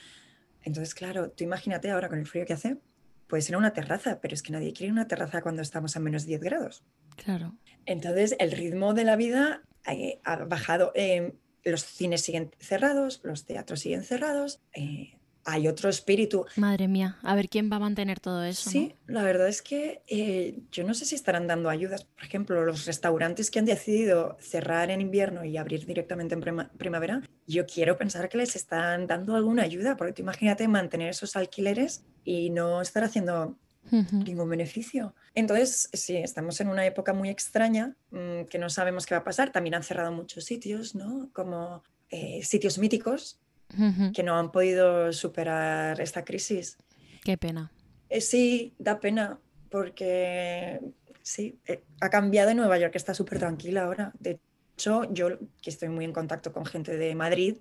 Entonces, 0.63 0.95
claro, 0.95 1.29
tú 1.29 1.43
imagínate 1.43 1.91
ahora 1.91 2.09
con 2.09 2.19
el 2.19 2.25
frío 2.25 2.45
que 2.45 2.53
hace, 2.53 2.77
puede 3.27 3.41
ser 3.41 3.57
una 3.57 3.73
terraza, 3.73 4.19
pero 4.21 4.33
es 4.33 4.41
que 4.41 4.53
nadie 4.53 4.73
quiere 4.73 4.91
una 4.91 5.07
terraza 5.07 5.41
cuando 5.41 5.61
estamos 5.61 5.95
a 5.95 5.99
menos 5.99 6.25
10 6.25 6.41
grados. 6.41 6.83
Claro. 7.15 7.55
Entonces, 7.85 8.35
el 8.39 8.51
ritmo 8.51 8.93
de 8.93 9.03
la 9.03 9.15
vida 9.15 9.63
eh, 9.85 10.19
ha 10.23 10.37
bajado. 10.45 10.91
Eh, 10.95 11.33
los 11.63 11.83
cines 11.83 12.21
siguen 12.21 12.51
cerrados, 12.59 13.19
los 13.23 13.45
teatros 13.45 13.81
siguen 13.81 14.03
cerrados. 14.03 14.61
Eh, 14.73 15.16
hay 15.47 15.69
otro 15.69 15.89
espíritu. 15.89 16.45
Madre 16.57 16.89
mía, 16.89 17.17
a 17.23 17.33
ver 17.33 17.47
quién 17.47 17.71
va 17.71 17.77
a 17.77 17.79
mantener 17.79 18.19
todo 18.19 18.43
eso. 18.43 18.69
Sí, 18.69 18.95
la 19.07 19.23
verdad 19.23 19.47
es 19.47 19.61
que 19.61 20.03
yo 20.71 20.83
no 20.83 20.93
sé 20.93 21.05
si 21.05 21.15
estarán 21.15 21.47
dando 21.47 21.69
ayudas. 21.69 22.03
Por 22.03 22.25
ejemplo, 22.25 22.65
los 22.65 22.85
restaurantes 22.85 23.49
que 23.49 23.59
han 23.59 23.65
decidido 23.65 24.35
cerrar 24.41 24.91
en 24.91 24.99
invierno 24.99 25.45
y 25.45 25.55
abrir 25.55 25.85
directamente 25.85 26.35
en 26.35 26.41
primavera, 26.77 27.23
yo 27.47 27.65
quiero 27.65 27.97
pensar 27.97 28.27
que 28.27 28.37
les 28.37 28.57
están 28.57 29.07
dando 29.07 29.37
alguna 29.37 29.63
ayuda, 29.63 29.95
porque 29.95 30.11
tú 30.11 30.21
imagínate 30.21 30.67
mantener 30.67 31.11
esos 31.11 31.37
alquileres 31.37 32.03
y 32.25 32.49
no 32.49 32.81
estar 32.81 33.05
haciendo 33.05 33.57
ningún 33.89 34.49
beneficio. 34.49 35.15
Entonces, 35.33 35.89
sí, 35.93 36.17
estamos 36.17 36.59
en 36.59 36.67
una 36.67 36.85
época 36.85 37.13
muy 37.13 37.29
extraña 37.29 37.95
mm, 38.11 38.43
que 38.49 38.59
no 38.59 38.69
sabemos 38.69 39.05
qué 39.05 39.15
va 39.15 39.21
a 39.21 39.23
pasar. 39.23 39.53
También 39.53 39.75
han 39.75 39.83
cerrado 39.83 40.11
muchos 40.11 40.43
sitios, 40.43 40.93
¿no? 40.93 41.29
Como 41.31 41.83
eh, 42.09 42.43
sitios 42.43 42.77
míticos 42.79 43.39
que 44.13 44.23
no 44.23 44.37
han 44.37 44.51
podido 44.51 45.11
superar 45.13 45.99
esta 46.01 46.23
crisis. 46.23 46.77
Qué 47.23 47.37
pena. 47.37 47.71
Eh, 48.09 48.21
sí, 48.21 48.73
da 48.79 48.99
pena 48.99 49.39
porque 49.69 50.79
sí, 51.21 51.59
eh, 51.65 51.83
ha 51.99 52.09
cambiado 52.09 52.49
en 52.51 52.57
Nueva 52.57 52.77
York, 52.77 52.95
está 52.95 53.13
súper 53.13 53.39
tranquila 53.39 53.83
ahora. 53.83 54.13
De 54.19 54.39
hecho, 54.75 55.11
yo 55.13 55.37
que 55.61 55.69
estoy 55.69 55.89
muy 55.89 56.05
en 56.05 56.13
contacto 56.13 56.53
con 56.53 56.65
gente 56.65 56.97
de 56.97 57.13
Madrid, 57.15 57.57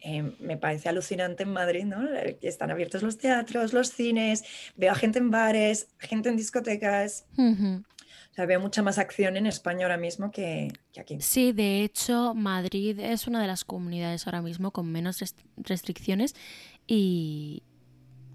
Em, 0.00 0.34
me 0.40 0.56
parece 0.56 0.88
alucinante 0.88 1.42
en 1.42 1.50
Madrid, 1.52 1.84
¿no? 1.84 2.08
Que 2.40 2.48
están 2.48 2.70
abiertos 2.70 3.02
los 3.02 3.18
teatros, 3.18 3.72
los 3.72 3.90
cines, 3.90 4.44
veo 4.76 4.92
a 4.92 4.94
gente 4.94 5.18
en 5.18 5.30
bares, 5.30 5.88
gente 5.98 6.28
en 6.28 6.36
discotecas. 6.36 7.26
O 8.30 8.34
sea, 8.34 8.46
veo 8.46 8.60
mucha 8.60 8.82
más 8.82 8.98
acción 8.98 9.36
en 9.36 9.46
España 9.46 9.84
ahora 9.84 9.96
mismo 9.96 10.30
que, 10.30 10.72
que, 10.92 11.00
aquí. 11.00 11.20
Sí, 11.20 11.52
de 11.52 11.82
hecho, 11.84 12.34
Madrid 12.34 12.98
es 12.98 13.26
una 13.26 13.40
de 13.40 13.46
las 13.46 13.64
comunidades 13.64 14.26
ahora 14.26 14.42
mismo 14.42 14.70
con 14.70 14.90
menos 14.90 15.22
restricciones 15.56 16.34
y, 16.86 17.62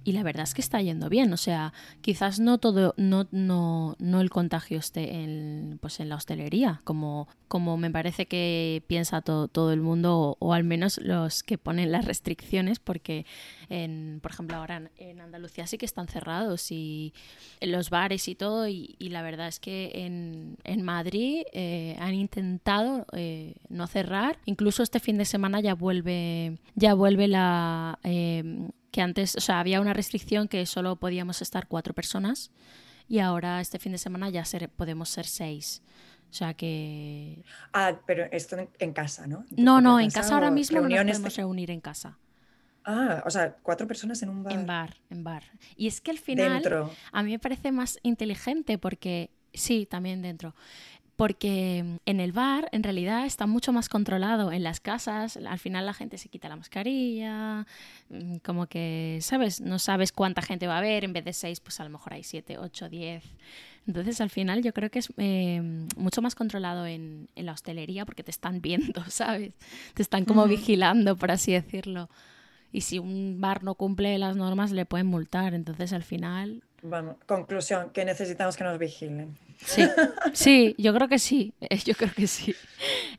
y 0.04 0.12
la 0.12 0.24
verdad 0.24 0.44
es 0.44 0.54
que 0.54 0.62
está 0.62 0.82
yendo 0.82 1.10
bien. 1.10 1.32
O 1.34 1.38
sea, 1.38 1.74
quizás 2.02 2.40
no 2.40 2.58
todo, 2.58 2.94
no, 2.98 3.28
no, 3.32 3.96
no 4.00 4.22
el 4.22 4.30
contagio 4.30 4.80
esté 4.80 5.16
en, 5.24 5.78
pues 5.82 6.00
en 6.00 6.10
la 6.10 6.16
hostelería, 6.16 6.82
como, 6.84 7.28
como 7.48 7.78
me 7.78 7.90
parece 7.90 8.26
que 8.26 8.84
piensa 8.88 9.22
todo, 9.22 9.48
todo 9.48 9.72
el 9.72 9.82
mundo, 9.82 10.38
o, 10.40 10.54
al 10.54 10.64
menos 10.64 11.00
los 11.00 11.44
que 11.44 11.58
ponen 11.58 11.92
las 11.92 12.06
restricciones, 12.06 12.80
porque 12.80 13.26
en, 13.70 14.20
por 14.22 14.32
ejemplo, 14.32 14.58
ahora 14.58 14.90
en, 14.98 15.22
Andalucía 15.22 15.68
sí 15.68 15.78
que 15.78 15.86
están 15.86 16.08
cerrados 16.08 16.72
y 16.72 17.14
en 17.62 17.72
los 17.72 17.90
bares 17.90 18.28
y 18.28 18.36
todo, 18.36 18.68
y, 18.68 18.98
la 19.00 19.22
verdad 19.22 19.48
es 19.48 19.60
que 19.60 19.92
en, 19.94 20.58
en 20.64 20.82
Madrid 20.82 21.44
eh, 21.54 21.96
han 22.00 22.16
intentado 22.16 23.06
eh, 23.14 23.54
no 23.70 23.86
cerrar. 23.86 24.40
Incluso 24.46 24.82
este 24.82 25.00
fin 25.00 25.20
de 25.20 25.26
semana 25.26 25.62
ya 25.62 25.76
vuelve, 25.76 26.58
ya 26.74 26.96
vuelve 26.96 27.28
la 27.28 28.00
eh, 28.04 28.72
que 28.94 29.02
antes, 29.02 29.36
o 29.36 29.42
sea, 29.42 29.60
había 29.60 29.82
una 29.82 29.94
restricción 29.94 30.48
que 30.48 30.68
solo 30.68 30.96
podíamos 30.98 31.42
estar 31.42 31.68
cuatro 31.68 31.96
personas 31.96 32.52
y 33.10 33.20
ahora 33.20 33.60
este 33.60 33.80
fin 33.80 33.92
de 33.92 33.98
semana 33.98 34.30
ya 34.30 34.46
ser, 34.46 34.70
podemos 34.70 35.10
ser 35.10 35.26
seis. 35.26 35.82
O 36.30 36.34
sea 36.34 36.54
que... 36.54 37.44
Ah, 37.74 37.96
pero 38.06 38.26
esto 38.32 38.56
en, 38.78 38.94
casa, 38.94 39.26
¿no? 39.26 39.46
No, 39.50 39.82
no, 39.82 40.00
en 40.00 40.12
casa 40.12 40.36
ahora 40.36 40.52
mismo 40.52 40.80
no 40.80 40.88
nos 40.90 41.04
podemos 41.04 41.36
reunir 41.36 41.72
en 41.72 41.82
casa. 41.82 42.20
Ah, 42.86 43.24
o 43.26 43.32
sea, 43.32 43.56
cuatro 43.64 43.88
personas 43.88 44.22
en 44.22 44.30
un 44.30 44.44
bar. 44.44 44.54
En 44.54 44.68
bar, 44.68 44.96
en 45.10 45.24
bar. 45.24 45.44
Y 45.76 45.88
es 45.88 46.00
que 46.00 46.12
al 46.12 46.20
final 46.20 46.54
dentro. 46.54 46.92
a 47.12 47.24
mí 47.24 47.32
me 47.32 47.40
parece 47.40 47.72
más 47.72 47.98
inteligente 48.04 48.78
porque, 48.78 49.32
sí, 49.54 49.88
también 49.88 50.22
dentro 50.22 50.54
porque 51.16 52.00
en 52.06 52.20
el 52.20 52.32
bar 52.32 52.70
en 52.72 52.84
realidad 52.84 53.26
está 53.26 53.46
mucho 53.46 53.72
más 53.72 53.88
controlado. 53.88 54.52
En 54.52 54.64
las 54.64 54.80
casas, 54.80 55.38
al 55.38 55.60
final 55.60 55.86
la 55.86 55.94
gente 55.94 56.18
se 56.18 56.30
quita 56.30 56.50
la 56.50 56.56
mascarilla, 56.56 57.68
mm, 58.10 58.38
como 58.38 58.66
que, 58.68 59.20
¿sabes? 59.22 59.62
No 59.62 59.80
sabes 59.80 60.12
cuánta 60.12 60.42
gente 60.42 60.68
va 60.68 60.76
a 60.76 60.80
haber, 60.80 61.04
en 61.04 61.14
vez 61.14 61.26
de 61.26 61.34
seis, 61.34 61.60
pues 61.60 61.80
a 61.80 61.84
lo 61.84 61.92
mejor 61.92 62.14
hay 62.14 62.24
siete, 62.24 62.58
ocho, 62.58 62.90
diez. 62.90 63.24
Entonces 63.86 64.22
al 64.22 64.30
final 64.30 64.64
yo 64.64 64.74
creo 64.74 64.90
que 64.90 65.00
es 65.00 65.14
eh, 65.18 65.62
mucho 65.98 66.22
más 66.22 66.36
controlado 66.36 66.86
en, 66.86 67.28
la 67.36 67.52
hostelería 67.52 68.06
porque 68.06 68.24
te 68.24 68.32
están 68.32 68.62
viendo, 68.62 69.04
¿sabes? 69.10 69.54
Te 69.94 70.02
están 70.02 70.26
como 70.26 70.48
vigilando, 70.48 71.16
por 71.16 71.32
así 71.32 71.52
decirlo. 71.52 72.10
Y 72.72 72.82
si 72.82 72.98
un 72.98 73.40
bar 73.40 73.64
no 73.64 73.76
cumple 73.76 74.18
las 74.18 74.36
normas, 74.36 74.72
le 74.72 74.86
pueden 74.86 75.08
multar. 75.08 75.54
Entonces 75.54 75.94
al 75.94 76.04
final... 76.04 76.64
Bueno, 76.82 77.18
conclusión, 77.28 77.92
que 77.92 78.04
necesitamos 78.04 78.58
que 78.58 78.64
nos 78.64 78.80
vigilen. 78.80 79.38
Sí, 79.66 79.84
sí, 80.34 80.76
yo 80.78 80.94
creo 80.94 81.08
que 81.08 81.20
sí, 81.20 81.54
yo 81.86 81.94
creo 81.96 82.12
que 82.16 82.28
sí. 82.28 82.56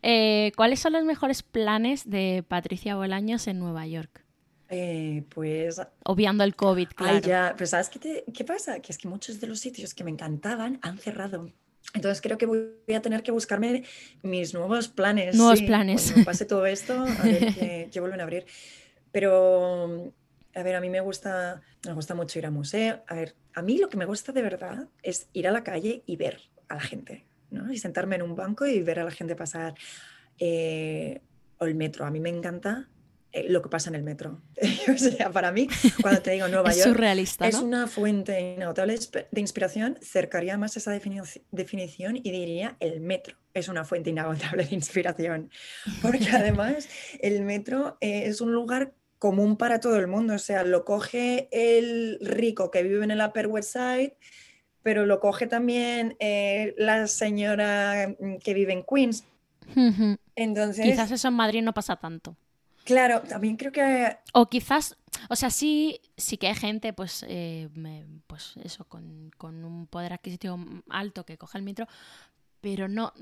Eh, 0.03 0.53
¿Cuáles 0.57 0.80
son 0.80 0.92
los 0.92 1.05
mejores 1.05 1.42
planes 1.42 2.09
de 2.09 2.45
Patricia 2.47 2.97
Bolaños 2.97 3.47
en 3.47 3.59
Nueva 3.59 3.86
York? 3.86 4.24
Eh, 4.68 5.24
pues... 5.28 5.80
Obviando 6.05 6.45
el 6.45 6.57
COVID, 6.57 6.88
claro. 6.88 7.16
Ay, 7.16 7.22
ya, 7.22 7.55
pero 7.57 7.66
¿sabes 7.66 7.88
qué, 7.88 8.24
qué 8.32 8.45
pasa? 8.45 8.80
Que 8.80 8.92
es 8.92 8.99
que 8.99 9.09
muchos 9.09 9.40
de 9.40 9.47
los 9.47 9.61
sitios 9.61 9.95
que 9.95 10.05
me 10.05 10.11
encantaban 10.11 10.78
han 10.82 10.99
cerrado. 10.99 11.53
Entonces 11.92 12.20
creo 12.20 12.38
que 12.38 12.47
voy 12.47 12.95
a 12.95 13.03
tener 13.03 13.22
que 13.22 13.30
buscarme 13.30 13.84
mis 14.22 14.55
nuevos 14.55 14.88
planes. 14.88 15.36
Nuevos 15.36 15.62
planes. 15.62 16.11
Cuando 16.11 16.24
pase 16.24 16.45
todo 16.45 16.66
esto, 16.66 16.95
a 16.95 17.22
ver 17.22 17.55
qué, 17.92 18.01
vuelven 18.01 18.20
a 18.20 18.24
abrir. 18.24 18.47
Pero, 19.12 20.12
a 20.55 20.62
ver, 20.62 20.74
a 20.74 20.80
mí 20.80 20.88
me 20.88 21.01
gusta, 21.01 21.61
me 21.86 21.92
gusta 21.92 22.14
mucho 22.14 22.38
ir 22.38 22.47
a 22.47 22.51
museo. 22.51 23.05
A 23.07 23.14
ver, 23.14 23.36
a 23.55 23.62
mí 23.62 23.78
lo 23.78 23.88
que 23.88 23.96
me 23.96 24.05
gusta 24.05 24.32
de 24.32 24.42
verdad 24.42 24.88
es 25.02 25.28
ir 25.32 25.48
a 25.48 25.52
la 25.52 25.64
calle 25.64 26.02
y 26.07 26.16
ver 26.16 26.40
a 26.68 26.74
la 26.74 26.80
gente, 26.80 27.24
¿no? 27.50 27.72
Y 27.72 27.78
sentarme 27.78 28.16
en 28.16 28.22
un 28.22 28.34
banco 28.34 28.66
y 28.66 28.82
ver 28.82 29.00
a 29.00 29.05
la 29.05 29.11
gente 29.11 29.36
pasar. 29.36 29.74
Eh, 30.38 31.20
o 31.59 31.64
el 31.64 31.74
metro. 31.74 32.05
A 32.05 32.11
mí 32.11 32.20
me 32.20 32.28
encanta 32.30 32.88
eh, 33.32 33.46
lo 33.48 33.62
que 33.62 33.68
pasa 33.68 33.90
en 33.90 33.96
el 33.96 34.02
metro. 34.02 34.42
o 34.92 34.98
sea, 34.98 35.30
para 35.30 35.52
mí, 35.52 35.68
cuando 36.00 36.22
te 36.22 36.32
digo 36.32 36.48
Nueva 36.48 36.70
es 36.70 36.78
York, 36.78 36.88
surrealista, 36.88 37.48
es 37.48 37.57
una 37.57 37.86
fuente 37.86 38.55
inagotable 38.55 38.98
de 39.30 39.40
inspiración. 39.40 39.98
Cercaría 40.02 40.59
más 40.59 40.76
esa 40.76 40.90
definición 40.90 42.16
y 42.16 42.30
diría 42.30 42.76
el 42.80 43.00
metro 43.00 43.36
es 43.52 43.68
una 43.68 43.84
fuente 43.84 44.11
inagotable 44.11 44.64
de 44.64 44.74
inspiración. 44.74 45.50
Porque 46.02 46.28
además 46.30 46.88
el 47.20 47.42
metro 47.42 47.96
eh, 48.00 48.24
es 48.26 48.40
un 48.40 48.52
lugar 48.52 48.94
común 49.25 49.57
para 49.57 49.81
todo 49.81 49.97
el 49.97 50.07
mundo. 50.07 50.35
O 50.35 50.39
sea, 50.39 50.64
lo 50.64 50.85
coge 50.85 51.49
el 51.51 52.18
rico 52.20 52.70
que 52.70 52.83
vive 52.83 53.05
en 53.05 53.11
el 53.11 53.22
Upper 53.22 53.47
West 53.47 53.72
Side, 53.72 54.18
pero 54.83 55.07
lo 55.07 55.18
coge 55.18 55.47
también 55.47 56.14
eh, 56.20 56.75
la 56.77 57.07
señora 57.07 58.14
mm, 58.20 58.37
que 58.37 58.53
vive 58.53 58.75
en 58.75 58.85
Queens. 58.85 59.25
Entonces, 60.37 60.85
quizás 60.85 61.11
eso 61.11 61.29
en 61.29 61.35
Madrid 61.35 61.62
no 61.62 61.72
pasa 61.72 61.97
tanto. 61.97 62.37
Claro, 62.85 63.22
también 63.22 63.57
creo 63.57 63.72
que... 63.72 64.14
O 64.35 64.51
quizás, 64.51 64.95
o 65.31 65.37
sea, 65.37 65.49
sí, 65.49 66.03
sí 66.18 66.37
que 66.37 66.49
hay 66.49 66.55
gente, 66.55 66.93
pues, 66.93 67.25
eh, 67.27 67.70
pues 68.27 68.53
eso, 68.62 68.85
con, 68.85 69.31
con, 69.39 69.64
un 69.64 69.87
poder 69.87 70.12
adquisitivo 70.12 70.59
alto 70.91 71.25
que 71.25 71.39
coge 71.39 71.57
el 71.57 71.64
metro, 71.64 71.89
pero 72.64 72.88
no, 72.88 73.12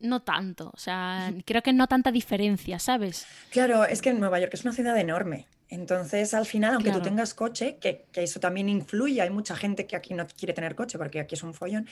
no 0.00 0.20
tanto. 0.20 0.70
O 0.74 0.78
sea, 0.78 1.32
creo 1.46 1.62
que 1.62 1.72
no 1.72 1.86
tanta 1.86 2.12
diferencia, 2.12 2.78
¿sabes? 2.78 3.26
Claro, 3.50 3.86
es 3.86 4.02
que 4.02 4.12
Nueva 4.12 4.38
York 4.38 4.52
es 4.52 4.64
una 4.64 4.74
ciudad 4.74 4.98
enorme. 4.98 5.46
Entonces, 5.70 6.34
al 6.34 6.44
final, 6.44 6.74
aunque 6.74 6.92
tú 6.92 7.00
tengas 7.00 7.32
coche, 7.32 7.78
que, 7.80 8.04
eso 8.12 8.38
también 8.38 8.68
influye, 8.68 9.22
hay 9.22 9.30
mucha 9.30 9.56
gente 9.56 9.86
que 9.86 9.96
aquí 9.96 10.12
no 10.12 10.26
quiere 10.26 10.52
tener 10.52 10.74
coche 10.74 10.98
porque 10.98 11.20
aquí 11.20 11.36
es 11.36 11.42
un 11.42 11.54
follón, 11.54 11.88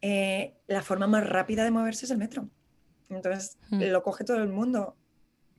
eh, 0.00 0.54
la 0.68 0.82
forma 0.82 1.08
más 1.08 1.28
rápida 1.28 1.64
de 1.64 1.72
moverse 1.72 2.04
es 2.04 2.12
el 2.12 2.18
metro. 2.18 2.48
Entonces, 3.10 3.58
lo 3.70 4.00
coge 4.04 4.22
todo 4.22 4.36
el 4.36 4.48
mundo 4.48 4.96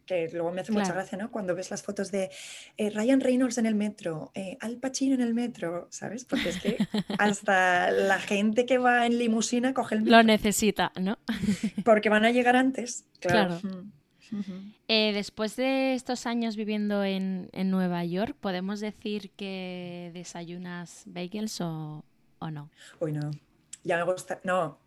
que 0.06 0.30
luego 0.32 0.52
me 0.52 0.62
hace 0.62 0.72
mucha 0.72 0.94
gracia, 0.94 1.18
¿no? 1.18 1.32
Cuando 1.32 1.56
ves 1.56 1.72
las 1.72 1.84
fotos 1.84 2.12
de 2.12 2.30
eh, 2.78 2.90
Ryan 2.90 3.20
Reynolds 3.20 3.58
en 3.58 3.66
el 3.66 3.76
metro, 3.76 4.32
eh, 4.36 4.58
Al 4.62 4.78
Pacino 4.78 5.16
en 5.16 5.22
el 5.22 5.34
metro, 5.34 5.88
¿sabes? 5.92 6.26
Porque 6.26 6.50
es 6.50 6.60
que 6.62 6.78
hasta 7.20 7.92
la 7.92 8.20
gente 8.20 8.66
que 8.66 8.78
va 8.78 9.06
en 9.06 9.18
limusina 9.18 9.74
coge 9.74 9.96
el 9.96 10.02
metro. 10.02 10.18
Lo 10.18 10.24
necesita, 10.24 10.92
¿no? 11.00 11.18
Porque 11.84 12.10
van 12.10 12.26
a 12.26 12.32
llegar 12.32 12.56
antes, 12.56 13.06
claro. 13.20 13.60
Eh, 14.88 15.12
después 15.14 15.56
de 15.56 15.94
estos 15.94 16.26
años 16.26 16.56
viviendo 16.56 17.04
en, 17.04 17.50
Nueva 17.54 18.04
York, 18.06 18.36
¿podemos 18.40 18.80
decir 18.80 19.32
que 19.32 20.12
desayunas 20.14 21.04
bagels 21.06 21.62
o, 21.62 22.04
o 22.40 22.52
no? 22.52 22.70
Uy, 23.00 23.12
no. 23.12 23.32
Ya 23.86 23.98
me 23.98 24.12
gusta, 24.12 24.40
no, 24.44 24.80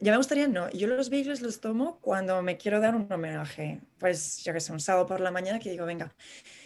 ya 0.00 0.12
me 0.12 0.16
gustaría, 0.16 0.48
no, 0.48 0.70
yo 0.70 0.86
los 0.88 1.10
bagels 1.10 1.42
los 1.42 1.60
tomo 1.60 1.98
cuando 2.00 2.40
me 2.40 2.56
quiero 2.56 2.80
dar 2.80 2.96
un 2.96 3.06
homenaje, 3.12 3.82
pues 3.98 4.42
yo 4.42 4.54
que 4.54 4.60
sé, 4.60 4.72
un 4.72 4.80
sábado 4.80 5.06
por 5.06 5.20
la 5.20 5.30
mañana 5.30 5.58
que 5.58 5.70
digo, 5.70 5.84
venga, 5.84 6.14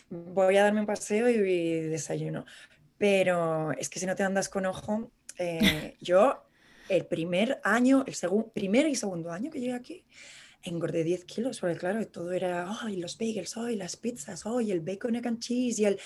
voy 0.08 0.56
a 0.56 0.62
darme 0.62 0.80
un 0.80 0.86
paseo 0.86 1.28
y, 1.28 1.80
desayuno. 1.88 2.46
Pero 2.96 3.72
es 3.72 3.88
que 3.88 3.98
si 3.98 4.06
no 4.06 4.14
te 4.14 4.22
andas 4.22 4.48
con 4.48 4.66
ojo, 4.66 5.10
eh, 5.36 5.96
yo 6.00 6.44
el 6.88 7.06
primer 7.06 7.60
año, 7.64 8.04
el 8.06 8.14
segundo, 8.14 8.52
primer 8.52 8.86
y 8.86 8.94
segundo 8.94 9.32
año 9.32 9.50
que 9.50 9.58
llegué 9.58 9.74
aquí, 9.74 10.04
engordé 10.62 11.02
10 11.02 11.24
kilos, 11.24 11.58
porque 11.58 11.76
claro, 11.76 12.06
todo 12.06 12.30
era, 12.32 12.68
ay, 12.82 12.98
los 12.98 13.18
bagels, 13.18 13.56
ay, 13.56 13.74
las 13.74 13.96
pizzas, 13.96 14.46
ay, 14.46 14.70
el 14.70 14.80
bacon 14.80 15.16
egg 15.16 15.26
and 15.26 15.40
cheese 15.40 15.80
y 15.80 15.84
el... 15.86 15.98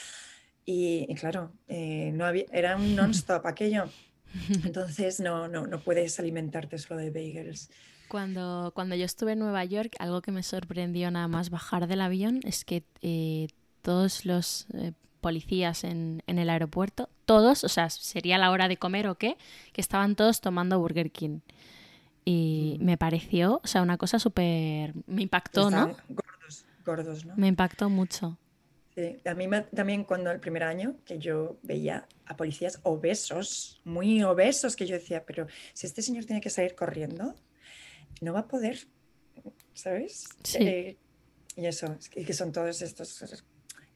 Y, 0.67 1.15
claro, 1.17 1.53
eh, 1.69 2.11
no 2.15 2.25
había, 2.25 2.47
era 2.51 2.75
un 2.77 2.97
non-stop 2.97 3.45
aquello. 3.45 3.91
Entonces 4.65 5.21
no, 5.21 5.49
no, 5.49 5.67
no 5.67 5.81
puedes 5.81 6.19
alimentarte 6.19 6.79
solo 6.79 7.01
de 7.01 7.11
bagels. 7.11 7.71
Cuando, 8.09 8.73
cuando 8.75 8.95
yo 8.95 9.05
estuve 9.05 9.33
en 9.33 9.39
Nueva 9.39 9.65
York, 9.65 9.95
algo 9.99 10.23
que 10.23 10.31
me 10.31 10.43
sorprendió 10.43 11.11
nada 11.11 11.27
más 11.29 11.51
bajar 11.51 11.87
del 11.87 12.01
avión 12.01 12.41
es 12.45 12.65
que 12.65 12.85
eh, 13.03 13.49
todos 13.83 14.25
los 14.25 14.67
eh, 14.75 14.93
policías 15.21 15.85
en, 15.85 16.23
en, 16.27 16.39
el 16.39 16.51
aeropuerto, 16.51 17.09
todos, 17.25 17.65
o 17.65 17.69
sea, 17.69 17.89
sería 17.91 18.39
la 18.39 18.51
hora 18.51 18.69
de 18.69 18.77
comer 18.77 19.09
o 19.09 19.15
qué, 19.17 19.37
que 19.73 19.81
estaban 19.81 20.17
todos 20.17 20.41
tomando 20.41 20.79
Burger 20.79 21.11
King. 21.11 21.41
Y 22.25 22.77
mm. 22.81 22.85
me 22.85 22.97
pareció, 22.99 23.61
o 23.63 23.67
sea, 23.67 23.83
una 23.83 23.97
cosa 23.97 24.19
súper... 24.19 24.95
Me 25.07 25.23
impactó, 25.23 25.71
¿no? 25.71 25.97
Gordos, 26.09 26.67
gordos, 26.85 27.25
¿no? 27.25 27.35
Me 27.37 27.49
impactó 27.49 27.91
mucho. 27.91 28.39
Sí, 28.95 29.19
a 29.25 29.35
mí 29.35 29.49
también 29.75 30.05
cuando 30.05 30.31
el 30.31 30.39
primer 30.39 30.63
año 30.63 30.97
que 31.05 31.19
yo 31.19 31.59
veía 31.63 32.07
a 32.27 32.37
policías 32.37 32.79
obesos, 32.85 33.81
muy 33.85 34.23
obesos, 34.23 34.77
que 34.77 34.87
yo 34.87 34.95
decía, 34.95 35.25
pero 35.27 35.49
si 35.73 35.87
este 35.87 36.01
señor 36.01 36.27
tiene 36.27 36.41
que 36.41 36.51
salir 36.51 36.77
corriendo, 36.77 37.35
no 38.21 38.33
va 38.33 38.41
a 38.41 38.49
poder, 38.49 38.79
¿sabes? 39.73 40.29
Sí. 40.45 40.59
Eh, 40.61 40.97
y 41.57 41.67
eso, 41.67 41.99
que 42.11 42.33
son 42.33 42.53
todos 42.53 42.83
estos 42.83 43.45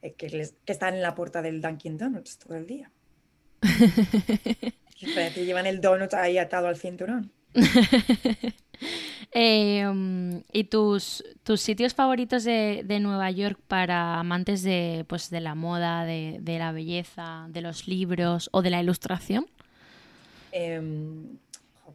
eh, 0.01 0.13
que, 0.13 0.49
están 0.65 0.95
en 0.95 1.01
la 1.01 1.15
puerta 1.15 1.41
del 1.41 1.61
Dunkin' 1.61 1.97
Donuts 1.97 2.37
todo 2.37 2.55
el 2.55 2.65
día. 2.65 2.91
que 4.99 5.45
llevan 5.45 5.65
el 5.65 5.81
donut 5.81 6.13
ahí 6.13 6.37
atado 6.37 6.67
al 6.67 6.77
cinturón. 6.77 7.31
Em, 9.31 10.43
¿Y 10.51 10.63
tus, 10.65 11.23
tus 11.43 11.61
sitios 11.61 11.93
favoritos 11.93 12.43
de, 12.43 12.99
Nueva 12.99 13.29
York 13.29 13.59
para 13.67 14.19
amantes 14.19 14.63
de, 14.63 15.05
pues, 15.07 15.29
de 15.29 15.39
la 15.39 15.53
moda, 15.55 16.05
de, 16.05 16.41
la 16.45 16.71
belleza, 16.71 17.47
de 17.49 17.61
los 17.61 17.87
libros 17.87 18.49
o 18.51 18.61
de 18.61 18.71
la 18.71 18.81
ilustración? 18.81 19.47
Em, 20.51 21.37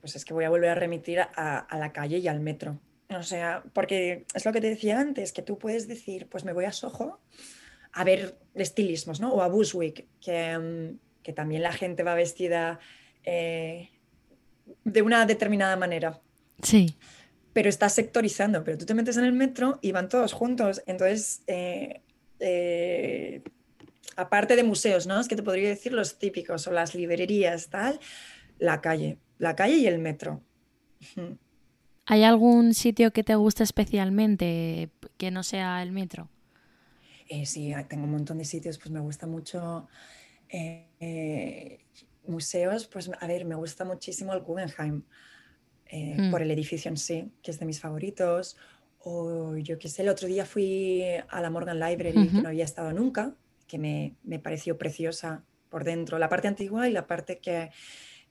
pues 0.01 0.15
es 0.15 0.25
que 0.25 0.33
voy 0.33 0.45
a 0.45 0.51
volver 0.51 0.71
a 0.71 0.75
remitir 0.75 1.21
a, 1.21 1.67
la 1.77 1.93
calle 1.93 2.19
y 2.19 2.29
al 2.29 2.41
metro. 2.41 2.79
O 3.11 3.23
sea, 3.23 3.65
porque 3.73 4.27
es 4.35 4.45
lo 4.45 4.53
que 4.53 4.61
te 4.61 4.69
decía 4.69 5.01
antes, 5.01 5.33
que 5.33 5.43
tú 5.43 5.59
puedes 5.59 5.89
decir, 5.89 6.29
pues 6.29 6.45
me 6.45 6.53
voy 6.53 6.67
a 6.67 6.73
Soho 6.73 7.21
a 7.93 8.05
ver 8.05 8.39
estilismos, 8.55 9.21
¿no? 9.21 9.33
O 9.33 9.43
a 9.43 9.49
Bushwick, 9.49 10.07
que, 10.21 10.59
mm, 10.59 11.23
que 11.23 11.33
también 11.33 11.63
la 11.63 11.73
gente 11.73 12.03
va 12.03 12.15
vestida 12.15 12.79
eh, 13.25 13.91
de 14.85 15.03
una 15.03 15.27
determinada 15.27 15.77
manera. 15.77 16.21
Sí. 16.63 16.97
Pero 17.55 17.71
está 17.71 17.89
sectorizando, 17.89 18.63
pero 18.65 18.77
tú 18.77 18.85
te 18.85 18.93
metes 18.93 19.17
en 19.17 19.25
el 19.25 19.33
metro 19.33 19.79
y 19.81 19.93
van 19.93 20.11
todos 20.11 20.35
juntos. 20.35 20.83
Entonces, 20.87 21.43
eh, 21.47 22.03
eh, 22.41 23.43
aparte 24.17 24.57
de 24.57 24.65
museos, 24.65 25.07
¿no? 25.07 25.19
Es 25.19 25.29
que 25.29 25.37
te 25.37 25.43
podría 25.43 25.71
decir 25.71 25.93
los 25.93 26.19
típicos 26.19 26.67
o 26.67 26.73
las 26.73 26.95
librerías, 26.95 27.69
tal, 27.71 27.99
la 28.59 28.83
calle, 28.83 29.19
la 29.39 29.57
calle 29.57 29.77
y 29.77 29.87
el 29.87 29.99
metro. 29.99 30.43
¿Hay 32.07 32.23
algún 32.25 32.75
sitio 32.75 33.13
que 33.13 33.25
te 33.25 33.35
guste 33.35 33.63
especialmente 33.63 34.91
que 35.17 35.31
no 35.31 35.43
sea 35.43 35.83
el 35.83 35.93
metro? 35.93 36.29
Eh, 37.29 37.47
sí, 37.47 37.73
tengo 37.89 38.05
un 38.05 38.11
montón 38.11 38.39
de 38.39 38.45
sitios, 38.45 38.79
pues 38.79 38.91
me 38.91 39.01
gusta 39.01 39.27
mucho 39.27 39.89
eh, 40.51 41.79
museos, 42.27 42.87
pues 42.87 43.11
a 43.19 43.27
ver, 43.27 43.45
me 43.45 43.55
gusta 43.55 43.85
muchísimo 43.85 44.33
el 44.35 44.41
Guggenheim 44.41 45.05
eh, 45.95 46.17
mm. 46.19 46.31
por 46.33 46.43
el 46.43 46.51
edificio 46.51 46.89
en 46.89 46.97
sí, 46.97 47.31
que 47.43 47.53
es 47.53 47.61
de 47.61 47.67
mis 47.67 47.81
favoritos. 47.81 48.57
O 48.99 49.57
yo 49.57 49.79
qué 49.79 49.89
sé, 49.89 50.03
el 50.03 50.09
otro 50.09 50.27
día 50.27 50.45
fui 50.45 51.05
a 51.29 51.41
la 51.41 51.51
Morgan 51.51 51.79
Library, 51.79 52.29
que 52.29 52.43
no 52.43 52.49
había 52.49 52.65
estado 52.65 52.93
nunca, 52.93 53.35
que 53.69 53.79
me, 53.79 54.15
me, 54.25 54.39
pareció 54.39 54.77
preciosa 54.79 55.45
por 55.69 55.85
dentro, 55.85 56.19
la 56.19 56.29
parte 56.29 56.49
antigua 56.49 56.89
y 56.89 56.93
la 56.93 57.07
parte 57.07 57.39
que, 57.39 57.71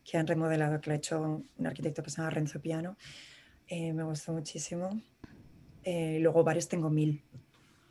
que 0.04 0.18
han 0.18 0.28
remodelado, 0.28 0.82
que 0.82 0.90
lo 0.90 0.94
ha 0.96 0.98
hecho 0.98 1.44
un 1.58 1.68
arquitecto 1.68 2.04
que 2.04 2.10
se 2.10 2.18
llama 2.18 2.32
Renzo 2.32 2.60
Piano. 2.60 2.98
me 3.70 4.04
gustó 4.04 4.34
muchísimo. 4.34 5.00
luego 5.86 6.44
bares 6.44 6.68
tengo 6.68 6.90
mil 6.90 7.24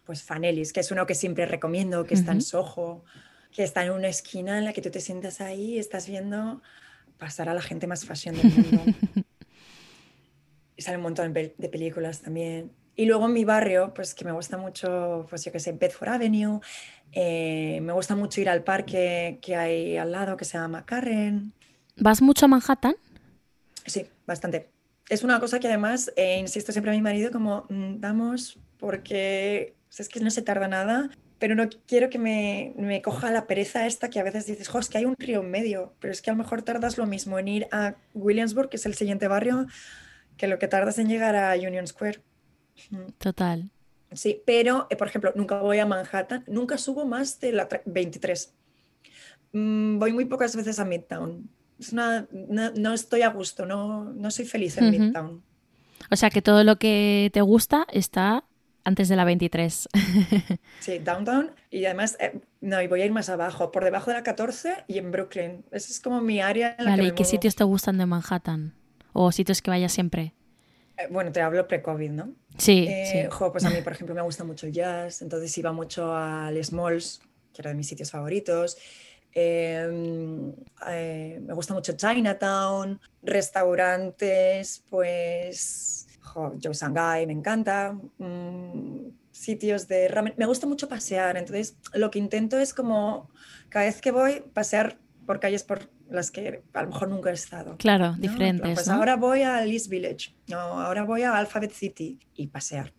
pues 0.04 0.22
Fanelis, 0.22 0.72
que 0.72 0.80
es 0.80 0.90
uno 0.90 1.06
que 1.06 1.14
siempre 1.14 1.46
recomiendo, 1.46 2.04
que 2.04 2.14
está 2.14 2.32
en 2.32 2.42
Soho, 2.42 3.04
que 3.52 3.62
está 3.62 3.84
en 3.84 3.92
una 3.92 4.08
esquina 4.08 4.58
en 4.58 4.64
la 4.64 4.72
que 4.72 4.82
tú 4.82 4.90
te 4.90 5.00
sientas 5.00 5.40
ahí 5.40 5.74
y 5.74 5.78
estás 5.78 6.08
viendo 6.08 6.60
pasar 7.18 7.48
a 7.48 7.54
la 7.54 7.62
gente 7.62 7.86
más 7.86 8.04
fashion 8.04 8.36
del 8.36 8.52
mundo. 8.52 8.84
y 10.82 10.84
sale 10.84 10.96
un 10.96 11.04
montón 11.04 11.32
de 11.32 11.68
películas 11.68 12.22
también. 12.22 12.72
Y 12.96 13.06
luego 13.06 13.26
en 13.26 13.32
mi 13.32 13.44
barrio, 13.44 13.94
pues 13.94 14.14
que 14.14 14.24
me 14.24 14.32
gusta 14.32 14.58
mucho, 14.58 15.26
pues 15.30 15.44
yo 15.44 15.52
que 15.52 15.60
sé, 15.60 15.72
Bedford 15.72 16.08
Avenue, 16.08 16.60
eh, 17.12 17.78
me 17.82 17.92
gusta 17.92 18.16
mucho 18.16 18.40
ir 18.40 18.48
al 18.48 18.64
parque 18.64 19.38
que 19.40 19.54
hay 19.54 19.96
al 19.96 20.10
lado 20.10 20.36
que 20.36 20.44
se 20.44 20.58
llama 20.58 20.84
Carren. 20.84 21.52
¿Vas 21.96 22.20
mucho 22.20 22.46
a 22.46 22.48
Manhattan? 22.48 22.96
Sí, 23.86 24.06
bastante. 24.26 24.68
Es 25.08 25.22
una 25.22 25.40
cosa 25.40 25.60
que 25.60 25.68
además, 25.68 26.12
eh, 26.16 26.38
insisto 26.38 26.72
siempre 26.72 26.90
a 26.90 26.94
mi 26.94 27.02
marido, 27.02 27.30
como, 27.30 27.66
mm, 27.68 28.00
vamos, 28.00 28.58
porque 28.78 29.74
es 29.96 30.08
que 30.08 30.20
no 30.20 30.30
se 30.30 30.42
tarda 30.42 30.68
nada, 30.68 31.10
pero 31.38 31.54
no 31.54 31.68
quiero 31.86 32.10
que 32.10 32.18
me, 32.18 32.74
me, 32.76 33.02
coja 33.02 33.30
la 33.30 33.46
pereza 33.46 33.86
esta 33.86 34.10
que 34.10 34.20
a 34.20 34.22
veces 34.22 34.46
dices, 34.46 34.68
jo, 34.68 34.78
es 34.78 34.88
que 34.88 34.98
hay 34.98 35.04
un 35.06 35.16
río 35.18 35.40
en 35.40 35.50
medio, 35.50 35.94
pero 35.98 36.12
es 36.12 36.22
que 36.22 36.30
a 36.30 36.34
lo 36.34 36.38
mejor 36.38 36.62
tardas 36.62 36.98
lo 36.98 37.06
mismo 37.06 37.38
en 37.38 37.48
ir 37.48 37.68
a 37.72 37.94
Williamsburg, 38.14 38.68
que 38.68 38.76
es 38.76 38.86
el 38.86 38.94
siguiente 38.94 39.28
barrio, 39.28 39.66
que 40.36 40.46
lo 40.46 40.58
que 40.58 40.68
tardas 40.68 40.98
en 40.98 41.08
llegar 41.08 41.36
a 41.36 41.54
Union 41.54 41.86
Square. 41.86 42.20
Total. 43.18 43.70
Sí, 44.12 44.42
pero, 44.44 44.86
eh, 44.90 44.96
por 44.96 45.08
ejemplo, 45.08 45.32
nunca 45.34 45.60
voy 45.60 45.78
a 45.78 45.86
Manhattan, 45.86 46.44
nunca 46.46 46.78
subo 46.78 47.06
más 47.06 47.40
de 47.40 47.52
la 47.52 47.68
23. 47.86 48.54
Mm, 49.52 49.98
voy 49.98 50.12
muy 50.12 50.24
pocas 50.26 50.54
veces 50.56 50.78
a 50.78 50.84
Midtown. 50.84 51.48
Es 51.78 51.92
una, 51.92 52.26
no, 52.30 52.92
estoy 52.92 53.22
a 53.22 53.30
gusto, 53.30 53.66
no, 53.66 54.04
no 54.04 54.30
soy 54.30 54.44
feliz 54.44 54.76
en 54.78 54.90
Midtown. 54.90 55.42
O 56.10 56.16
sea 56.16 56.30
que 56.30 56.42
todo 56.42 56.62
lo 56.62 56.76
que 56.76 57.30
te 57.32 57.40
gusta 57.40 57.86
está 57.90 58.44
antes 58.84 59.08
de 59.08 59.16
la 59.16 59.24
23. 59.24 59.88
sí, 60.80 60.98
downtown. 60.98 61.50
Y 61.70 61.84
además, 61.86 62.16
eh, 62.20 62.40
no, 62.60 62.80
y 62.82 62.86
voy 62.86 63.02
a 63.02 63.06
ir 63.06 63.12
más 63.12 63.28
abajo, 63.28 63.72
por 63.72 63.84
debajo 63.84 64.10
de 64.10 64.16
la 64.16 64.22
14 64.22 64.84
y 64.88 64.98
en 64.98 65.10
Brooklyn. 65.10 65.64
Esa 65.70 65.90
es 65.90 66.00
como 66.00 66.20
mi 66.20 66.40
área. 66.40 66.76
En 66.78 66.84
la 66.84 66.90
vale, 66.92 67.04
¿y 67.06 67.12
qué 67.12 67.24
sitios 67.24 67.56
te 67.56 67.64
gustan 67.64 67.98
de 67.98 68.06
Manhattan? 68.06 68.74
¿O 69.12 69.32
sitios 69.32 69.62
que 69.62 69.70
vayas 69.70 69.92
siempre? 69.92 70.34
Eh, 70.96 71.08
bueno, 71.10 71.32
te 71.32 71.40
hablo 71.40 71.66
pre-COVID, 71.66 72.10
¿no? 72.10 72.34
Sí, 72.58 72.86
eh, 72.88 73.28
pues 73.52 73.64
a 73.64 73.70
mí, 73.70 73.80
por 73.82 73.92
ejemplo, 73.92 74.14
me 74.14 74.22
gusta 74.22 74.44
mucho 74.44 74.66
el 74.66 74.72
jazz, 74.72 75.22
entonces 75.22 75.56
iba 75.58 75.72
mucho 75.72 76.14
al 76.14 76.62
Smalls, 76.62 77.20
que 77.52 77.62
era 77.62 77.70
de 77.70 77.76
mis 77.76 77.88
sitios 77.88 78.10
favoritos. 78.10 78.76
Em, 79.34 80.52
me 80.86 81.54
gusta 81.54 81.72
mucho 81.72 81.94
Chinatown, 81.94 83.00
restaurantes, 83.22 84.84
pues 84.90 86.06
Joe 86.34 86.74
Shanghai 86.74 87.26
me 87.26 87.32
encanta, 87.32 87.96
mm, 88.18 89.06
sitios 89.30 89.88
de 89.88 90.08
ramen. 90.08 90.34
Me 90.36 90.46
gusta 90.46 90.66
mucho 90.66 90.88
pasear, 90.88 91.36
entonces 91.36 91.76
lo 91.94 92.10
que 92.10 92.18
intento 92.18 92.58
es 92.58 92.74
como 92.74 93.30
cada 93.68 93.86
vez 93.86 94.00
que 94.00 94.10
voy 94.10 94.40
pasear 94.52 94.98
por 95.26 95.40
calles 95.40 95.62
por 95.62 95.88
las 96.14 96.30
que 96.30 96.62
a 96.72 96.82
lo 96.82 96.88
mejor 96.88 97.08
nunca 97.08 97.30
he 97.30 97.34
estado. 97.34 97.76
Claro, 97.76 98.14
diferentes. 98.18 98.74
Pues 98.74 98.88
ahora 98.88 99.16
voy 99.16 99.42
a 99.42 99.64
East 99.64 99.88
Village, 99.88 100.34
no, 100.48 100.58
ahora 100.58 101.04
voy 101.04 101.22
a 101.22 101.36
Alphabet 101.36 101.72
City 101.72 102.18
y 102.34 102.48
pasear. 102.48 102.92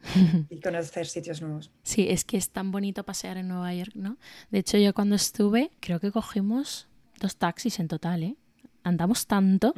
y 0.48 0.60
conocer 0.60 1.06
sitios 1.06 1.42
nuevos. 1.42 1.70
Sí, 1.82 2.06
es 2.08 2.24
que 2.24 2.38
es 2.38 2.50
tan 2.50 2.70
bonito 2.70 3.04
pasear 3.04 3.36
en 3.36 3.48
Nueva 3.48 3.74
York, 3.74 3.92
¿no? 3.94 4.16
De 4.50 4.60
hecho, 4.60 4.78
yo 4.78 4.94
cuando 4.94 5.14
estuve, 5.14 5.70
creo 5.80 6.00
que 6.00 6.10
cogimos 6.10 6.88
dos 7.18 7.36
taxis 7.36 7.78
en 7.80 7.88
total, 7.88 8.22
¿eh? 8.22 8.36
Andamos 8.82 9.26
tanto 9.26 9.74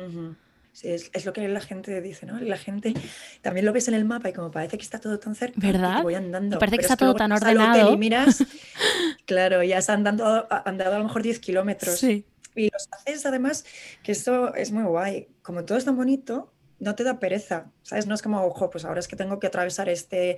es, 0.83 1.27
lo 1.27 1.33
que 1.33 1.47
la 1.49 1.61
gente 1.61 2.01
dice, 2.01 2.27
¿no? 2.27 2.41
La 2.41 2.57
gente 2.57 2.95
también 3.43 3.67
lo 3.67 3.73
ves 3.73 3.89
en 3.89 3.95
el 3.95 4.05
mapa 4.05 4.31
y 4.31 4.33
como 4.33 4.51
parece 4.51 4.79
que 4.79 4.85
está 4.85 4.99
todo 4.99 5.19
tan 5.19 5.35
cerca, 5.35 5.61
¿verdad? 5.61 6.03
voy 6.03 6.15
andando. 6.15 6.59
parece 6.59 6.79
que 6.79 6.83
está 6.83 6.97
todo 6.97 7.15
tan 7.15 7.31
ordenado. 7.33 7.93
Y 7.93 7.97
miras, 7.99 8.45
claro, 9.27 9.63
ya 9.63 9.79
has 9.79 9.91
andado, 9.91 10.47
andado 10.65 10.97
a 10.97 10.99
lo 10.99 11.05
mejor 11.05 11.23
10 11.23 11.39
kilómetros. 11.41 11.99
Sí. 11.99 12.25
Y 12.55 12.71
los 12.71 12.89
haces 12.91 13.27
además, 13.27 13.65
que 14.03 14.13
esto 14.13 14.55
es 14.55 14.73
muy 14.73 14.85
guay. 14.85 15.29
Como 15.43 15.65
todo 15.65 15.79
es 15.79 15.85
tan 15.85 15.97
bonito, 15.97 16.53
no 16.79 16.95
te 16.95 17.05
da 17.05 17.21
pereza, 17.21 17.71
¿sabes? 17.83 18.07
No 18.07 18.15
es 18.15 18.23
como, 18.23 18.43
ojo, 18.45 18.69
pues 18.69 18.85
ahora 18.85 19.01
es 19.01 19.09
que 19.09 19.17
tengo 19.17 19.39
que 19.39 19.47
atravesar 19.47 19.89
este 19.89 20.37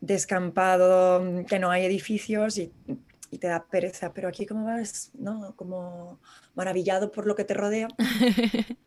descampado, 0.00 1.44
que 1.46 1.58
no 1.58 1.70
hay 1.70 1.84
edificios 1.84 2.56
y 2.58 2.72
y 3.34 3.38
te 3.38 3.48
da 3.48 3.66
pereza, 3.66 4.14
pero 4.14 4.28
aquí 4.28 4.46
como 4.46 4.64
vas, 4.64 5.10
¿no? 5.14 5.56
Como 5.56 6.20
maravillado 6.54 7.10
por 7.10 7.26
lo 7.26 7.34
que 7.34 7.42
te 7.42 7.52
rodea. 7.52 7.88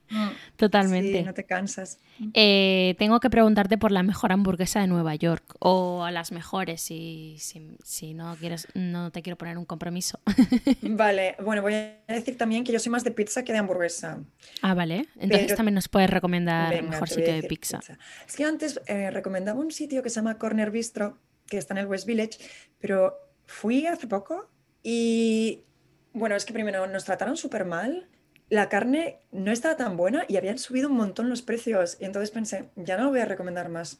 Totalmente. 0.56 1.20
Sí, 1.20 1.24
no 1.26 1.34
te 1.34 1.44
cansas. 1.44 2.00
Eh, 2.34 2.96
tengo 2.98 3.20
que 3.20 3.30
preguntarte 3.30 3.78
por 3.78 3.92
la 3.92 4.04
mejor 4.04 4.32
hamburguesa 4.32 4.80
de 4.80 4.88
Nueva 4.88 5.16
York 5.16 5.44
o 5.60 6.06
a 6.06 6.12
las 6.12 6.32
mejores, 6.32 6.80
si, 6.80 7.36
si, 7.84 8.14
no 8.14 8.38
quieres, 8.38 8.70
no 8.74 9.12
te 9.12 9.22
quiero 9.22 9.38
poner 9.38 9.58
un 9.58 9.66
compromiso. 9.66 10.22
vale, 10.82 11.36
bueno, 11.44 11.62
voy 11.62 11.74
a 11.74 11.98
decir 12.08 12.38
también 12.38 12.64
que 12.64 12.72
yo 12.72 12.80
soy 12.80 12.94
más 12.94 13.04
de 13.04 13.12
pizza 13.12 13.44
que 13.44 13.52
de 13.52 13.58
hamburguesa. 13.58 14.24
Ah, 14.62 14.76
vale. 14.76 15.10
Entonces 15.18 15.58
también 15.58 15.76
nos 15.76 15.90
puedes 15.90 16.10
recomendar 16.10 16.74
el 16.74 16.88
mejor 16.88 17.10
sitio 17.10 17.34
de 17.34 17.44
pizza. 17.44 17.82
Es 18.26 18.38
que 18.38 18.46
antes 18.46 18.80
eh, 18.88 19.12
recomendaba 19.12 19.60
un 19.60 19.72
sitio 19.72 20.02
que 20.02 20.10
se 20.10 20.16
llama 20.16 20.38
Corner 20.38 20.72
Bistro, 20.72 21.18
que 21.50 21.58
está 21.58 21.74
en 21.74 21.80
el 21.80 21.88
West 21.88 22.08
Village, 22.08 22.38
pero 22.80 23.27
Fui 23.48 23.88
hace 23.88 24.06
poco 24.08 24.50
y, 24.84 25.64
bueno, 26.14 26.36
es 26.36 26.46
que 26.46 26.54
primero 26.54 26.86
nos 26.86 27.06
trataron 27.06 27.38
súper 27.38 27.66
mal. 27.66 28.08
La 28.50 28.70
carne 28.70 29.20
no 29.32 29.52
estaba 29.52 29.76
tan 29.76 29.98
buena 29.98 30.26
y 30.28 30.38
habían 30.38 30.58
subido 30.58 30.90
un 30.90 30.96
montón 30.96 31.30
los 31.30 31.42
precios. 31.42 31.98
Y 32.00 32.06
entonces 32.06 32.32
pensé, 32.32 32.70
ya 32.76 32.98
no 32.98 33.06
lo 33.06 33.10
voy 33.10 33.22
a 33.22 33.26
recomendar 33.26 33.70
más. 33.70 34.00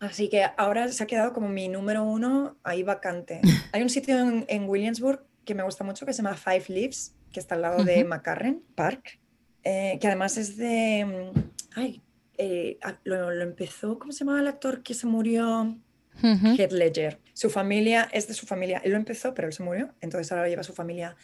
Así 0.00 0.28
que 0.28 0.44
ahora 0.56 0.88
se 0.88 1.02
ha 1.02 1.06
quedado 1.06 1.32
como 1.32 1.48
mi 1.48 1.68
número 1.68 2.04
uno 2.04 2.56
ahí 2.62 2.82
vacante. 2.82 3.40
Hay 3.72 3.82
un 3.82 3.90
sitio 3.90 4.44
en, 4.46 4.68
Williamsburg 4.68 5.24
que 5.44 5.54
me 5.54 5.62
gusta 5.62 5.84
mucho 5.84 6.04
que 6.06 6.12
se 6.12 6.22
llama 6.22 6.36
Five 6.36 6.64
Leaves, 6.68 7.14
que 7.32 7.40
está 7.40 7.54
al 7.54 7.62
lado 7.62 7.84
de 7.84 8.04
McCarren 8.04 8.62
Park, 8.74 9.18
eh, 9.62 9.98
que 10.00 10.06
además 10.06 10.36
es 10.36 10.56
de... 10.56 11.04
Mm, 11.04 11.38
ay, 11.74 12.02
eh, 12.38 12.78
lo, 13.04 13.30
lo, 13.30 13.42
empezó, 13.42 13.98
¿cómo 13.98 14.12
se 14.12 14.20
llamaba 14.20 14.40
el 14.40 14.48
actor 14.48 14.82
que 14.82 14.94
se 14.94 15.06
murió? 15.06 15.76
Heath 16.22 16.72
Ledger. 16.72 17.23
Su 17.34 17.50
familia 17.50 18.08
es 18.12 18.28
de 18.28 18.34
su 18.34 18.46
familia. 18.46 18.80
Él 18.84 18.92
lo 18.92 18.96
empezó, 18.96 19.34
pero 19.34 19.48
él 19.48 19.52
se 19.52 19.62
murió. 19.62 19.92
Entonces 20.00 20.30
ahora 20.32 20.44
lo 20.44 20.48
lleva 20.48 20.62
su 20.62 20.72
familia. 20.72 21.16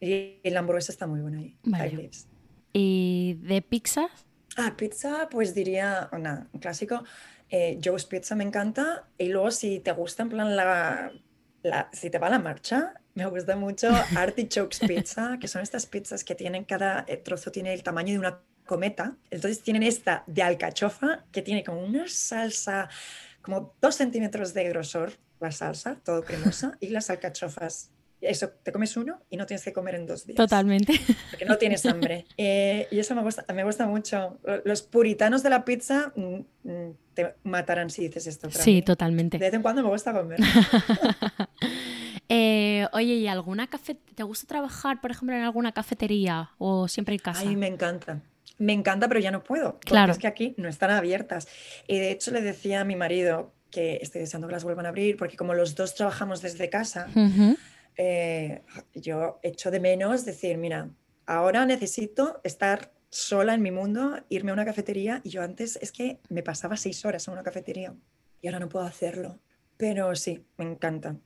Y 0.00 0.40
la 0.44 0.60
hamburguesa 0.60 0.90
está 0.90 1.06
muy 1.06 1.20
buena 1.20 1.38
ahí. 1.38 2.10
¿Y 2.72 3.38
de 3.42 3.62
pizza? 3.62 4.08
Ah, 4.56 4.74
pizza, 4.76 5.28
pues 5.30 5.54
diría, 5.54 6.08
una, 6.12 6.48
un 6.52 6.60
clásico. 6.60 7.04
Eh, 7.50 7.78
Joe's 7.84 8.06
Pizza 8.06 8.34
me 8.34 8.44
encanta. 8.44 9.06
Y 9.18 9.28
luego, 9.28 9.50
si 9.50 9.80
te 9.80 9.92
gusta, 9.92 10.22
en 10.22 10.30
plan, 10.30 10.56
la, 10.56 11.12
la, 11.62 11.90
si 11.92 12.08
te 12.08 12.18
va 12.18 12.30
la 12.30 12.38
marcha, 12.38 12.94
me 13.14 13.26
gusta 13.26 13.54
mucho 13.54 13.88
Artichokes 14.16 14.86
Pizza, 14.86 15.38
que 15.38 15.46
son 15.46 15.62
estas 15.62 15.86
pizzas 15.86 16.24
que 16.24 16.34
tienen, 16.34 16.64
cada 16.64 17.04
eh, 17.06 17.18
trozo 17.18 17.52
tiene 17.52 17.74
el 17.74 17.82
tamaño 17.82 18.14
de 18.14 18.18
una 18.18 18.40
cometa. 18.64 19.16
Entonces 19.30 19.62
tienen 19.62 19.82
esta 19.82 20.24
de 20.26 20.42
alcachofa, 20.42 21.24
que 21.32 21.42
tiene 21.42 21.62
como 21.62 21.84
una 21.84 22.08
salsa 22.08 22.88
como 23.42 23.74
dos 23.80 23.96
centímetros 23.96 24.54
de 24.54 24.64
grosor 24.70 25.12
la 25.40 25.52
salsa, 25.52 25.96
todo 26.04 26.22
cremosa, 26.22 26.76
y 26.80 26.88
las 26.88 27.10
alcachofas. 27.10 27.90
eso, 28.20 28.48
te 28.62 28.72
comes 28.72 28.96
uno 28.96 29.20
y 29.28 29.36
no 29.36 29.46
tienes 29.46 29.64
que 29.64 29.72
comer 29.72 29.96
en 29.96 30.06
dos 30.06 30.26
días. 30.26 30.36
Totalmente. 30.36 30.98
Porque 31.30 31.44
no 31.44 31.58
tienes 31.58 31.84
hambre. 31.86 32.26
Eh, 32.36 32.88
y 32.90 32.98
eso 32.98 33.14
me 33.14 33.22
gusta, 33.22 33.44
me 33.52 33.64
gusta 33.64 33.86
mucho. 33.86 34.38
Los 34.64 34.82
puritanos 34.82 35.42
de 35.42 35.50
la 35.50 35.64
pizza 35.64 36.12
mm, 36.16 36.68
mm, 36.68 36.96
te 37.14 37.34
matarán 37.44 37.90
si 37.90 38.02
dices 38.02 38.26
esto. 38.26 38.50
Sí, 38.50 38.82
totalmente. 38.82 39.38
De 39.38 39.44
vez 39.44 39.54
en 39.54 39.62
cuando 39.62 39.82
me 39.82 39.88
gusta 39.88 40.12
comer. 40.12 40.38
Eh, 42.28 42.86
oye, 42.92 43.14
¿y 43.14 43.28
alguna 43.28 43.66
cafe 43.66 43.94
te 43.94 44.22
gusta 44.22 44.46
trabajar, 44.46 45.00
por 45.00 45.10
ejemplo, 45.10 45.36
en 45.36 45.42
alguna 45.42 45.72
cafetería 45.72 46.52
o 46.58 46.88
siempre 46.88 47.14
en 47.14 47.20
casa? 47.20 47.40
Ay, 47.40 47.54
me 47.54 47.66
encanta. 47.66 48.22
Me 48.58 48.72
encanta, 48.72 49.08
pero 49.08 49.20
ya 49.20 49.30
no 49.30 49.42
puedo. 49.42 49.78
Claro. 49.80 50.12
es 50.12 50.18
que 50.18 50.26
aquí 50.26 50.54
no 50.56 50.68
están 50.68 50.90
abiertas. 50.90 51.48
Y 51.86 51.98
de 51.98 52.10
hecho 52.10 52.30
le 52.30 52.40
decía 52.40 52.80
a 52.80 52.84
mi 52.84 52.96
marido 52.96 53.52
que 53.74 53.98
estoy 54.00 54.20
deseando 54.20 54.46
que 54.46 54.52
las 54.52 54.62
vuelvan 54.62 54.86
a 54.86 54.90
abrir, 54.90 55.16
porque 55.16 55.36
como 55.36 55.52
los 55.52 55.74
dos 55.74 55.94
trabajamos 55.94 56.40
desde 56.40 56.70
casa, 56.70 57.08
eh, 57.96 58.62
yo 58.94 59.40
echo 59.42 59.72
de 59.72 59.80
menos 59.80 60.24
decir, 60.24 60.56
mira, 60.58 60.90
ahora 61.26 61.66
necesito 61.66 62.40
estar 62.44 62.92
sola 63.10 63.54
en 63.54 63.62
mi 63.62 63.72
mundo, 63.72 64.16
irme 64.28 64.50
a 64.50 64.54
una 64.54 64.64
cafetería. 64.64 65.20
Y 65.24 65.30
yo 65.30 65.42
antes 65.42 65.76
es 65.82 65.90
que 65.90 66.20
me 66.28 66.42
pasaba 66.42 66.76
seis 66.76 67.04
horas 67.04 67.26
en 67.26 67.32
una 67.32 67.42
cafetería 67.42 67.94
y 68.40 68.46
ahora 68.46 68.60
no 68.60 68.68
puedo 68.68 68.84
hacerlo. 68.86 69.40
Pero 69.76 70.14
sí, 70.14 70.44
me 70.56 70.64
encanta. 70.64 71.16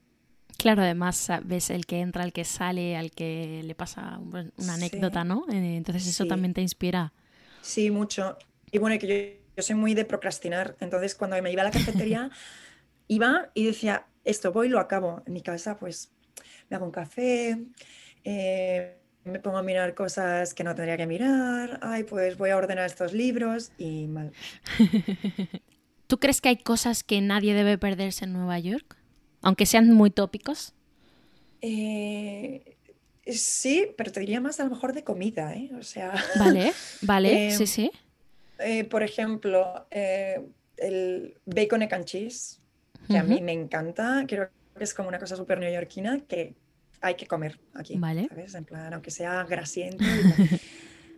Claro, 0.56 0.82
además 0.82 1.28
ves 1.44 1.70
el 1.70 1.86
que 1.86 2.00
entra, 2.00 2.24
el 2.24 2.32
que 2.32 2.44
sale, 2.44 2.96
al 2.96 3.10
que 3.10 3.62
le 3.62 3.74
pasa 3.74 4.18
una 4.56 4.74
anécdota, 4.74 5.22
¿no? 5.22 5.44
Eh, 5.50 5.76
entonces 5.76 6.06
eso 6.06 6.26
también 6.26 6.54
te 6.54 6.62
inspira. 6.62 7.12
Sí, 7.60 7.90
mucho. 7.90 8.36
Y 8.70 8.78
bueno, 8.78 8.98
que 8.98 9.06
yo, 9.06 9.47
yo, 9.58 9.62
soy 9.62 9.76
muy 9.76 9.94
de 9.94 10.04
procrastinar. 10.04 10.76
Entonces 10.80 11.14
cuando 11.14 11.40
me 11.42 11.52
iba 11.52 11.62
a 11.62 11.66
la 11.66 11.70
cafetería, 11.70 12.30
iba 13.08 13.50
y 13.54 13.66
decía, 13.66 14.06
esto 14.24 14.52
voy 14.52 14.68
y 14.68 14.70
lo 14.70 14.78
acabo. 14.78 15.22
En 15.26 15.32
mi 15.32 15.42
casa, 15.42 15.76
pues 15.76 16.10
me 16.70 16.76
hago 16.76 16.86
un 16.86 16.92
café, 16.92 17.58
eh, 18.24 18.98
me 19.24 19.40
pongo 19.40 19.58
a 19.58 19.62
mirar 19.62 19.94
cosas 19.94 20.54
que 20.54 20.64
no 20.64 20.74
tendría 20.74 20.96
que 20.96 21.06
mirar, 21.06 21.78
ay, 21.82 22.04
pues 22.04 22.36
voy 22.38 22.50
a 22.50 22.56
ordenar 22.56 22.86
estos 22.86 23.12
libros 23.12 23.72
y 23.78 24.06
mal. 24.06 24.32
¿Tú 26.06 26.18
crees 26.18 26.40
que 26.40 26.48
hay 26.48 26.56
cosas 26.56 27.02
que 27.02 27.20
nadie 27.20 27.54
debe 27.54 27.76
perderse 27.76 28.24
en 28.24 28.32
Nueva 28.32 28.58
York? 28.58 28.96
Aunque 29.42 29.66
sean 29.66 29.92
muy 29.92 30.10
tópicos. 30.10 30.74
Eh, 31.60 32.76
sí, 33.26 33.88
pero 33.96 34.10
te 34.10 34.20
diría 34.20 34.40
más 34.40 34.58
a 34.60 34.64
lo 34.64 34.70
mejor 34.70 34.94
de 34.94 35.04
comida, 35.04 35.54
¿eh? 35.54 35.70
O 35.78 35.82
sea. 35.82 36.14
Vale, 36.38 36.72
vale, 37.02 37.50
sí, 37.50 37.66
sí. 37.66 37.90
Por 38.90 39.02
ejemplo, 39.02 39.86
el 39.90 41.36
bacon 41.46 41.82
egg 41.82 41.94
and 41.94 42.04
cheese, 42.04 42.60
que 43.08 43.18
a 43.18 43.22
mí 43.22 43.40
me 43.40 43.52
encanta. 43.52 44.24
Creo 44.26 44.50
es 44.80 44.94
como 44.94 45.08
una 45.08 45.18
cosa 45.18 45.36
súper 45.36 45.58
neoyorquina 45.58 46.20
que 46.26 46.54
hay 47.00 47.14
que 47.14 47.26
comer 47.26 47.58
aquí. 47.74 47.96
Vale. 47.96 48.28
¿sabes? 48.28 48.54
En 48.54 48.64
plan, 48.64 48.92
aunque 48.92 49.10
sea 49.10 49.44
grasiento. 49.44 50.04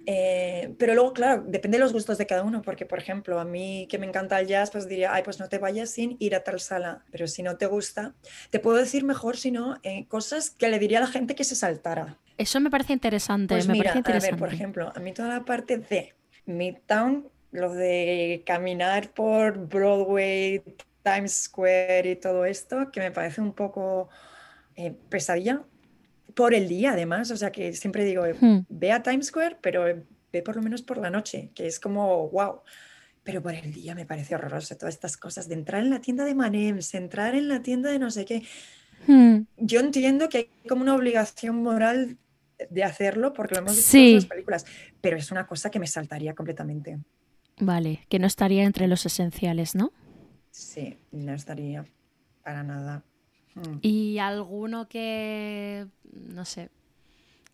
Eh, 0.07 0.75
pero 0.79 0.95
luego, 0.95 1.13
claro, 1.13 1.45
depende 1.47 1.77
de 1.77 1.85
los 1.85 1.93
gustos 1.93 2.17
de 2.17 2.27
cada 2.27 2.43
uno, 2.43 2.63
porque, 2.63 2.87
por 2.87 2.99
ejemplo, 2.99 3.39
a 3.39 3.45
mí 3.45 3.87
que 3.89 3.99
me 3.99 4.07
encanta 4.07 4.41
el 4.41 4.47
jazz, 4.47 4.71
pues 4.71 4.89
diría, 4.89 5.13
ay, 5.13 5.23
pues 5.23 5.39
no 5.39 5.49
te 5.49 5.59
vayas 5.59 5.91
sin 5.91 6.17
ir 6.19 6.35
a 6.35 6.43
tal 6.43 6.59
sala, 6.59 7.05
pero 7.13 7.29
si 7.29 7.43
no 7.43 7.59
te 7.59 7.67
gusta, 7.67 8.15
te 8.49 8.59
puedo 8.59 8.79
decir 8.79 9.05
mejor, 9.05 9.37
si 9.37 9.51
no, 9.51 9.79
eh, 9.83 10.07
cosas 10.09 10.51
que 10.51 10.69
le 10.69 10.79
diría 10.79 10.99
a 10.99 11.03
la 11.03 11.07
gente 11.07 11.35
que 11.35 11.45
se 11.45 11.55
saltara. 11.55 12.17
Eso 12.39 12.59
me 12.61 12.71
parece 12.71 12.95
interesante, 12.95 13.55
pues 13.55 13.69
me 13.69 13.75
mira, 13.75 13.85
parece 13.93 13.99
interesante. 13.99 14.35
A 14.35 14.37
ver, 14.37 14.41
por 14.41 14.55
ejemplo, 14.55 14.93
a 14.97 14.99
mí 15.01 15.13
toda 15.13 15.29
la 15.29 15.45
parte 15.45 15.77
de 15.77 16.15
Midtown, 16.47 17.29
lo 17.53 17.75
de 17.75 18.43
caminar 18.47 19.13
por 19.13 19.67
Broadway, 19.67 20.63
Times 21.03 21.33
Square 21.45 22.11
y 22.11 22.17
todo 22.17 22.45
esto, 22.45 22.91
que 22.93 23.01
me 23.01 23.11
parece 23.11 23.41
un 23.41 23.53
poco 23.53 24.09
eh, 24.77 24.95
pesadilla 25.09 25.63
por 26.35 26.55
el 26.55 26.69
día, 26.69 26.93
además. 26.93 27.31
O 27.31 27.37
sea, 27.37 27.51
que 27.51 27.73
siempre 27.73 28.05
digo, 28.05 28.25
hmm. 28.41 28.67
ve 28.69 28.93
a 28.93 29.03
Times 29.03 29.27
Square, 29.27 29.59
pero 29.61 29.85
ve 30.33 30.43
por 30.43 30.57
lo 30.57 30.63
menos 30.63 30.83
por 30.83 30.99
la 30.99 31.11
noche, 31.11 31.51
que 31.55 31.67
es 31.67 31.81
como, 31.81 32.29
wow. 32.29 32.61
Pero 33.23 33.43
por 33.43 33.55
el 33.55 33.73
día 33.73 33.95
me 33.95 34.07
parece 34.07 34.35
horroroso 34.35 34.77
todas 34.77 34.95
estas 34.95 35.17
cosas 35.17 35.49
de 35.49 35.55
entrar 35.55 35.83
en 35.83 35.91
la 35.91 36.01
tienda 36.01 36.25
de 36.25 36.35
Manems, 36.35 36.95
entrar 36.95 37.35
en 37.35 37.49
la 37.49 37.63
tienda 37.63 37.91
de 37.91 37.99
no 37.99 38.11
sé 38.11 38.25
qué. 38.25 38.43
Hmm. 39.07 39.43
Yo 39.57 39.81
entiendo 39.81 40.29
que 40.29 40.39
hay 40.39 40.51
como 40.69 40.83
una 40.83 40.95
obligación 40.95 41.63
moral 41.63 42.17
de 42.69 42.85
hacerlo 42.85 43.33
porque 43.33 43.55
lo 43.55 43.63
hemos 43.63 43.77
visto 43.77 43.97
en 43.97 44.15
las 44.15 44.27
películas, 44.27 44.67
pero 45.01 45.17
es 45.17 45.31
una 45.31 45.47
cosa 45.47 45.71
que 45.71 45.79
me 45.79 45.87
saltaría 45.87 46.35
completamente. 46.35 46.99
Vale, 47.59 48.07
que 48.09 48.19
no 48.19 48.27
estaría 48.27 48.65
entre 48.65 48.89
los 48.89 49.05
esenciales, 49.07 49.75
¿no? 49.75 49.93
Sí, 50.51 50.99
no 51.13 51.33
estaría 51.35 51.85
para 52.43 52.63
nada. 52.63 53.05
Mm. 53.55 53.79
¿Y 53.83 54.19
alguno 54.19 54.89
que, 54.89 55.87
no 56.13 56.45
sé, 56.45 56.71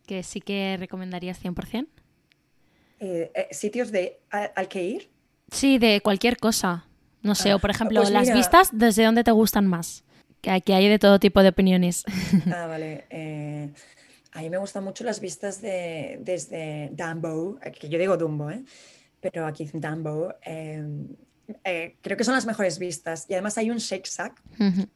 que 0.05 0.23
sí 0.23 0.41
que 0.41 0.77
recomendarías 0.79 1.43
100%? 1.43 1.87
Eh, 2.99 3.31
eh, 3.35 3.47
¿Sitios 3.51 3.91
de 3.91 4.19
al 4.29 4.67
que 4.67 4.83
ir? 4.83 5.09
Sí, 5.51 5.77
de 5.77 6.01
cualquier 6.01 6.37
cosa. 6.37 6.85
No 7.21 7.35
sé, 7.35 7.53
o 7.53 7.59
por 7.59 7.69
ah, 7.69 7.73
ejemplo, 7.73 8.01
pues 8.01 8.11
las 8.11 8.31
vistas, 8.33 8.69
¿desde 8.71 9.03
dónde 9.03 9.23
te 9.23 9.31
gustan 9.31 9.67
más? 9.67 10.03
Que 10.41 10.51
aquí 10.51 10.71
hay 10.71 10.87
de 10.87 10.99
todo 10.99 11.19
tipo 11.19 11.41
de 11.41 11.49
opiniones. 11.49 12.03
Ah, 12.53 12.67
vale. 12.67 13.05
Eh, 13.09 13.69
a 14.31 14.41
mí 14.41 14.49
me 14.49 14.57
gustan 14.57 14.83
mucho 14.83 15.03
las 15.03 15.19
vistas 15.19 15.61
de, 15.61 16.19
desde 16.21 16.89
Dumbo, 16.93 17.59
que 17.79 17.89
yo 17.89 17.97
digo 17.97 18.17
Dumbo, 18.17 18.49
¿eh? 18.51 18.63
pero 19.19 19.45
aquí 19.45 19.69
Dumbo 19.73 20.33
eh, 20.43 21.95
creo 22.01 22.17
que 22.17 22.23
son 22.23 22.35
las 22.35 22.45
mejores 22.45 22.79
vistas. 22.79 23.25
Y 23.29 23.33
además 23.33 23.57
hay 23.57 23.71
un 23.71 23.77
Shake 23.77 24.07
Shack, 24.07 24.41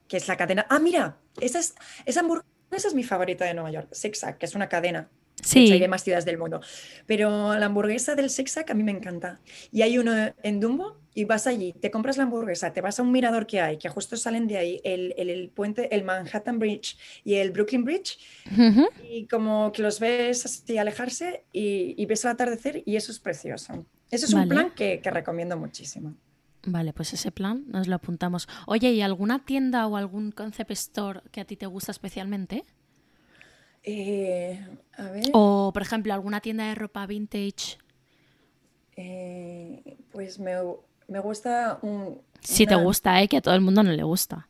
que 0.08 0.18
es 0.18 0.28
la 0.28 0.38
cadena. 0.38 0.66
Ah, 0.70 0.80
mira, 0.80 1.18
esa, 1.40 1.60
es, 1.60 1.76
esa 2.06 2.22
hamburguesa 2.22 2.88
es 2.88 2.94
mi 2.94 3.04
favorita 3.04 3.46
de 3.46 3.54
Nueva 3.54 3.72
York, 3.72 3.94
Shake 3.94 4.16
Shack, 4.16 4.38
que 4.38 4.46
es 4.46 4.56
una 4.56 4.70
cadena. 4.70 5.10
Sí. 5.44 5.72
hay 5.72 5.80
de 5.80 5.88
más 5.88 6.04
ciudades 6.04 6.26
del 6.26 6.38
mundo. 6.38 6.62
Pero 7.08 7.58
la 7.58 7.66
hamburguesa 7.66 8.16
del 8.16 8.30
Shake 8.30 8.50
Shack 8.50 8.72
a 8.72 8.74
mí 8.74 8.84
me 8.84 8.92
encanta. 8.92 9.40
Y 9.72 9.82
hay 9.82 9.98
uno 9.98 10.14
en 10.44 10.60
Dumbo 10.60 11.01
y 11.14 11.26
vas 11.26 11.48
allí, 11.48 11.74
te 11.74 11.92
compras 11.92 12.18
la 12.18 12.24
hamburguesa, 12.24 12.74
te 12.74 12.82
vas 12.82 13.00
a 13.00 13.04
un 13.04 13.12
mirador 13.12 13.46
que 13.46 13.60
hay, 13.60 13.78
que 13.78 13.90
justo 13.90 14.16
salen 14.18 14.48
de 14.48 14.58
ahí, 14.58 14.82
el, 14.84 15.14
el, 15.18 15.50
puente, 15.50 15.94
el 15.94 16.04
Manhattan 16.04 16.60
Bridge 16.60 16.98
y 17.24 17.36
el 17.36 17.52
Brooklyn 17.52 17.84
Bridge, 17.84 18.18
y 19.10 19.28
como 19.28 19.72
que 19.72 19.82
los 19.82 20.00
ves 20.00 20.46
así 20.46 20.78
alejarse 20.78 21.44
y, 21.52 21.96
y, 22.02 22.06
ves 22.06 22.24
el 22.26 22.32
atardecer 22.32 22.84
y 22.86 22.96
eso 22.96 23.12
es 23.12 23.20
precioso. 23.20 23.86
Eso 24.10 24.26
es 24.26 24.34
un 24.34 24.48
plan 24.48 24.72
que, 24.76 25.00
que 25.02 25.10
recomiendo 25.10 25.58
muchísimo. 25.58 26.16
Vale, 26.66 26.94
pues 26.94 27.14
ese 27.14 27.32
plan 27.32 27.64
nos 27.68 27.88
lo 27.88 27.96
apuntamos. 27.96 28.48
Oye, 28.68 28.92
¿y 28.92 29.02
alguna 29.02 29.46
tienda 29.46 29.88
o 29.88 29.98
algún 29.98 30.32
concept 30.32 30.72
store 30.72 31.22
que 31.32 31.42
a 31.42 31.46
ti 31.46 31.56
te 31.56 31.66
gusta 31.66 31.92
especialmente? 31.92 32.66
Eh, 33.84 34.64
a 34.98 35.06
ver. 35.06 35.24
O, 35.34 35.72
por 35.74 35.82
ejemplo, 35.82 36.14
alguna 36.14 36.42
tienda 36.42 36.68
de 36.68 36.76
ropa 36.76 37.06
vintage. 37.08 37.78
Eh, 38.96 39.98
pues 40.12 40.38
me, 40.38 40.54
gusta 41.20 41.80
un. 41.82 42.22
Si 42.42 42.66
te 42.66 42.76
gusta, 42.76 43.22
¿eh? 43.22 43.28
Que 43.28 43.38
a 43.38 43.42
todo 43.42 43.54
el 43.54 43.62
mundo 43.62 43.84
no 43.84 43.92
le 43.92 44.04
gusta. 44.04 44.48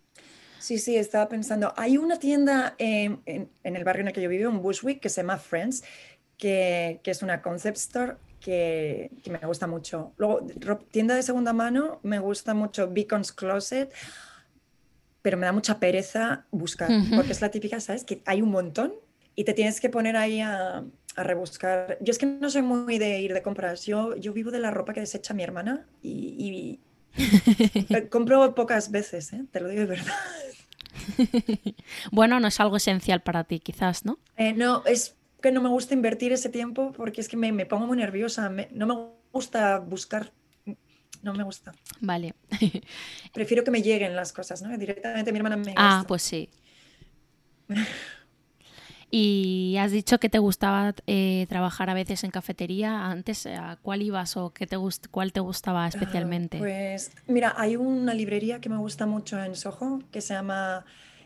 Sí, 0.60 0.78
sí, 0.78 0.96
estaba 0.96 1.28
pensando. 1.28 1.74
Hay 1.76 1.98
una 1.98 2.20
tienda 2.20 2.76
en, 2.78 3.22
el 3.26 3.84
barrio 3.84 4.02
en 4.02 4.08
el 4.10 4.14
que 4.14 4.22
yo 4.22 4.30
vivo, 4.30 4.50
en 4.50 4.62
Bushwick, 4.62 5.00
que 5.00 5.10
se 5.10 5.22
llama 5.22 5.38
Friends, 5.38 5.84
que, 6.38 7.02
que 7.04 7.12
es 7.12 7.24
una 7.24 7.42
concept 7.42 7.78
store 7.78 8.16
que, 8.42 9.12
me 9.30 9.38
gusta 9.48 9.68
mucho. 9.68 10.14
Luego, 10.18 10.46
tienda 10.92 11.16
de 11.16 11.24
segunda 11.24 11.54
mano, 11.54 12.00
me 12.04 12.20
gusta 12.20 12.54
mucho 12.54 12.90
Beacon's 12.92 13.32
Closet, 13.32 13.94
pero 15.22 15.38
me 15.38 15.46
da 15.46 15.54
mucha 15.54 15.80
pereza 15.80 16.46
buscar, 16.52 16.90
porque 17.16 17.32
es 17.32 17.42
la 17.42 17.50
típica, 17.50 17.80
¿sabes? 17.80 18.04
Que 18.04 18.22
hay 18.26 18.42
un 18.42 18.50
montón 18.50 18.94
y 19.36 19.46
te 19.46 19.54
tienes 19.54 19.80
que 19.80 19.90
poner 19.90 20.18
ahí 20.18 20.42
a, 20.42 20.84
rebuscar. 21.16 21.98
Yo 22.02 22.12
es 22.12 22.18
que 22.18 22.26
no 22.26 22.50
soy 22.50 22.62
muy 22.62 22.98
de 22.98 23.20
ir 23.20 23.34
de 23.34 23.42
compras, 23.42 23.86
yo, 23.86 24.16
yo 24.16 24.34
vivo 24.34 24.52
de 24.52 24.60
la 24.60 24.72
ropa 24.72 24.94
que 24.94 25.02
desecha 25.02 25.34
mi 25.34 25.44
hermana 25.44 25.86
y, 26.02 26.80
compro 28.10 28.56
pocas 28.56 28.90
veces, 28.90 29.34
¿eh? 29.34 29.44
te 29.52 29.60
lo 29.60 29.70
digo 29.70 29.82
de 29.82 29.88
verdad. 29.88 30.16
bueno, 32.12 32.40
no 32.40 32.48
es 32.48 32.60
algo 32.60 32.78
esencial 32.78 33.22
para 33.22 33.44
ti, 33.44 33.60
quizás, 33.60 34.06
¿no? 34.06 34.20
Eh, 34.38 34.54
no, 34.54 34.84
es 34.86 35.18
que 35.42 35.52
no 35.52 35.62
me 35.62 35.70
gusta 35.70 35.94
invertir 35.94 36.32
ese 36.32 36.50
tiempo 36.50 36.94
porque 36.94 37.22
es 37.22 37.28
que 37.28 37.38
me, 37.38 37.52
me 37.52 37.66
pongo 37.66 37.88
muy 37.88 37.98
nerviosa. 37.98 38.50
no 38.72 38.88
me 38.88 38.96
gusta 39.32 39.80
buscar. 39.80 40.32
No 41.24 41.34
me 41.34 41.44
gusta. 41.44 41.74
Vale. 42.00 42.34
Prefiero 43.34 43.64
que 43.64 43.72
me 43.72 43.82
lleguen 43.82 44.16
las 44.16 44.34
cosas, 44.34 44.62
¿no? 44.62 44.76
Directamente 44.78 45.32
mi 45.32 45.38
hermana 45.38 45.58
me. 45.58 45.74
Ah, 45.78 46.04
pues 46.08 46.24
sí. 46.24 46.50
Y 49.14 49.76
has 49.78 49.92
dicho 49.92 50.20
que 50.20 50.30
te 50.30 50.40
gustaba 50.40 50.96
eh, 51.06 51.46
trabajar 51.50 51.90
a 51.90 51.94
veces 51.94 52.24
en 52.24 52.32
cafetería. 52.32 53.08
Antes, 53.08 53.46
¿a 53.46 53.78
cuál 53.82 54.02
ibas 54.02 54.38
o 54.38 54.52
qué 54.52 54.66
te 54.66 54.78
cuál 55.12 55.34
te 55.34 55.42
gustaba 55.42 55.84
ah, 55.84 55.90
especialmente? 55.90 56.58
pues 56.58 57.12
mira, 57.28 57.54
hay 57.58 57.76
una 57.76 58.14
librería 58.14 58.62
que 58.62 58.70
me 58.70 58.78
gusta 58.78 59.06
mucho 59.06 59.42
en 59.44 59.56
Soho 59.56 60.02
que 60.12 60.22
se 60.22 60.34
llama, 60.34 60.86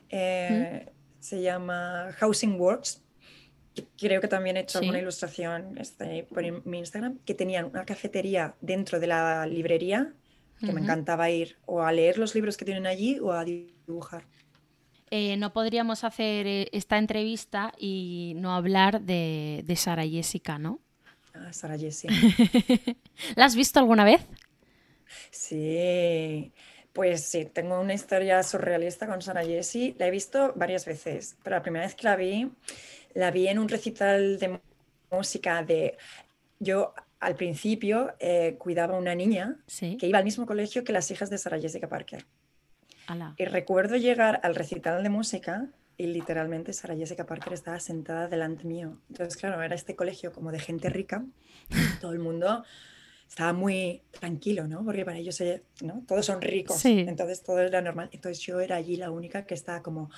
eh, 0.10 0.92
se 1.20 1.44
llama 1.44 2.10
Housing 2.18 2.60
Works 2.60 3.06
creo 3.98 4.22
que 4.22 4.28
también 4.28 4.58
he 4.58 4.62
hecho 4.62 4.80
alguna 4.80 5.00
ilustración 5.00 5.78
este, 5.78 6.24
por 6.24 6.44
mi 6.66 6.80
Instagram, 6.80 7.20
que 7.26 7.34
tenían 7.34 7.66
una 7.66 7.86
cafetería 7.86 8.56
dentro 8.62 9.00
de 9.00 9.08
la 9.08 9.46
librería, 9.46 10.14
que 10.60 10.72
me 10.72 10.82
encantaba 10.82 11.30
ir 11.30 11.58
o 11.66 11.82
a 11.82 11.92
leer 11.92 12.18
los 12.18 12.34
libros 12.34 12.58
que 12.58 12.66
tienen 12.66 12.88
allí 12.88 13.20
o 13.20 13.34
a 13.34 13.44
dibujar. 13.44 14.26
Eh, 15.18 15.38
no 15.38 15.54
podríamos 15.54 16.04
hacer 16.04 16.46
eh, 16.46 16.68
esta 16.74 16.98
entrevista 16.98 17.72
y 17.78 18.34
no 18.36 18.54
hablar 18.54 19.00
de, 19.00 19.64
de 19.64 19.76
Sara 19.78 20.06
Jessica, 20.06 20.60
¿no? 20.60 20.82
Ah, 21.34 21.54
Sara 21.54 21.78
Jessica. 21.78 22.14
¿La 23.38 23.46
has 23.46 23.56
visto 23.56 23.80
alguna 23.80 24.04
vez? 24.04 24.22
Sí, 25.32 26.52
pues 26.92 27.24
sí, 27.24 27.46
tengo 27.46 27.80
una 27.80 27.94
historia 27.94 28.44
surrealista 28.44 29.08
con 29.08 29.22
Sara 29.22 29.46
Jessie. 29.46 29.96
La 29.98 30.08
he 30.08 30.12
visto 30.12 30.52
varias 30.58 30.86
veces, 30.86 31.38
pero 31.44 31.56
la 31.56 31.62
primera 31.62 31.86
vez 31.86 31.96
que 31.96 32.04
la 32.04 32.18
vi, 32.18 32.52
la 33.14 33.32
vi 33.32 33.48
en 33.48 33.60
un 33.60 33.70
recital 33.70 34.38
de 34.38 34.60
música 35.10 35.64
de... 35.64 35.98
Yo 36.60 36.94
al 37.22 37.36
principio 37.36 38.16
eh, 38.20 38.58
cuidaba 38.58 38.96
a 38.96 39.00
una 39.00 39.16
niña 39.16 39.64
que 39.80 40.08
iba 40.08 40.18
al 40.18 40.26
mismo 40.26 40.46
colegio 40.46 40.84
que 40.84 40.92
las 40.92 41.10
hijas 41.10 41.30
de 41.30 41.38
Sara 41.38 41.58
Jessica 41.58 41.88
Parker. 41.88 42.26
Y 43.38 43.46
recuerdo 43.46 43.96
llegar 43.98 44.40
al 44.44 44.56
recital 44.56 45.04
de 45.04 45.10
música 45.10 45.68
y 45.98 46.08
literalmente 46.08 46.74
Sara 46.74 46.96
Jessica 46.96 47.26
Parker 47.26 47.54
estaba 47.54 47.80
sentada 47.80 48.28
delante 48.28 48.66
mío. 48.66 49.00
Entonces, 49.10 49.38
claro, 49.38 49.62
era 49.62 49.76
este 49.76 49.96
colegio 49.96 50.32
como 50.32 50.52
de 50.52 50.60
gente 50.60 50.90
rica. 50.90 51.26
Todo 52.02 52.12
el 52.12 52.20
mundo 52.20 52.64
estaba 53.28 53.54
muy 53.54 54.02
tranquilo, 54.12 54.68
¿no? 54.68 54.84
Porque 54.84 55.06
para 55.06 55.18
ellos, 55.18 55.40
eh, 55.42 55.64
¿no? 55.82 56.04
Todos 56.08 56.26
son 56.26 56.42
ricos. 56.42 56.84
Entonces 56.86 57.44
todo 57.44 57.60
era 57.60 57.82
normal. 57.82 58.10
Entonces 58.12 58.44
yo 58.44 58.60
era 58.60 58.76
allí 58.76 58.98
la 58.98 59.12
única 59.12 59.46
que 59.46 59.56
estaba 59.56 59.82
como, 59.82 60.10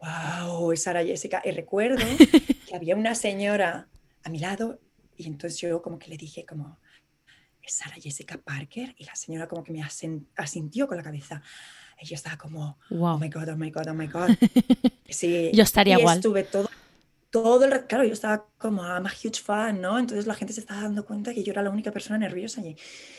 wow, 0.00 0.74
Sara 0.76 1.04
Jessica. 1.04 1.42
Y 1.44 1.52
recuerdo 1.52 2.04
que 2.68 2.74
había 2.74 2.96
una 2.96 3.14
señora 3.14 3.88
a 4.24 4.28
mi 4.30 4.38
lado 4.38 4.80
y 5.16 5.26
entonces 5.26 5.60
yo 5.60 5.80
como 5.80 5.98
que 5.98 6.08
le 6.08 6.16
dije 6.16 6.44
como, 6.44 6.78
¿es 7.62 7.74
Sara 7.74 7.96
Jessica 7.96 8.38
Parker? 8.38 8.94
Y 8.98 9.04
la 9.04 9.14
señora 9.14 9.48
como 9.48 9.62
que 9.62 9.72
me 9.72 9.82
asintió 10.36 10.88
con 10.88 10.96
la 10.96 11.02
cabeza. 11.02 11.42
Y 12.00 12.06
yo 12.06 12.14
estaba 12.14 12.36
como, 12.36 12.78
oh 12.90 13.18
my 13.18 13.28
God, 13.28 13.48
oh 13.48 13.56
my 13.56 13.70
God, 13.70 13.88
oh 13.88 13.94
my 13.94 14.06
God. 14.06 14.30
Sí, 15.08 15.50
yo 15.54 15.62
estaría 15.62 15.96
y 15.96 16.00
igual. 16.00 16.16
Estuve 16.16 16.42
todo, 16.42 16.68
todo 17.34 17.64
el 17.64 17.86
claro, 17.86 18.04
yo 18.04 18.12
estaba 18.12 18.46
como, 18.58 18.84
I'm 18.84 19.06
a 19.06 19.10
huge 19.10 19.42
fan, 19.42 19.80
¿no? 19.80 19.98
Entonces 19.98 20.28
la 20.28 20.34
gente 20.34 20.52
se 20.52 20.60
estaba 20.60 20.82
dando 20.82 21.04
cuenta 21.04 21.34
que 21.34 21.42
yo 21.42 21.50
era 21.50 21.62
la 21.62 21.70
única 21.70 21.90
persona 21.90 22.16
nerviosa 22.16 22.60
allí. 22.60 22.76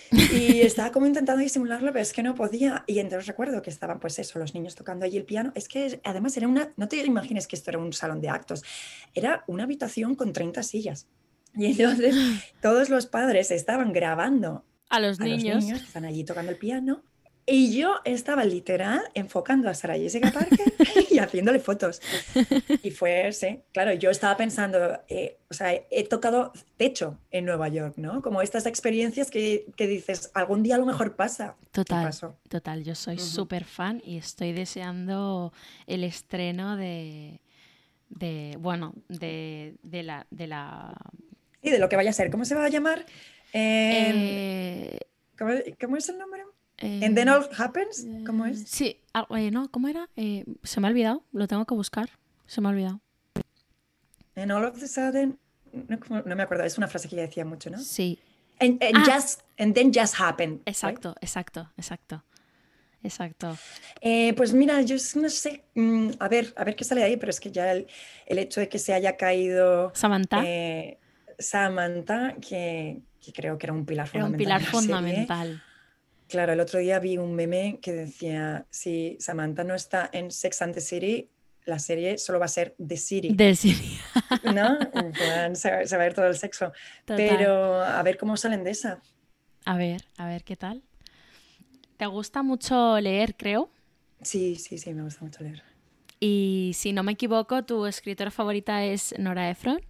Y 0.09 0.61
estaba 0.61 0.89
como 0.93 1.05
intentando 1.05 1.41
disimularlo, 1.41 1.91
pero 1.91 2.01
es 2.01 2.13
que 2.13 2.23
no 2.23 2.34
podía. 2.34 2.86
Y 2.88 2.99
entonces 2.99 3.28
recuerdo 3.28 3.61
que 3.61 3.69
estaban, 3.69 3.99
pues 3.99 4.17
eso, 4.17 4.39
los 4.39 4.53
niños 4.53 4.73
tocando 4.73 5.05
allí 5.05 5.17
el 5.17 5.26
piano. 5.26 5.51
Es 5.53 5.67
que 5.67 5.99
además 6.05 6.38
era 6.38 6.47
una, 6.47 6.71
no 6.78 6.88
te 6.88 7.03
imagines 7.03 7.45
que 7.45 7.57
esto 7.57 7.71
era 7.71 7.80
un 7.80 7.91
salón 7.91 8.21
de 8.21 8.30
actos, 8.30 8.63
era 9.13 9.43
una 9.47 9.65
habitación 9.65 10.15
con 10.15 10.32
30 10.32 10.63
sillas. 10.63 11.07
Y 11.53 11.65
entonces 11.65 12.15
todos 12.61 12.89
los 12.89 13.07
padres 13.07 13.51
estaban 13.51 13.91
grabando 13.91 14.63
a 14.88 15.01
los 15.01 15.19
niños. 15.19 15.55
Los 15.55 15.63
niños 15.65 15.82
están 15.82 16.05
allí 16.05 16.23
tocando 16.23 16.53
el 16.53 16.57
piano 16.57 17.03
y 17.48 17.78
yo 17.78 17.98
estaba 18.06 18.43
literal 18.43 19.04
enfocando 19.14 19.70
a 19.70 19.76
Sarah 19.76 19.98
Jessica 19.98 20.32
Parker 20.32 20.74
y 21.12 21.20
haciéndole 21.20 21.60
fotos. 21.60 22.02
Y 22.82 22.89
fue, 22.89 23.32
sí, 23.34 23.62
claro, 23.72 23.93
yo 23.93 24.10
estaba 24.10 24.36
pensando, 24.36 25.00
eh, 25.08 25.38
o 25.50 25.54
sea, 25.54 25.74
he 25.91 26.08
tocado 26.08 26.54
techo 26.78 27.20
en 27.30 27.46
Nueva 27.46 27.68
York, 27.68 27.96
¿no? 27.98 28.24
Como 28.24 28.41
estas 28.41 28.66
experiencias 28.66 29.30
que, 29.30 29.68
que 29.76 29.86
dices, 29.86 30.32
algún 30.34 30.64
día 30.64 30.76
a 30.76 30.80
lo 30.80 30.88
mejor 30.88 31.16
pasa. 31.16 31.56
Total, 31.72 32.12
total, 32.50 32.84
yo 32.84 32.96
soy 32.96 33.20
súper 33.20 33.66
fan 33.66 34.02
y 34.04 34.18
estoy 34.18 34.52
deseando 34.52 35.54
el 35.86 36.04
estreno 36.04 36.78
de, 36.78 37.41
de 38.10 38.58
bueno, 38.60 38.96
de, 39.08 39.76
de, 39.84 40.02
la, 40.02 40.26
de 40.32 40.48
la... 40.48 40.96
Y 41.62 41.70
de 41.70 41.78
lo 41.78 41.89
que 41.89 41.96
vaya 41.96 42.10
a 42.10 42.14
ser, 42.14 42.32
¿cómo 42.32 42.43
se 42.43 42.56
va 42.56 42.66
a 42.66 42.70
llamar? 42.70 43.06
Eh, 43.54 44.98
¿cómo, 45.38 45.52
¿Cómo 45.80 45.98
es 45.98 46.10
el 46.10 46.18
nombre? 46.18 46.41
¿En 46.78 47.15
Then 47.15 47.30
All 47.30 47.47
Happens? 47.57 48.05
¿Cómo 48.26 48.45
es? 48.45 48.63
Sí, 48.67 49.01
eh, 49.30 49.51
no, 49.51 49.71
¿cómo 49.71 49.88
era? 49.88 50.09
Eh, 50.15 50.45
se 50.63 50.80
me 50.80 50.88
ha 50.88 50.89
olvidado, 50.89 51.23
lo 51.32 51.47
tengo 51.47 51.65
que 51.65 51.73
buscar. 51.73 52.09
Se 52.47 52.61
me 52.61 52.67
ha 52.67 52.71
olvidado. 52.71 53.01
En 54.36 54.51
All 54.51 54.65
of 54.65 54.80
the 54.80 54.88
Sudden, 54.88 55.39
no, 55.71 56.36
me 56.36 56.43
acuerdo, 56.43 56.63
es 56.63 56.78
una 56.78 56.88
frase 56.88 57.07
que 57.07 57.15
ya 57.15 57.21
decía 57.23 57.45
mucho, 57.45 57.69
¿no? 57.69 57.80
Sí. 57.80 58.19
And, 58.59 58.80
ah. 58.82 59.03
just, 59.05 59.41
and 59.57 59.73
then 59.73 59.91
just 59.93 60.15
happened. 60.19 60.61
Exacto, 60.65 61.15
exacto, 61.21 61.69
exacto. 61.78 62.23
Exacto. 63.03 63.55
Eh, 64.01 64.34
pues 64.36 64.51
mira, 64.51 64.82
yo 64.82 64.95
no 65.15 65.30
sé, 65.30 65.63
mm, 65.76 66.13
a 66.17 66.28
ver, 66.28 66.51
a 66.57 66.63
ver 66.63 66.76
qué 66.76 66.84
sale 66.84 67.01
de 67.01 67.07
ahí, 67.07 67.17
pero 67.17 67.30
es 67.30 67.39
que 67.39 67.51
ya 67.51 67.71
el, 67.71 67.88
hecho 68.26 68.59
de 68.59 68.67
que 68.67 68.80
se 68.80 68.93
haya 68.93 69.15
caído 69.15 69.91
Samantha, 69.93 70.43
Samantha 71.38 72.36
que, 72.41 73.01
creo 73.32 73.59
que 73.59 73.67
era 73.67 73.73
un 73.73 73.86
pilar 73.86 74.07
fundamental. 74.07 74.41
Era 74.41 74.57
un 74.57 74.63
pilar 74.63 74.71
fundamental. 74.71 75.63
Claro, 76.28 76.53
el 76.53 76.59
otro 76.59 76.80
día 76.80 76.99
vi 76.99 77.17
un 77.17 77.36
meme 77.36 77.80
que 77.82 77.93
decía, 77.93 78.65
si 78.69 79.17
Samantha 79.19 79.63
no 79.63 79.76
está 79.76 80.09
en 80.11 80.32
Sex 80.32 80.61
and 80.61 80.73
the 80.73 80.82
City, 80.82 81.30
la 81.65 81.80
serie 81.80 82.17
solo 82.17 82.39
va 82.39 82.45
a 82.45 82.49
ser 82.49 82.76
The 82.86 82.97
City. 82.97 83.36
The 83.36 83.55
City. 83.55 83.99
¿No? 84.53 84.78
se, 85.55 85.71
va 85.71 85.78
a 85.78 85.97
ver 85.97 86.13
todo 86.13 86.28
el 86.28 86.36
sexo. 86.36 86.71
Pero 87.05 87.82
a 87.82 88.01
ver 88.03 88.17
cómo 88.17 88.38
salen 88.38 88.63
de 88.63 88.71
esa. 88.71 89.01
A 89.65 89.78
ver, 89.78 90.05
a 90.17 90.28
ver 90.28 90.43
qué 90.43 90.55
tal. 90.55 90.84
¿Te 91.97 92.05
gusta 92.05 92.43
mucho 92.43 92.99
leer, 92.99 93.36
creo? 93.36 93.69
Sí, 94.21 94.55
sí, 94.55 94.78
sí, 94.78 94.93
me 94.93 95.03
gusta 95.03 95.23
mucho 95.23 95.43
leer. 95.43 95.63
Y 96.19 96.71
si 96.76 96.93
no 96.93 97.03
me 97.03 97.13
equivoco, 97.13 97.63
tu 97.63 97.86
escritora 97.86 98.32
favorita 98.32 98.84
es 98.84 99.15
Nora 99.17 99.49
Ephron. 99.49 99.82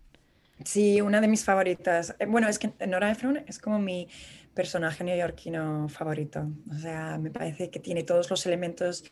Sí, 0.64 1.02
una 1.02 1.20
de 1.20 1.28
mis 1.28 1.44
favoritas. 1.44 2.16
Eh, 2.20 2.26
bueno, 2.26 2.48
es 2.48 2.60
que 2.60 2.72
Nora 2.88 3.12
Ephron 3.12 3.44
es 3.48 3.60
como 3.60 3.80
mi 3.80 4.08
personaje 4.56 5.04
neoyorquino 5.04 5.88
favorito. 5.90 6.48
O 6.72 6.80
sea, 6.80 7.20
me 7.20 7.30
parece 7.30 7.70
que 7.70 7.80
tiene 7.80 8.04
todos 8.04 8.30
los 8.30 8.46
elementos 8.46 9.04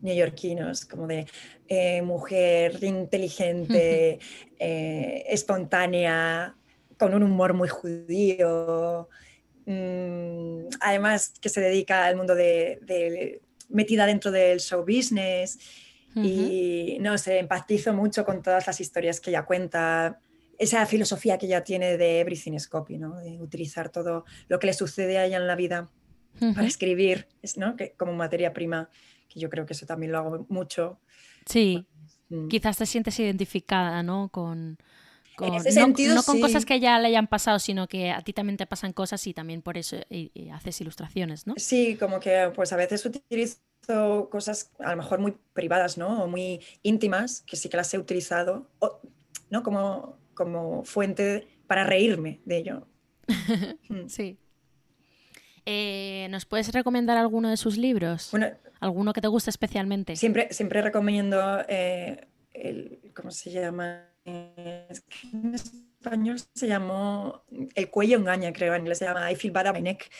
neoyorquinos, 0.00 0.86
como 0.86 1.06
de 1.06 1.26
eh, 1.68 2.00
mujer 2.02 2.82
inteligente, 2.82 4.20
eh, 4.58 5.24
espontánea, 5.28 6.54
con 6.96 7.12
un 7.14 7.24
humor 7.24 7.52
muy 7.52 7.68
judío. 7.68 9.08
Mm, 9.66 10.68
además, 10.80 11.34
que 11.40 11.48
se 11.48 11.60
dedica 11.60 12.06
al 12.06 12.16
mundo 12.16 12.34
de, 12.34 13.40
metida 13.68 14.06
dentro 14.06 14.30
del 14.30 14.60
show 14.60 14.82
business. 14.82 15.58
Y 16.14 16.98
no 17.00 17.16
sé, 17.16 17.38
empatizo 17.38 17.94
mucho 17.94 18.22
con 18.22 18.42
todas 18.42 18.66
las 18.66 18.78
historias 18.82 19.18
que 19.18 19.30
ella 19.30 19.46
cuenta 19.46 20.20
esa 20.62 20.86
filosofía 20.86 21.38
que 21.38 21.48
ya 21.48 21.64
tiene 21.64 21.96
de 21.96 22.20
Everything 22.20 22.52
is 22.52 22.68
Copy, 22.68 22.96
¿no? 22.96 23.16
de 23.16 23.40
utilizar 23.40 23.88
todo 23.88 24.24
lo 24.48 24.58
que 24.58 24.68
le 24.68 24.72
sucede 24.72 25.18
a 25.18 25.26
ella 25.26 25.38
en 25.38 25.46
la 25.48 25.56
vida 25.56 25.90
para 26.54 26.66
escribir, 26.66 27.26
¿no? 27.56 27.76
que, 27.76 27.92
como 27.92 28.12
materia 28.12 28.52
prima, 28.52 28.88
que 29.28 29.40
yo 29.40 29.50
creo 29.50 29.66
que 29.66 29.72
eso 29.72 29.86
también 29.86 30.12
lo 30.12 30.18
hago 30.18 30.46
mucho. 30.48 31.00
Sí, 31.46 31.86
mm. 32.28 32.48
quizás 32.48 32.78
te 32.78 32.86
sientes 32.86 33.18
identificada 33.18 34.04
¿no? 34.04 34.28
con, 34.28 34.78
en 35.40 35.54
ese 35.54 35.72
sentido, 35.72 36.14
no, 36.14 36.22
con 36.22 36.40
cosas 36.40 36.64
que 36.64 36.78
ya 36.78 36.98
le 37.00 37.08
hayan 37.08 37.26
pasado, 37.26 37.58
sino 37.58 37.88
que 37.88 38.12
a 38.12 38.20
ti 38.20 38.32
también 38.32 38.56
te 38.56 38.66
pasan 38.66 38.92
cosas 38.92 39.26
y 39.26 39.34
también 39.34 39.62
por 39.62 39.76
eso 39.76 39.96
haces 40.52 40.80
ilustraciones, 40.80 41.46
¿no? 41.46 41.54
Sí, 41.56 41.96
como 41.96 42.20
que 42.20 42.52
pues 42.54 42.72
a 42.72 42.76
veces 42.76 43.04
utilizo 43.04 43.58
cosas 44.30 44.70
a 44.78 44.90
lo 44.92 44.96
mejor 44.98 45.18
muy 45.18 45.34
privadas, 45.54 45.98
¿no? 45.98 46.22
O 46.22 46.28
muy 46.28 46.60
íntimas, 46.82 47.42
que 47.42 47.56
sí 47.56 47.68
que 47.68 47.76
las 47.76 47.92
he 47.94 47.98
utilizado, 47.98 48.68
¿no? 49.50 49.62
Como 49.62 50.21
como 50.44 50.84
fuente 50.84 51.48
para 51.66 51.84
reírme 51.84 52.40
de 52.44 52.56
ello. 52.56 52.86
Sí. 54.08 54.38
Eh, 55.64 56.26
¿Nos 56.30 56.44
puedes 56.44 56.72
recomendar 56.72 57.16
alguno 57.16 57.48
de 57.48 57.56
sus 57.56 57.76
libros? 57.76 58.28
Bueno, 58.32 58.48
¿Alguno 58.82 59.12
que 59.12 59.20
te 59.20 59.28
guste 59.28 59.48
especialmente? 59.48 60.16
Siempre, 60.16 60.48
siempre 60.50 60.82
recomiendo, 60.82 61.60
eh, 61.68 62.26
el, 62.52 63.12
¿cómo 63.14 63.30
se 63.30 63.52
llama? 63.52 64.08
en 64.24 65.54
español 65.54 66.38
se 66.52 66.66
llamó 66.66 67.44
El 67.76 67.90
cuello 67.90 68.18
engaña, 68.18 68.52
creo, 68.52 68.74
en 68.74 68.82
inglés 68.82 68.98
se 68.98 69.04
llama 69.04 69.30
I 69.30 69.36
Feel 69.36 69.52
Bad 69.52 69.72
My 69.72 69.82
Neck, 69.82 70.10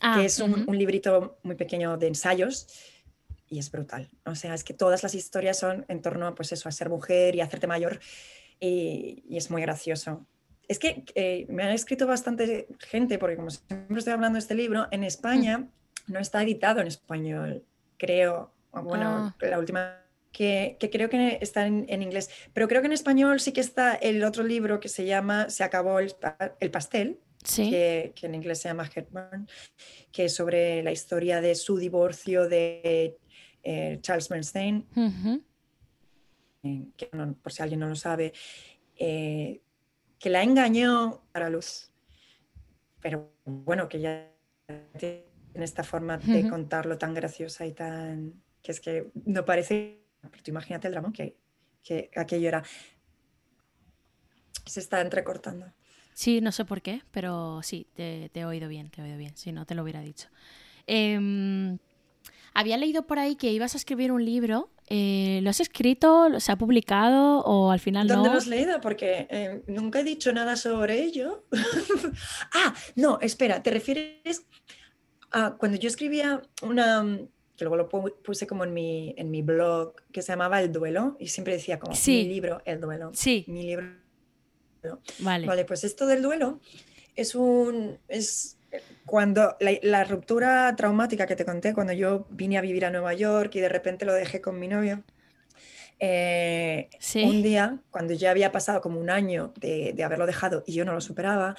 ah, 0.00 0.16
que 0.16 0.26
es 0.26 0.40
un, 0.40 0.66
librito 0.76 1.38
muy 1.44 1.54
pequeño 1.54 1.96
de 1.98 2.08
ensayos 2.08 2.66
y 3.48 3.60
es 3.60 3.70
brutal. 3.70 4.08
O 4.26 4.34
sea, 4.34 4.54
es 4.54 4.64
que 4.64 4.74
todas 4.74 5.04
las 5.04 5.14
historias 5.14 5.58
son 5.60 5.84
en 5.86 6.02
torno 6.02 6.34
pues 6.34 6.50
eso, 6.50 6.68
a 6.68 6.72
ser 6.72 6.88
mujer 6.88 7.36
y 7.36 7.42
hacerte 7.42 7.68
mayor 7.68 8.00
y, 8.60 9.24
es 9.36 9.50
muy 9.50 9.62
gracioso. 9.62 10.26
Es 10.68 10.78
que 10.78 11.04
eh, 11.14 11.46
me 11.48 11.64
han 11.64 11.70
escrito 11.70 12.06
bastante 12.06 12.68
gente, 12.78 13.18
porque 13.18 13.36
como 13.36 13.50
siempre 13.50 13.98
estoy 13.98 14.12
hablando 14.12 14.36
de 14.36 14.40
este 14.40 14.54
libro, 14.54 14.86
en 14.90 15.02
España 15.02 15.68
no 16.06 16.20
está 16.20 16.42
editado 16.42 16.80
en 16.80 16.86
español, 16.86 17.64
creo. 17.96 18.52
Bueno, 18.72 19.34
ah. 19.34 19.36
la 19.40 19.58
última 19.58 20.00
que, 20.30 20.76
que, 20.78 20.90
creo 20.90 21.08
que 21.08 21.38
está 21.40 21.66
en, 21.66 22.02
inglés, 22.02 22.30
pero 22.52 22.68
creo 22.68 22.82
que 22.82 22.86
en 22.86 22.92
español 22.92 23.40
sí 23.40 23.52
que 23.52 23.60
está 23.60 23.94
el 23.94 24.22
otro 24.22 24.44
libro 24.44 24.78
que 24.78 24.88
se 24.88 25.04
llama 25.04 25.50
Se 25.50 25.64
acabó 25.64 25.98
el, 25.98 26.14
el 26.60 26.70
pastel, 26.70 27.18
que, 27.56 28.12
que, 28.14 28.26
en 28.26 28.34
inglés 28.36 28.60
se 28.60 28.68
llama 28.68 28.88
Hepburn, 28.94 29.48
que 30.12 30.26
es 30.26 30.34
sobre 30.34 30.84
la 30.84 30.92
historia 30.92 31.40
de 31.40 31.56
su 31.56 31.78
divorcio 31.78 32.48
de 32.48 33.18
eh, 33.62 33.98
Charles 34.02 34.28
Bernstein. 34.28 34.86
Que 36.62 37.06
por 37.42 37.52
si 37.52 37.62
alguien 37.62 37.80
no 37.80 37.88
lo 37.88 37.96
sabe, 37.96 38.32
eh, 38.96 39.62
que 40.18 40.30
la 40.30 40.42
engañó 40.42 41.22
para 41.32 41.50
luz. 41.50 41.90
Pero 43.00 43.32
bueno, 43.44 43.88
que 43.88 44.00
ya 44.00 44.30
tiene 44.98 45.24
esta 45.54 45.82
forma 45.82 46.18
de 46.18 46.48
contarlo 46.48 46.98
tan 46.98 47.14
graciosa 47.14 47.66
y 47.66 47.72
tan... 47.72 48.42
que 48.62 48.72
es 48.72 48.80
que 48.80 49.10
no 49.24 49.44
parece 49.44 50.04
Pero 50.20 50.42
tú 50.42 50.50
imagínate 50.50 50.88
el 50.88 50.92
drama 50.92 51.12
que, 51.12 51.36
que 51.82 52.10
aquello 52.14 52.48
era. 52.48 52.62
Se 54.66 54.80
está 54.80 55.00
entrecortando. 55.00 55.72
Sí, 56.20 56.42
no 56.42 56.52
sé 56.52 56.66
por 56.66 56.82
qué, 56.82 57.02
pero 57.12 57.62
sí, 57.62 57.86
te, 57.94 58.30
he 58.34 58.44
oído 58.44 58.68
bien, 58.68 58.90
te 58.90 59.00
he 59.00 59.04
oído 59.04 59.16
bien. 59.16 59.34
Si 59.36 59.52
no, 59.52 59.64
te 59.64 59.74
lo 59.74 59.82
hubiera 59.82 60.02
dicho. 60.02 60.28
Em, 60.86 61.78
había 62.54 62.76
leído 62.76 63.06
por 63.06 63.18
ahí 63.18 63.36
que 63.36 63.52
ibas 63.52 63.74
a 63.74 63.78
escribir 63.78 64.12
un 64.12 64.24
libro. 64.24 64.70
Eh, 64.88 65.40
¿Lo 65.42 65.50
has 65.50 65.60
escrito? 65.60 66.40
¿Se 66.40 66.50
ha 66.50 66.56
publicado 66.56 67.40
o 67.40 67.70
al 67.70 67.80
final 67.80 68.06
no? 68.06 68.14
¿Dónde 68.14 68.30
lo 68.30 68.36
has 68.36 68.46
leído? 68.46 68.80
Porque 68.80 69.26
eh, 69.30 69.62
nunca 69.68 70.00
he 70.00 70.04
dicho 70.04 70.32
nada 70.32 70.56
sobre 70.56 71.02
ello. 71.02 71.44
ah, 72.54 72.74
no, 72.96 73.18
espera, 73.20 73.62
¿te 73.62 73.70
refieres 73.70 74.46
a 75.30 75.56
cuando 75.56 75.78
yo 75.78 75.88
escribía 75.88 76.42
una 76.62 77.18
que 77.60 77.64
luego 77.66 77.76
lo 77.76 77.88
puse 78.22 78.46
como 78.46 78.64
en 78.64 78.72
mi, 78.72 79.14
en 79.18 79.30
mi 79.30 79.42
blog, 79.42 79.94
que 80.12 80.22
se 80.22 80.32
llamaba 80.32 80.62
El 80.62 80.72
Duelo, 80.72 81.18
y 81.20 81.28
siempre 81.28 81.52
decía 81.52 81.78
como 81.78 81.94
mi 81.94 82.24
libro, 82.24 82.62
El 82.64 82.80
Duelo. 82.80 83.10
Sí. 83.12 83.44
Mi 83.48 83.64
libro. 83.64 83.86
Vale. 85.18 85.46
Vale, 85.46 85.66
pues 85.66 85.84
esto 85.84 86.06
del 86.06 86.22
duelo 86.22 86.58
es 87.16 87.34
un. 87.34 87.98
Es 88.08 88.56
cuando 89.06 89.56
la, 89.60 90.04
ruptura 90.04 90.74
traumática 90.76 91.26
que 91.26 91.36
te 91.36 91.44
conté, 91.44 91.74
cuando 91.74 91.92
yo 91.92 92.26
vine 92.30 92.58
a 92.58 92.60
vivir 92.60 92.84
a 92.84 92.90
Nueva 92.90 93.14
York 93.14 93.54
y 93.56 93.60
de 93.60 93.68
repente 93.68 94.04
lo 94.04 94.14
dejé 94.14 94.40
con 94.40 94.58
mi 94.58 94.68
novio. 94.68 95.02
Eh, 95.98 96.88
un 97.16 97.42
día, 97.42 97.78
cuando 97.90 98.14
ya 98.14 98.30
había 98.30 98.52
pasado 98.52 98.80
como 98.80 98.98
un 99.00 99.10
año 99.10 99.52
de, 99.60 99.92
de 99.94 100.04
haberlo 100.04 100.26
dejado 100.26 100.64
y 100.66 100.72
yo 100.72 100.84
no 100.84 100.94
lo 100.94 101.00
superaba, 101.00 101.56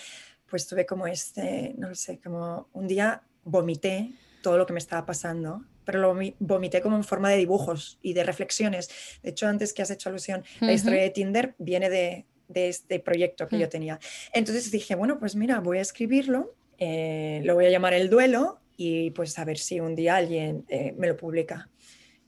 pues 0.49 0.67
tuve 0.67 0.85
como 0.85 1.05
este, 1.05 1.75
no 1.77 1.93
sé, 1.93 2.19
como 2.19 2.67
un 2.73 2.87
día 2.87 3.21
vomité 3.43 4.13
todo 4.41 4.57
lo 4.57 4.65
que 4.65 4.73
me 4.73 4.79
estaba 4.79 5.05
pasando 5.05 5.63
pero 5.85 5.99
lo 5.99 6.15
vomité 6.39 6.81
como 6.81 6.95
en 6.95 7.03
forma 7.03 7.29
de 7.29 7.37
dibujos 7.37 7.97
y 8.01 8.13
de 8.13 8.23
reflexiones. 8.23 8.89
De 9.23 9.31
hecho, 9.31 9.47
antes 9.47 9.73
que 9.73 9.81
has 9.81 9.91
hecho 9.91 10.09
alusión, 10.09 10.43
la 10.59 10.73
historia 10.73 11.01
de 11.01 11.09
Tinder 11.09 11.55
viene 11.57 11.89
de, 11.89 12.25
de 12.47 12.69
este 12.69 12.99
proyecto 12.99 13.47
que 13.47 13.57
yo 13.57 13.67
mm. 13.67 13.69
tenía. 13.69 13.99
Entonces 14.33 14.71
dije, 14.71 14.95
bueno, 14.95 15.19
pues 15.19 15.35
mira, 15.35 15.59
voy 15.59 15.79
a 15.79 15.81
escribirlo, 15.81 16.53
eh, 16.83 17.41
lo 17.43 17.53
voy 17.53 17.67
a 17.67 17.69
llamar 17.69 17.93
El 17.93 18.09
Duelo 18.09 18.59
y 18.75 19.11
pues 19.11 19.37
a 19.37 19.45
ver 19.45 19.59
si 19.59 19.79
un 19.79 19.93
día 19.93 20.15
alguien 20.15 20.65
eh, 20.67 20.95
me 20.97 21.05
lo 21.07 21.15
publica. 21.15 21.69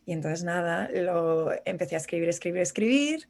Y 0.05 0.11
entonces 0.11 0.43
nada, 0.43 0.91
lo 0.93 1.49
empecé 1.65 1.95
a 1.95 1.97
escribir, 1.97 2.29
escribir, 2.29 2.61
escribir. 2.61 3.29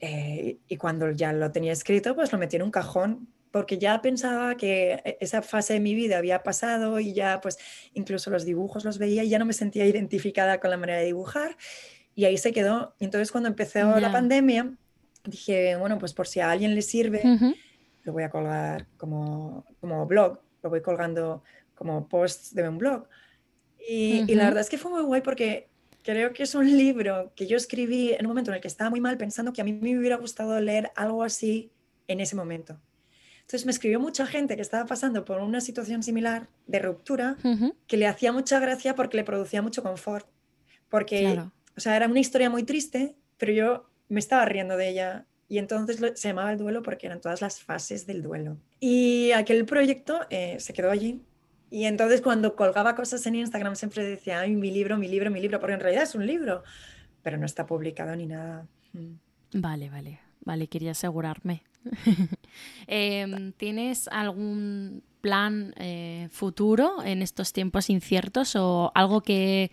Eh, 0.00 0.58
y 0.68 0.76
cuando 0.76 1.10
ya 1.10 1.32
lo 1.32 1.50
tenía 1.52 1.72
escrito, 1.72 2.14
pues 2.14 2.32
lo 2.32 2.38
metí 2.38 2.56
en 2.56 2.62
un 2.62 2.70
cajón 2.70 3.28
porque 3.50 3.78
ya 3.78 4.02
pensaba 4.02 4.54
que 4.58 5.00
e, 5.04 5.16
esa 5.20 5.40
fase 5.40 5.72
de 5.72 5.80
mi 5.80 5.94
vida 5.94 6.18
había 6.18 6.42
pasado 6.42 7.00
y 7.00 7.14
ya 7.14 7.40
pues 7.40 7.56
incluso 7.94 8.28
los 8.28 8.44
dibujos 8.44 8.84
los 8.84 8.98
veía 8.98 9.24
y 9.24 9.30
ya 9.30 9.38
no 9.38 9.46
me 9.46 9.54
sentía 9.54 9.86
identificada 9.86 10.60
con 10.60 10.68
la 10.68 10.76
manera 10.76 10.98
de 10.98 11.06
dibujar 11.06 11.56
y 12.14 12.26
ahí 12.26 12.36
se 12.36 12.52
quedó. 12.52 12.94
Y 12.98 13.06
entonces 13.06 13.32
cuando 13.32 13.48
empezó 13.48 13.98
la 13.98 14.12
pandemia 14.12 14.70
dije, 15.24 15.76
bueno, 15.76 15.98
pues 15.98 16.12
por 16.12 16.26
si 16.26 16.40
a 16.40 16.50
alguien 16.50 16.74
le 16.74 16.82
sirve, 16.82 17.22
lo 18.04 18.12
voy 18.12 18.22
a 18.22 18.30
colgar 18.30 18.86
como, 18.96 19.64
como 19.80 20.06
blog, 20.06 20.40
lo 20.62 20.70
voy 20.70 20.82
colgando 20.82 21.42
como 21.74 22.08
posts 22.08 22.54
de 22.54 22.68
un 22.68 22.78
blog. 22.78 23.06
Y, 23.78 24.24
y 24.30 24.34
la 24.34 24.44
verdad 24.44 24.60
es 24.60 24.70
que 24.70 24.78
fue 24.78 24.90
muy 24.90 25.02
guay 25.02 25.22
porque 25.22 25.68
creo 26.02 26.32
que 26.32 26.42
es 26.42 26.54
un 26.54 26.66
libro 26.66 27.32
que 27.34 27.46
yo 27.46 27.56
escribí 27.56 28.12
en 28.12 28.26
un 28.26 28.28
momento 28.28 28.50
en 28.50 28.56
el 28.56 28.60
que 28.60 28.68
estaba 28.68 28.90
muy 28.90 29.00
mal 29.00 29.16
pensando 29.16 29.52
que 29.52 29.60
a 29.60 29.64
mí 29.64 29.72
me 29.72 29.98
hubiera 29.98 30.16
gustado 30.16 30.60
leer 30.60 30.90
algo 30.96 31.22
así 31.22 31.70
en 32.08 32.20
ese 32.20 32.36
momento. 32.36 32.80
Entonces 33.42 33.66
me 33.66 33.72
escribió 33.72 34.00
mucha 34.00 34.26
gente 34.26 34.56
que 34.56 34.62
estaba 34.62 34.86
pasando 34.86 35.24
por 35.24 35.40
una 35.40 35.60
situación 35.60 36.02
similar 36.02 36.48
de 36.66 36.78
ruptura, 36.78 37.36
que 37.86 37.96
le 37.96 38.06
hacía 38.06 38.32
mucha 38.32 38.58
gracia 38.60 38.94
porque 38.94 39.16
le 39.16 39.24
producía 39.24 39.62
mucho 39.62 39.82
confort. 39.82 40.26
Porque, 40.88 41.38
o 41.76 41.80
sea, 41.80 41.96
era 41.96 42.06
una 42.06 42.20
historia 42.20 42.48
muy 42.50 42.62
triste, 42.62 43.16
pero 43.38 43.52
yo 43.52 43.90
me 44.08 44.20
estaba 44.20 44.44
riendo 44.44 44.76
de 44.76 44.88
ella. 44.88 45.26
Y 45.48 45.58
entonces 45.58 46.00
se 46.14 46.28
llamaba 46.28 46.52
el 46.52 46.58
duelo 46.58 46.82
porque 46.82 47.06
eran 47.06 47.20
todas 47.20 47.40
las 47.40 47.60
fases 47.60 48.06
del 48.06 48.22
duelo. 48.22 48.56
Y 48.80 49.32
aquel 49.32 49.64
proyecto 49.66 50.20
eh, 50.30 50.56
se 50.58 50.72
quedó 50.72 50.90
allí. 50.90 51.20
Y 51.70 51.84
entonces 51.84 52.20
cuando 52.20 52.56
colgaba 52.56 52.94
cosas 52.94 53.26
en 53.26 53.34
Instagram 53.34 53.76
siempre 53.76 54.04
decía, 54.04 54.40
ay, 54.40 54.54
mi 54.54 54.70
libro, 54.70 54.96
mi 54.98 55.08
libro, 55.08 55.30
mi 55.30 55.40
libro, 55.40 55.60
porque 55.60 55.74
en 55.74 55.80
realidad 55.80 56.04
es 56.04 56.14
un 56.14 56.26
libro, 56.26 56.62
pero 57.22 57.38
no 57.38 57.46
está 57.46 57.66
publicado 57.66 58.14
ni 58.16 58.26
nada. 58.26 58.66
Mm. 58.92 59.14
Vale, 59.54 59.90
vale, 59.90 60.20
vale, 60.40 60.68
quería 60.68 60.92
asegurarme. 60.92 61.62
Em, 62.86 63.52
¿Tienes 63.52 64.08
algún 64.08 65.02
plan 65.20 65.74
eh, 65.76 66.28
futuro 66.30 67.02
en 67.04 67.22
estos 67.22 67.52
tiempos 67.52 67.90
inciertos 67.90 68.54
o 68.56 68.92
algo 68.94 69.22
que 69.22 69.70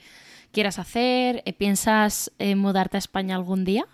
quieras 0.52 0.80
hacer? 0.80 1.44
Eh, 1.46 1.54
¿Piensas 1.54 2.32
mudarte 2.56 2.98
a 2.98 3.00
España 3.00 3.36
algún 3.36 3.64
día? 3.66 3.86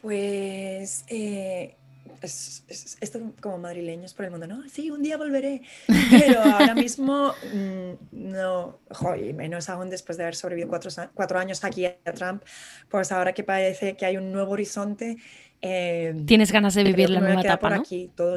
Pues 0.00 1.04
eh, 1.08 1.76
esto 2.22 3.32
como 3.40 3.58
madrileños 3.58 4.14
por 4.14 4.24
el 4.24 4.30
mundo, 4.30 4.46
¿no? 4.46 4.68
Sí, 4.68 4.90
un 4.90 5.02
día 5.02 5.16
volveré, 5.16 5.62
pero 6.10 6.40
ahora 6.42 6.74
mismo 6.74 7.32
mm, 7.52 7.92
no, 8.12 8.80
y 9.20 9.32
menos 9.32 9.68
aún 9.68 9.90
después 9.90 10.18
de 10.18 10.24
haber 10.24 10.34
sobrevivido 10.34 10.68
cuatro, 10.68 10.90
cuatro, 11.14 11.38
años 11.38 11.64
aquí 11.64 11.86
a 11.86 11.96
Trump, 12.14 12.42
pues 12.88 13.12
ahora 13.12 13.32
que 13.32 13.44
parece 13.44 13.96
que 13.96 14.06
hay 14.06 14.16
un 14.16 14.32
nuevo 14.32 14.52
horizonte, 14.52 15.16
Em, 15.60 16.26
Tienes 16.26 16.52
ganas 16.52 16.74
de 16.74 16.84
vivir 16.84 17.10
la 17.10 17.20
nueva 17.20 17.40
etapa, 17.40 17.70
¿no? 17.70 17.76
aquí, 17.76 18.10
todo 18.14 18.36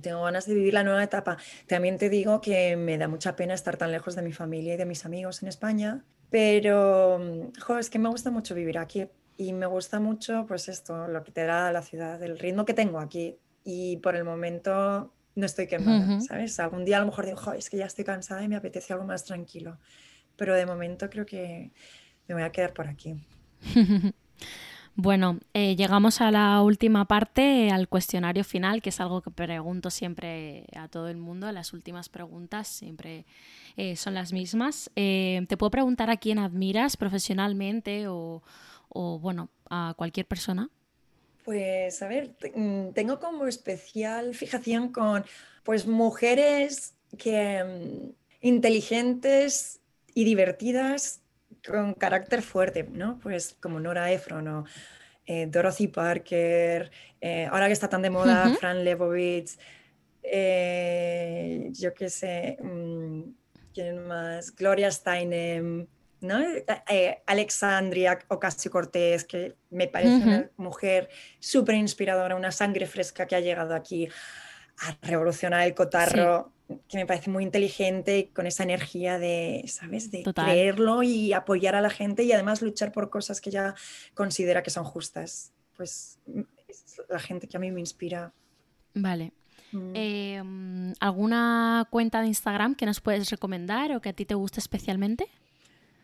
tengo 0.00 0.22
ganas 0.22 0.46
de 0.46 0.54
vivir 0.54 0.74
la 0.74 0.84
nueva 0.84 1.02
etapa. 1.02 1.38
También 1.66 1.96
te 1.96 2.10
digo 2.10 2.40
que 2.40 2.76
me 2.76 2.98
da 2.98 3.08
mucha 3.08 3.34
pena 3.34 3.54
estar 3.54 3.78
tan 3.78 3.92
lejos 3.92 4.14
de 4.14 4.22
mi 4.22 4.32
familia 4.32 4.74
y 4.74 4.76
de 4.76 4.84
mis 4.84 5.06
amigos 5.06 5.42
en 5.42 5.48
España, 5.48 6.04
pero 6.30 7.18
jo, 7.60 7.78
es 7.78 7.88
que 7.88 7.98
me 7.98 8.10
gusta 8.10 8.30
mucho 8.30 8.54
vivir 8.54 8.78
aquí 8.78 9.08
y 9.36 9.52
me 9.52 9.66
gusta 9.66 10.00
mucho 10.00 10.46
pues 10.46 10.68
esto, 10.68 11.08
lo 11.08 11.22
que 11.24 11.32
te 11.32 11.44
da 11.44 11.72
la 11.72 11.82
ciudad, 11.82 12.22
el 12.22 12.38
ritmo 12.38 12.64
que 12.64 12.74
tengo 12.74 12.98
aquí 12.98 13.36
y 13.64 13.96
por 13.98 14.16
el 14.16 14.24
momento 14.24 15.12
no 15.34 15.46
estoy 15.46 15.66
quemada, 15.66 16.20
¿sabes? 16.20 16.58
Algún 16.60 16.84
día 16.84 16.96
a 16.96 17.00
lo 17.00 17.06
mejor 17.06 17.26
digo, 17.26 17.52
es 17.52 17.68
que 17.68 17.76
ya 17.76 17.86
estoy 17.86 18.04
cansada 18.04 18.42
y 18.42 18.48
me 18.48 18.56
apetece 18.56 18.92
algo 18.92 19.04
más 19.04 19.24
tranquilo, 19.24 19.78
pero 20.36 20.54
de 20.54 20.64
momento 20.64 21.10
creo 21.10 21.26
que 21.26 21.72
me 22.26 22.34
voy 22.34 22.42
a 22.42 22.50
quedar 22.50 22.72
por 22.72 22.88
aquí. 22.88 23.16
Bueno, 24.98 25.40
eh, 25.52 25.76
llegamos 25.76 26.22
a 26.22 26.30
la 26.30 26.62
última 26.62 27.04
parte, 27.04 27.70
al 27.70 27.86
cuestionario 27.86 28.44
final, 28.44 28.80
que 28.80 28.88
es 28.88 28.98
algo 28.98 29.20
que 29.20 29.30
pregunto 29.30 29.90
siempre 29.90 30.64
a 30.74 30.88
todo 30.88 31.08
el 31.08 31.18
mundo. 31.18 31.52
Las 31.52 31.74
últimas 31.74 32.08
preguntas 32.08 32.66
siempre 32.66 33.26
eh, 33.76 33.96
son 33.96 34.14
las 34.14 34.32
mismas. 34.32 34.90
Eh, 34.96 35.44
¿Te 35.50 35.58
puedo 35.58 35.70
preguntar 35.70 36.08
a 36.08 36.16
quién 36.16 36.38
admiras 36.38 36.96
profesionalmente 36.96 38.08
o, 38.08 38.42
bueno, 39.20 39.50
a 39.68 39.94
cualquier 39.96 40.26
persona? 40.26 40.70
Pues 41.44 42.02
a 42.02 42.08
ver, 42.08 42.34
mm, 42.54 42.90
tengo 42.90 43.18
como 43.18 43.46
especial 43.46 44.34
fijación 44.34 44.90
con 44.90 45.24
pues 45.62 45.86
mujeres 45.86 46.94
que 47.18 47.62
mm, 47.62 48.10
inteligentes 48.40 49.80
y 50.14 50.24
divertidas 50.24 51.22
con 51.66 51.94
carácter 51.94 52.42
fuerte, 52.42 52.84
¿no? 52.84 53.18
Pues 53.20 53.56
como 53.60 53.80
Nora 53.80 54.10
Ephron 54.12 54.48
o 54.48 54.64
eh, 55.26 55.46
Dorothy 55.46 55.88
Parker, 55.88 56.90
eh, 57.20 57.48
ahora 57.50 57.66
que 57.66 57.72
está 57.72 57.88
tan 57.88 58.02
de 58.02 58.10
moda, 58.10 58.54
Fran 58.60 58.84
Lebowitz, 58.84 59.58
eh, 60.22 61.68
yo 61.72 61.94
qué 61.94 62.08
sé, 62.10 62.56
mm, 62.62 63.22
¿quién 63.74 64.06
más? 64.06 64.54
Gloria 64.54 64.90
Steinem, 64.90 65.86
¿no? 66.20 66.38
Alexandria 67.26 68.18
Ocasio-Cortez, 68.28 69.24
que 69.24 69.54
me 69.70 69.88
parece 69.88 70.16
una 70.16 70.50
mujer 70.56 71.08
súper 71.38 71.74
inspiradora, 71.76 72.36
una 72.36 72.52
sangre 72.52 72.86
fresca 72.86 73.26
que 73.26 73.36
ha 73.36 73.40
llegado 73.40 73.74
aquí 73.74 74.08
a 74.78 74.96
revolucionar 75.02 75.66
el 75.66 75.74
cotarro 75.74 76.52
que 76.88 76.98
me 76.98 77.06
parece 77.06 77.30
muy 77.30 77.44
inteligente 77.44 78.30
con 78.34 78.46
esa 78.46 78.64
energía 78.64 79.18
de, 79.18 79.64
¿sabes? 79.68 80.10
De 80.10 80.24
creerlo 80.24 81.02
y 81.02 81.32
apoyar 81.32 81.74
a 81.74 81.80
la 81.80 81.90
gente 81.90 82.24
y 82.24 82.32
además 82.32 82.60
luchar 82.62 82.92
por 82.92 83.08
cosas 83.08 83.40
que 83.40 83.50
ya 83.50 83.74
considera 84.14 84.62
que 84.62 84.70
son 84.70 84.84
justas. 84.84 85.52
Pues 85.76 86.18
es 86.68 87.00
la 87.08 87.18
gente 87.18 87.46
que 87.46 87.56
a 87.56 87.60
mí 87.60 87.70
me 87.70 87.80
inspira. 87.80 88.32
Vale. 88.94 89.32
Mm. 89.72 89.92
Em, 89.94 90.94
¿Alguna 91.00 91.86
cuenta 91.90 92.20
de 92.20 92.28
Instagram 92.28 92.74
que 92.74 92.86
nos 92.86 93.00
puedes 93.00 93.30
recomendar 93.30 93.92
o 93.92 94.00
que 94.00 94.08
a 94.08 94.12
ti 94.12 94.24
te 94.24 94.34
guste 94.34 94.58
especialmente? 94.58 95.28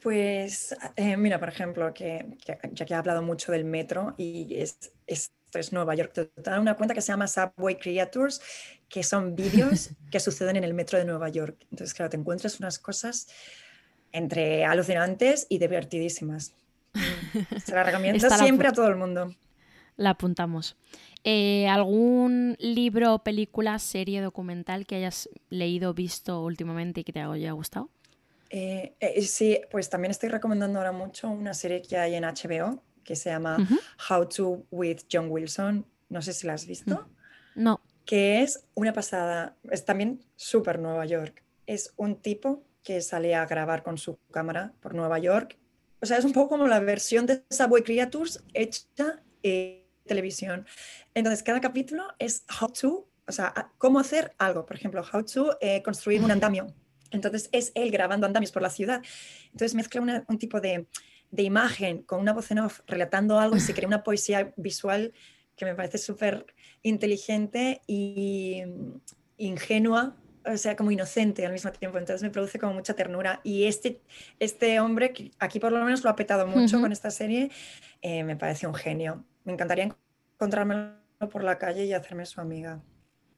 Pues 0.02 0.74
eh, 0.96 1.16
mira, 1.16 1.38
por 1.38 1.48
ejemplo, 1.48 1.92
que, 1.94 2.36
ya 2.72 2.84
que 2.84 2.92
he 2.92 2.96
hablado 2.96 3.22
mucho 3.22 3.52
del 3.52 3.64
metro 3.64 4.14
y 4.18 4.56
es, 4.60 4.92
es 5.06 5.32
es 5.58 5.72
Nueva 5.72 5.94
York 5.94 6.12
Total, 6.12 6.60
una 6.60 6.74
cuenta 6.74 6.94
que 6.94 7.00
se 7.00 7.12
llama 7.12 7.26
Subway 7.26 7.76
Creators, 7.76 8.40
que 8.88 9.02
son 9.02 9.34
vídeos 9.34 9.90
que 10.10 10.20
suceden 10.20 10.56
en 10.56 10.64
el 10.64 10.74
metro 10.74 10.98
de 10.98 11.04
Nueva 11.04 11.28
York. 11.28 11.56
Entonces, 11.70 11.94
claro, 11.94 12.10
te 12.10 12.16
encuentras 12.16 12.58
unas 12.60 12.78
cosas 12.78 13.28
entre 14.12 14.64
alucinantes 14.64 15.46
y 15.48 15.58
divertidísimas. 15.58 16.54
Se 17.64 17.74
la 17.74 17.82
recomiendo 17.82 18.28
siempre 18.30 18.68
a 18.68 18.72
todo 18.72 18.88
el 18.88 18.96
mundo. 18.96 19.34
La 19.96 20.10
apuntamos. 20.10 20.76
Eh, 21.24 21.68
¿Algún 21.68 22.56
libro, 22.58 23.20
película, 23.20 23.78
serie, 23.78 24.20
documental 24.20 24.86
que 24.86 24.96
hayas 24.96 25.28
leído, 25.50 25.94
visto 25.94 26.42
últimamente 26.42 27.00
y 27.00 27.04
que 27.04 27.12
te 27.12 27.20
haya 27.20 27.52
gustado? 27.52 27.90
Eh, 28.54 28.94
eh, 29.00 29.22
sí, 29.22 29.58
pues 29.70 29.88
también 29.88 30.10
estoy 30.10 30.28
recomendando 30.28 30.78
ahora 30.78 30.92
mucho 30.92 31.30
una 31.30 31.54
serie 31.54 31.80
que 31.80 31.96
hay 31.96 32.14
en 32.14 32.24
HBO 32.24 32.82
que 33.02 33.16
se 33.16 33.30
llama 33.30 33.56
How 34.10 34.28
to 34.28 34.66
with 34.70 34.98
John 35.10 35.28
Wilson. 35.30 35.86
No 36.10 36.20
sé 36.20 36.34
si 36.34 36.46
la 36.46 36.52
has 36.52 36.66
visto. 36.66 37.08
No. 37.54 37.80
Que 38.04 38.42
es 38.42 38.66
una 38.74 38.92
pasada. 38.92 39.56
Es 39.70 39.86
también 39.86 40.20
súper 40.36 40.78
Nueva 40.78 41.06
York. 41.06 41.42
Es 41.66 41.94
un 41.96 42.16
tipo 42.16 42.62
que 42.82 43.00
sale 43.00 43.34
a 43.34 43.46
grabar 43.46 43.82
con 43.82 43.96
su 43.96 44.18
cámara 44.30 44.74
por 44.80 44.94
Nueva 44.94 45.18
York. 45.18 45.58
O 46.02 46.06
sea, 46.06 46.18
es 46.18 46.24
un 46.26 46.32
poco 46.34 46.50
como 46.50 46.66
la 46.66 46.80
versión 46.80 47.24
de 47.24 47.42
Subway 47.48 47.82
Creatures 47.82 48.44
hecha 48.52 49.22
en 49.42 49.82
televisión. 50.04 50.66
Entonces, 51.14 51.42
cada 51.42 51.60
capítulo 51.60 52.04
es 52.18 52.44
how 52.60 52.68
to, 52.68 53.08
o 53.26 53.32
sea, 53.32 53.72
cómo 53.78 53.98
hacer 53.98 54.34
algo. 54.36 54.66
Por 54.66 54.76
ejemplo, 54.76 55.02
how 55.10 55.24
to 55.24 55.56
eh, 55.62 55.82
construir 55.82 56.22
un 56.22 56.30
andamio. 56.30 56.74
Entonces, 57.12 57.48
es 57.52 57.72
él 57.74 57.90
grabando 57.90 58.26
andamios 58.26 58.52
por 58.52 58.62
la 58.62 58.70
ciudad. 58.70 59.02
Entonces, 59.46 59.74
mezcla 59.74 60.24
un 60.26 60.38
tipo 60.38 60.60
de, 60.60 60.86
de, 61.30 61.42
imagen 61.42 62.02
con 62.02 62.20
una 62.20 62.32
voz 62.32 62.50
en 62.50 62.60
off 62.60 62.80
relatando 62.86 63.38
algo 63.38 63.56
y 63.56 63.60
se 63.60 63.74
crea 63.74 63.86
una 63.86 64.02
poesía 64.04 64.52
visual 64.56 65.12
que 65.56 65.64
me 65.64 65.74
parece 65.74 65.98
súper 65.98 66.46
inteligente 66.82 67.82
y 67.86 68.62
ingenua 69.36 70.16
o 70.44 70.56
sea, 70.56 70.76
como 70.76 70.90
inocente 70.90 71.46
al 71.46 71.52
mismo 71.52 71.70
tiempo, 71.72 71.98
entonces 71.98 72.22
me 72.22 72.30
produce 72.30 72.58
como 72.58 72.74
mucha 72.74 72.94
ternura. 72.94 73.40
Y 73.44 73.64
este, 73.64 74.00
este 74.38 74.80
hombre, 74.80 75.12
que 75.12 75.30
aquí 75.38 75.60
por 75.60 75.72
lo 75.72 75.84
menos 75.84 76.02
lo 76.02 76.10
ha 76.10 76.16
petado 76.16 76.46
mucho 76.46 76.80
con 76.80 76.92
esta 76.92 77.10
serie, 77.10 77.50
eh, 78.00 78.24
me 78.24 78.36
parece 78.36 78.66
un 78.66 78.74
genio. 78.74 79.24
Me 79.44 79.52
encantaría 79.52 79.94
encontrármelo 80.34 80.94
por 81.30 81.44
la 81.44 81.58
calle 81.58 81.84
y 81.84 81.92
hacerme 81.92 82.26
su 82.26 82.40
amiga. 82.40 82.82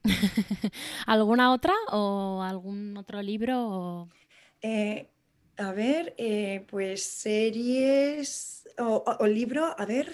¿Alguna 1.07 1.52
otra 1.52 1.74
o 1.90 2.42
algún 2.42 2.96
otro 2.96 3.22
libro? 3.22 4.09
Eh, 4.61 5.09
a 5.57 5.72
ver, 5.72 6.14
eh, 6.18 6.66
pues 6.68 7.05
series 7.05 8.68
o, 8.78 9.05
o, 9.18 9.26
libro, 9.26 9.74
a 9.78 9.84
ver. 9.86 10.12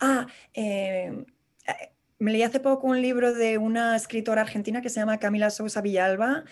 Ah, 0.00 0.26
me 2.24 2.32
leí 2.32 2.42
hace 2.42 2.60
poco 2.60 2.86
un 2.86 3.02
libro 3.02 3.34
de 3.34 3.58
una 3.58 3.96
escritora 3.96 4.42
argentina 4.42 4.80
que 4.80 4.88
se 4.88 5.00
llama 5.00 5.18
Camila 5.18 5.50
Sousa 5.50 5.80
Villalba, 5.80 6.44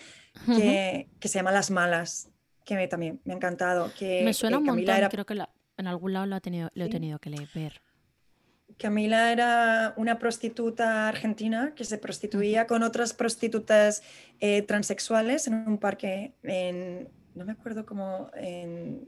que, 0.45 1.07
se 1.21 1.29
llama 1.29 1.51
Las 1.51 1.71
Malas, 1.71 2.29
que 2.65 2.75
me, 2.75 2.87
también 2.87 3.21
me 3.25 3.33
ha 3.33 3.37
encantado. 3.37 3.91
Que, 3.97 4.23
me 4.23 4.33
suena 4.33 4.59
un 4.59 4.65
montón, 4.65 5.09
creo 5.09 5.25
que 5.25 5.35
en 5.77 5.87
algún 5.87 6.13
lado 6.13 6.25
lo, 6.25 6.35
ha 6.35 6.41
tenido, 6.41 6.69
he 6.75 6.89
tenido 6.89 7.19
que 7.19 7.29
leer. 7.29 7.81
Camila 8.77 9.31
era 9.31 9.93
una 9.97 10.19
prostituta 10.19 11.07
argentina 11.07 11.73
que 11.75 11.85
se 11.85 11.97
prostituía 11.97 12.67
con 12.67 12.83
otras 12.83 13.13
prostitutas 13.13 14.03
eh, 14.39 14.61
transexuales 14.63 15.47
en 15.47 15.53
un 15.53 15.77
parque 15.77 16.33
en, 16.43 17.09
no 17.35 17.45
me 17.45 17.53
acuerdo 17.53 17.85
cómo, 17.85 18.29
en, 18.35 19.07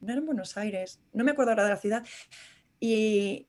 no 0.00 0.08
era 0.08 0.18
en 0.18 0.26
Buenos 0.26 0.56
Aires, 0.56 1.00
no 1.12 1.24
me 1.24 1.32
acuerdo 1.32 1.52
ahora 1.52 1.64
de 1.64 1.70
la 1.70 1.76
ciudad, 1.76 2.04
y, 2.80 3.46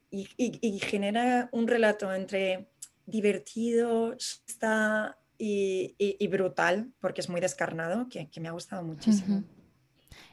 genera 0.81 1.49
un 1.51 1.67
relato 1.67 2.13
entre 2.13 2.69
divertido 3.05 4.13
está, 4.13 5.17
y, 5.37 6.27
brutal, 6.27 6.91
porque 6.99 7.21
es 7.21 7.29
muy 7.29 7.41
descarnado, 7.41 8.07
que, 8.09 8.29
me 8.39 8.47
ha 8.47 8.51
gustado 8.51 8.83
muchísimo. 8.83 9.43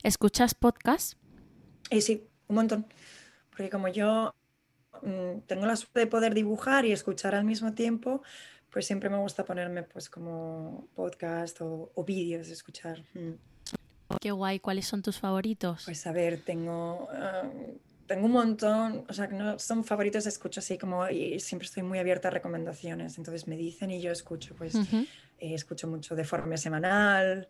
¿Escuchas 0.02 0.54
podcast? 0.54 1.14
Eh, 1.90 2.00
sí, 2.00 2.26
un 2.48 2.56
montón. 2.56 2.86
Porque 3.50 3.70
como 3.70 3.88
yo 3.88 4.34
tengo 5.46 5.66
la 5.66 5.76
suerte 5.76 6.00
de 6.00 6.06
poder 6.06 6.34
dibujar 6.34 6.84
y 6.84 6.92
escuchar 6.92 7.34
al 7.34 7.44
mismo 7.44 7.72
tiempo, 7.74 8.22
pues 8.70 8.86
siempre 8.86 9.08
me 9.08 9.18
gusta 9.18 9.44
ponerme 9.44 9.82
pues 9.82 10.10
como 10.10 10.88
podcast 10.94 11.60
o, 11.60 11.90
vídeos 12.06 12.48
de 12.48 12.52
escuchar. 12.52 13.02
Mm. 13.14 13.32
Qué 14.20 14.30
guay, 14.30 14.60
¿cuáles 14.60 14.86
son 14.86 15.02
tus 15.02 15.18
favoritos? 15.18 15.82
Pues 15.84 16.06
a 16.06 16.12
ver, 16.12 16.40
tengo 16.40 17.08
ah, 17.12 17.42
tengo 18.06 18.26
un 18.26 18.32
montón, 18.32 19.04
o 19.08 19.12
sea, 19.12 19.28
que 19.28 19.34
no 19.34 19.58
son 19.58 19.84
favoritos, 19.84 20.26
escucho 20.26 20.60
así 20.60 20.78
como, 20.78 21.08
y 21.08 21.40
siempre 21.40 21.66
estoy 21.66 21.82
muy 21.82 21.98
abierta 21.98 22.28
a 22.28 22.30
recomendaciones, 22.30 23.18
entonces 23.18 23.46
me 23.46 23.56
dicen 23.56 23.90
y 23.90 24.00
yo 24.00 24.12
escucho, 24.12 24.54
pues 24.54 24.74
eh, 24.74 25.04
escucho 25.38 25.88
mucho 25.88 26.14
de 26.14 26.24
forma 26.24 26.56
semanal, 26.56 27.48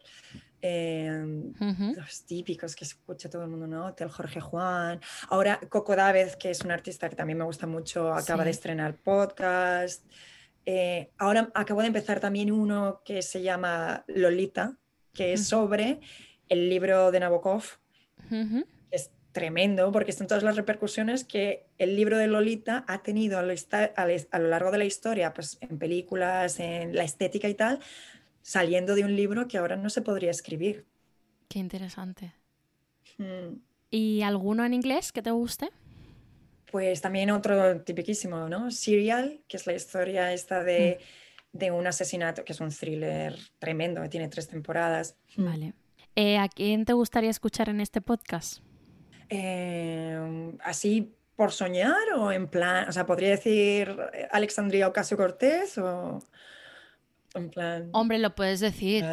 em, 0.61 1.53
los 1.95 2.23
típicos 2.25 2.75
que 2.75 2.85
escucha 2.85 3.29
todo 3.29 3.43
el 3.43 3.49
mundo, 3.49 3.67
¿no? 3.67 3.87
Hotel 3.87 4.09
Jorge 4.09 4.41
Juan, 4.41 5.01
ahora 5.29 5.61
Coco 5.69 5.95
Dávez, 5.95 6.37
que 6.37 6.51
es 6.51 6.63
un 6.63 6.71
artista 6.71 7.09
que 7.09 7.17
también 7.17 7.39
me 7.39 7.45
gusta 7.45 7.67
mucho, 7.67 8.13
acaba 8.13 8.45
de 8.45 8.51
estrenar 8.51 8.97
podcast, 8.97 10.05
eh, 10.65 11.11
ahora 11.19 11.51
acabo 11.55 11.81
de 11.81 11.89
empezar 11.89 12.19
también 12.19 12.51
uno 12.51 13.03
que 13.05 13.23
se 13.23 13.43
llama 13.43 14.05
Lolita, 14.09 14.77
que 15.13 15.33
es 15.33 15.47
sobre 15.47 16.01
el 16.49 16.69
libro 16.69 17.11
de 17.11 17.21
Nabokov 17.21 17.65
tremendo 19.37 19.93
porque 19.93 20.13
están 20.13 20.29
todas 20.29 20.43
las 20.43 20.57
repercusiones 20.57 21.23
que 21.23 21.67
el 21.77 21.95
libro 21.95 22.17
de 22.17 22.27
Lolita 22.27 22.87
ha 22.89 23.03
tenido 23.03 23.39
a 23.39 23.43
lo, 23.43 23.53
a 23.53 24.39
lo, 24.39 24.49
largo 24.49 24.71
de 24.71 24.79
la 24.79 24.87
historia, 24.87 25.35
pues 25.35 25.59
en 25.61 25.79
películas, 25.79 26.59
en 26.59 26.97
la 26.97 27.05
estética 27.05 27.47
y 27.47 27.53
tal, 27.53 27.81
saliendo 28.41 28.95
de 28.95 29.05
un 29.05 29.15
libro 29.15 29.47
que 29.47 29.59
ahora 29.59 29.77
no 29.77 29.91
se 29.91 30.01
podría 30.01 30.31
escribir. 30.31 30.87
Qué 31.51 31.59
interesante. 31.59 32.33
Hmm. 33.19 33.59
¿Y 33.91 34.23
alguno 34.23 34.65
en 34.65 34.73
inglés 34.73 35.13
que 35.13 35.21
te 35.21 35.33
guste? 35.33 35.69
Pues 36.73 37.03
también 37.03 37.31
otro 37.31 37.83
tipiquísimo, 37.83 38.49
¿no? 38.49 38.71
Serial, 38.71 39.43
que 39.49 39.59
es 39.59 39.67
la 39.67 39.75
historia 39.75 40.33
esta 40.33 40.65
de, 40.65 40.99
hmm. 41.53 41.59
de 41.59 41.71
un 41.73 41.87
asesinato, 41.87 42.43
que 42.43 42.55
es 42.55 42.61
un 42.63 42.71
thriller 42.71 43.37
tremendo, 43.59 44.01
que 44.01 44.09
tiene 44.09 44.29
tres 44.29 44.49
temporadas. 44.49 45.15
Vale. 45.37 45.75
Eh, 46.15 46.39
¿A 46.39 46.49
quién 46.49 46.87
te 46.87 46.95
gustaría 46.95 47.29
escuchar 47.29 47.69
en 47.69 47.83
este 47.83 48.01
podcast? 48.01 48.63
Em, 49.29 50.57
así 50.63 51.13
por 51.37 51.53
soñar 51.53 52.13
o 52.17 52.33
en 52.33 52.49
plan, 52.49 52.89
o 52.89 52.93
sea, 52.93 53.07
podría 53.07 53.31
decir 53.31 53.95
eh, 54.15 54.29
Alexandria 54.31 54.89
Ocasio 54.89 55.17
Cortés 55.17 55.77
o 55.79 56.19
en 57.35 57.51
plan. 57.51 57.91
Hombre, 57.93 58.19
lo 58.19 58.35
puedes 58.35 58.61
decir 58.61 59.05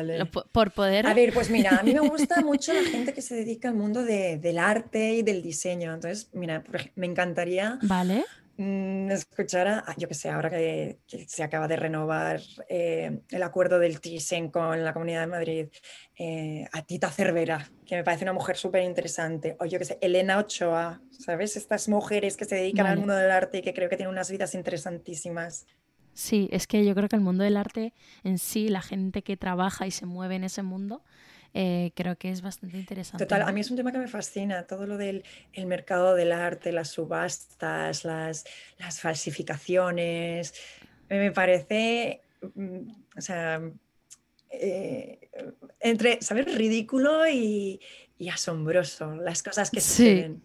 por 0.51 0.71
poder. 0.71 1.05
A 1.05 1.13
ver, 1.13 1.33
pues 1.33 1.49
mira, 1.49 1.79
a 1.79 1.83
mí 1.83 1.93
me 1.93 1.99
gusta 2.09 2.41
mucho 2.41 2.73
la 2.73 2.83
gente 2.83 3.13
que 3.13 3.21
se 3.21 3.35
dedica 3.35 3.67
al 3.67 3.75
mundo 3.75 4.03
del 4.03 4.57
arte 4.57 5.15
y 5.15 5.23
del 5.23 5.41
diseño. 5.41 5.93
Entonces, 5.93 6.29
mira, 6.33 6.63
me 6.95 7.05
encantaría. 7.05 7.79
Vale. 7.81 8.23
Mm, 8.55 9.09
escuchar 9.09 9.67
a, 9.67 9.95
yo 9.97 10.07
que 10.07 10.13
sé, 10.13 10.29
ahora 10.29 10.51
que, 10.51 10.99
se 11.27 11.41
acaba 11.41 11.67
de 11.67 11.75
renovar 11.75 12.39
eh, 12.69 13.21
el 13.31 13.43
acuerdo 13.43 13.79
del 13.79 13.99
Thyssen 13.99 14.51
con 14.51 14.83
la 14.83 14.93
Comunidad 14.93 15.21
de 15.21 15.27
Madrid, 15.27 15.67
eh, 16.19 16.67
a 16.71 16.83
Tita 16.83 17.09
Cervera, 17.09 17.67
que 17.83 17.95
me 17.95 18.03
parece 18.03 18.25
una 18.25 18.33
mujer 18.33 18.55
súper 18.55 18.83
interesante, 18.83 19.57
o 19.59 19.65
yo 19.65 19.79
que 19.79 19.85
sé, 19.85 19.97
Elena 20.01 20.37
Ochoa, 20.37 21.01
¿sabes? 21.09 21.57
Estas 21.57 21.89
mujeres 21.89 22.37
que 22.37 22.45
se 22.45 22.55
dedican 22.55 22.85
al 22.85 22.99
mundo 22.99 23.15
del 23.15 23.31
arte 23.31 23.57
y 23.57 23.61
que 23.63 23.73
creo 23.73 23.89
que 23.89 23.97
tienen 23.97 24.13
unas 24.13 24.29
vidas 24.29 24.53
interesantísimas. 24.53 25.65
Sí, 26.13 26.47
es 26.51 26.67
que 26.67 26.85
yo 26.85 26.93
creo 26.93 27.09
que 27.09 27.15
el 27.15 27.23
mundo 27.23 27.43
del 27.43 27.57
arte 27.57 27.93
en 28.23 28.37
sí, 28.37 28.69
la 28.69 28.83
gente 28.83 29.23
que 29.23 29.35
trabaja 29.35 29.87
y 29.87 29.91
se 29.91 30.05
mueve 30.05 30.35
en 30.35 30.43
ese 30.43 30.61
mundo, 30.61 31.03
eh, 31.55 31.91
creo 31.95 32.15
que 32.15 32.31
es 32.31 32.41
bastante 32.41 32.77
interesante. 32.77 33.23
Total, 33.25 33.43
a 33.43 33.51
mí 33.51 33.61
es 33.61 33.69
un 33.69 33.77
tema 33.77 33.91
que 33.91 33.99
me 33.99 34.07
fascina, 34.07 34.65
todo 34.65 34.87
lo 34.87 34.97
del 34.97 35.23
el 35.53 35.67
mercado 35.67 36.15
del 36.15 36.31
arte, 36.31 36.71
las 36.71 36.89
subastas, 36.89 38.05
las, 38.05 38.45
las 38.79 38.99
falsificaciones. 38.99 40.55
Me 41.09 41.31
parece, 41.31 42.21
mm, 42.55 42.89
o 43.17 43.21
sea, 43.21 43.61
eh, 44.49 45.29
entre, 45.79 46.21
¿sabes? 46.21 46.55
Ridículo 46.55 47.27
y, 47.27 47.79
y, 48.17 48.29
asombroso 48.29 49.15
las 49.15 49.43
cosas 49.43 49.69
que 49.69 49.79
suceden. 49.79 50.41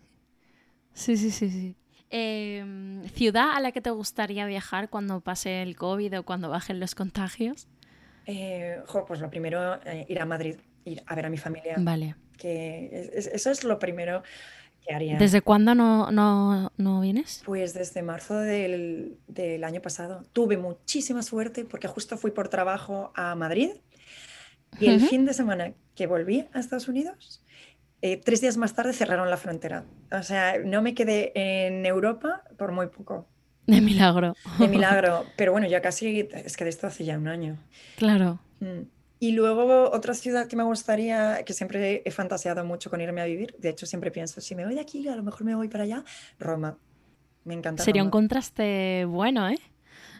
Sí, 0.92 1.16
sí, 1.16 1.30
sí, 1.30 1.50
sí. 1.50 1.76
Em, 2.10 3.04
¿Ciudad 3.10 3.52
a 3.54 3.60
la 3.60 3.72
que 3.72 3.80
te 3.80 3.90
gustaría 3.90 4.46
viajar 4.46 4.90
cuando 4.90 5.20
pase 5.20 5.62
el 5.62 5.76
COVID 5.76 6.18
o 6.18 6.22
cuando 6.24 6.50
bajen 6.50 6.80
los 6.80 6.94
contagios? 6.94 7.66
Eh, 8.26 8.82
pues 9.06 9.20
lo 9.20 9.30
primero, 9.30 9.78
ir 10.06 10.20
a 10.20 10.26
Madrid 10.26 10.56
ir 10.88 11.02
a 11.06 11.14
ver 11.14 11.26
a 11.26 11.30
mi 11.30 11.38
familia. 11.38 11.76
Vale. 11.78 12.16
Que 12.36 13.10
eso 13.14 13.50
es 13.50 13.64
lo 13.64 13.78
primero 13.78 14.22
que 14.86 14.94
haría. 14.94 15.18
¿Desde 15.18 15.42
cuándo 15.42 15.74
no, 15.74 16.10
no, 16.10 16.72
no 16.76 17.00
vienes? 17.00 17.42
Pues 17.44 17.74
desde 17.74 18.02
marzo 18.02 18.38
del, 18.38 19.18
del, 19.26 19.64
año 19.64 19.82
pasado. 19.82 20.24
Tuve 20.32 20.56
muchísima 20.56 21.22
suerte 21.22 21.64
porque 21.64 21.88
justo 21.88 22.16
fui 22.16 22.30
por 22.30 22.48
trabajo 22.48 23.12
a 23.14 23.34
Madrid 23.34 23.70
y 24.78 24.86
el 24.86 25.00
fin 25.00 25.24
de 25.24 25.34
semana 25.34 25.72
que 25.94 26.06
volví 26.06 26.46
a 26.52 26.60
Estados 26.60 26.88
Unidos, 26.88 27.42
eh, 28.02 28.16
tres 28.16 28.40
días 28.40 28.56
más 28.56 28.74
tarde 28.74 28.92
cerraron 28.92 29.30
la 29.30 29.36
frontera. 29.36 29.84
O 30.12 30.22
sea, 30.22 30.58
no 30.64 30.82
me 30.82 30.94
quedé 30.94 31.32
en 31.34 31.84
Europa 31.84 32.42
por 32.56 32.72
muy 32.72 32.86
poco. 32.86 33.26
De 33.66 33.80
milagro. 33.80 34.34
De 34.58 34.68
milagro. 34.68 35.26
Pero 35.36 35.52
bueno, 35.52 35.66
ya 35.66 35.82
casi, 35.82 36.28
es 36.32 36.56
que 36.56 36.64
de 36.64 36.70
esto 36.70 36.86
hace 36.86 37.04
ya 37.04 37.18
un 37.18 37.28
año. 37.28 37.58
Claro. 37.96 38.40
Mm. 38.60 38.82
Y 39.20 39.32
luego 39.32 39.90
otra 39.90 40.14
ciudad 40.14 40.46
que 40.46 40.56
me 40.56 40.62
gustaría, 40.62 41.42
que 41.44 41.52
siempre 41.52 42.02
he 42.04 42.10
fantaseado 42.10 42.64
mucho 42.64 42.88
con 42.88 43.00
irme 43.00 43.20
a 43.20 43.24
vivir, 43.24 43.54
de 43.58 43.70
hecho 43.70 43.84
siempre 43.84 44.10
pienso, 44.10 44.40
si 44.40 44.54
me 44.54 44.64
voy 44.64 44.74
de 44.74 44.80
aquí, 44.80 45.08
a 45.08 45.16
lo 45.16 45.22
mejor 45.22 45.44
me 45.44 45.54
voy 45.54 45.68
para 45.68 45.84
allá, 45.84 46.04
Roma. 46.38 46.78
Me 47.44 47.54
encanta. 47.54 47.82
Sería 47.82 48.02
un 48.02 48.10
contraste 48.10 49.06
bueno, 49.06 49.48
¿eh? 49.48 49.58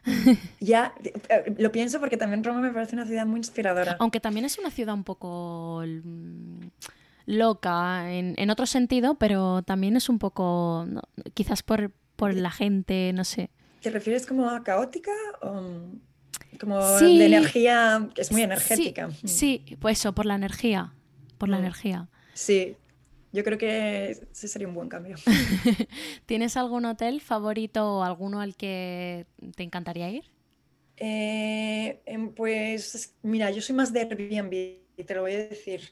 ya, 0.60 0.94
eh, 1.28 1.54
lo 1.58 1.70
pienso 1.70 2.00
porque 2.00 2.16
también 2.16 2.42
Roma 2.42 2.60
me 2.60 2.70
parece 2.70 2.96
una 2.96 3.06
ciudad 3.06 3.26
muy 3.26 3.38
inspiradora. 3.38 3.96
Aunque 3.98 4.20
también 4.20 4.46
es 4.46 4.58
una 4.58 4.70
ciudad 4.70 4.94
un 4.94 5.04
poco 5.04 5.82
loca 7.26 8.12
en, 8.12 8.34
en, 8.36 8.50
otro 8.50 8.66
sentido, 8.66 9.16
pero 9.16 9.62
también 9.62 9.96
es 9.96 10.08
un 10.08 10.18
poco, 10.18 10.86
quizás 11.34 11.62
por, 11.62 11.92
por 12.16 12.34
la 12.34 12.50
gente, 12.50 13.12
no 13.14 13.24
sé. 13.24 13.50
¿Te 13.82 13.90
refieres 13.90 14.26
como 14.26 14.48
a 14.48 14.62
caótica 14.64 15.12
o 15.42 15.62
como 16.60 16.84
de 16.98 17.26
energía, 17.26 18.08
que 18.14 18.22
es 18.22 18.32
muy 18.32 18.42
energética? 18.42 19.10
Sí, 19.24 19.64
pues 19.80 19.98
eso, 19.98 20.14
por 20.14 20.26
la 20.26 20.34
energía, 20.34 20.94
por 21.38 21.48
la 21.48 21.56
mm. 21.56 21.60
energía. 21.60 22.08
Sí, 22.34 22.76
yo 23.32 23.44
creo 23.44 23.58
que 23.58 24.10
ese 24.10 24.48
sería 24.48 24.68
un 24.68 24.74
buen 24.74 24.88
cambio. 24.88 25.16
¿Tienes 26.26 26.56
algún 26.56 26.84
hotel 26.84 27.20
favorito 27.20 27.98
o 27.98 28.02
alguno 28.02 28.40
al 28.40 28.56
que 28.56 29.26
te 29.54 29.62
encantaría 29.62 30.10
ir? 30.10 30.24
Eh, 30.96 32.00
em, 32.06 32.32
pues 32.32 33.14
mira, 33.22 33.50
yo 33.50 33.60
soy 33.60 33.74
más 33.74 33.92
de 33.92 34.00
Airbnb, 34.00 35.04
te 35.04 35.14
lo 35.14 35.22
voy 35.22 35.32
a 35.32 35.38
decir. 35.38 35.90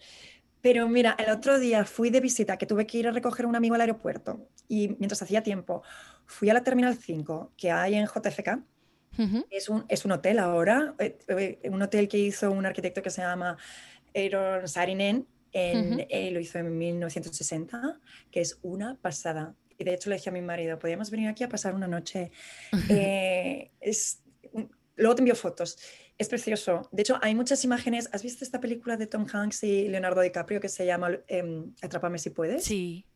Pero 0.60 0.88
mira, 0.88 1.14
el 1.18 1.30
otro 1.30 1.60
día 1.60 1.84
fui 1.84 2.10
de 2.10 2.20
visita, 2.20 2.56
que 2.56 2.66
tuve 2.66 2.86
que 2.86 2.98
ir 2.98 3.06
a 3.06 3.12
recoger 3.12 3.44
a 3.44 3.48
un 3.48 3.54
amigo 3.54 3.74
al 3.74 3.82
aeropuerto 3.82 4.48
y 4.68 4.96
mientras 4.98 5.22
hacía 5.22 5.42
tiempo 5.42 5.82
fui 6.24 6.50
a 6.50 6.54
la 6.54 6.64
Terminal 6.64 6.96
5 6.96 7.52
que 7.56 7.70
hay 7.70 7.94
en 7.94 8.06
JFK. 8.06 8.58
Es, 9.50 9.68
un, 9.68 9.84
es 9.88 10.04
un 10.04 10.12
hotel 10.12 10.38
ahora, 10.38 10.94
eh, 10.98 11.18
eh, 11.28 11.70
un 11.70 11.82
hotel 11.82 12.08
que 12.08 12.18
hizo 12.18 12.50
un 12.50 12.66
arquitecto 12.66 13.02
que 13.02 13.10
se 13.10 13.22
llama 13.22 13.56
Aaron 14.14 14.68
Sarinen 14.68 15.26
eh, 15.58 16.30
lo 16.32 16.40
hizo 16.40 16.58
en 16.58 16.76
1960, 16.76 17.98
que 18.30 18.40
es 18.40 18.58
una 18.62 18.96
pasada. 18.96 19.54
Y 19.78 19.84
de 19.84 19.94
hecho 19.94 20.10
le 20.10 20.16
dije 20.16 20.28
a 20.28 20.32
mi 20.32 20.42
marido, 20.42 20.78
podríamos 20.78 21.10
venir 21.10 21.28
aquí 21.28 21.44
a 21.44 21.48
pasar 21.48 21.74
una 21.74 21.88
noche. 21.88 22.30
Eh, 22.90 23.70
es, 23.80 24.22
luego 24.96 25.14
te 25.14 25.22
envío 25.22 25.34
fotos. 25.34 25.78
Es 26.18 26.28
precioso. 26.28 26.88
De 26.92 27.02
hecho, 27.02 27.18
hay 27.20 27.34
muchas 27.34 27.64
imágenes. 27.64 28.08
¿Has 28.12 28.22
visto 28.22 28.44
esta 28.44 28.60
película 28.60 28.96
de 28.96 29.06
Tom 29.06 29.26
Hanks 29.30 29.64
y 29.64 29.88
Leonardo 29.88 30.20
DiCaprio 30.20 30.60
que 30.60 30.68
se 30.68 30.86
llama 30.86 31.10
em, 31.26 31.74
Atrápame 31.82 32.18
si 32.18 32.30
puedes? 32.30 32.64
Sí. 32.64 33.06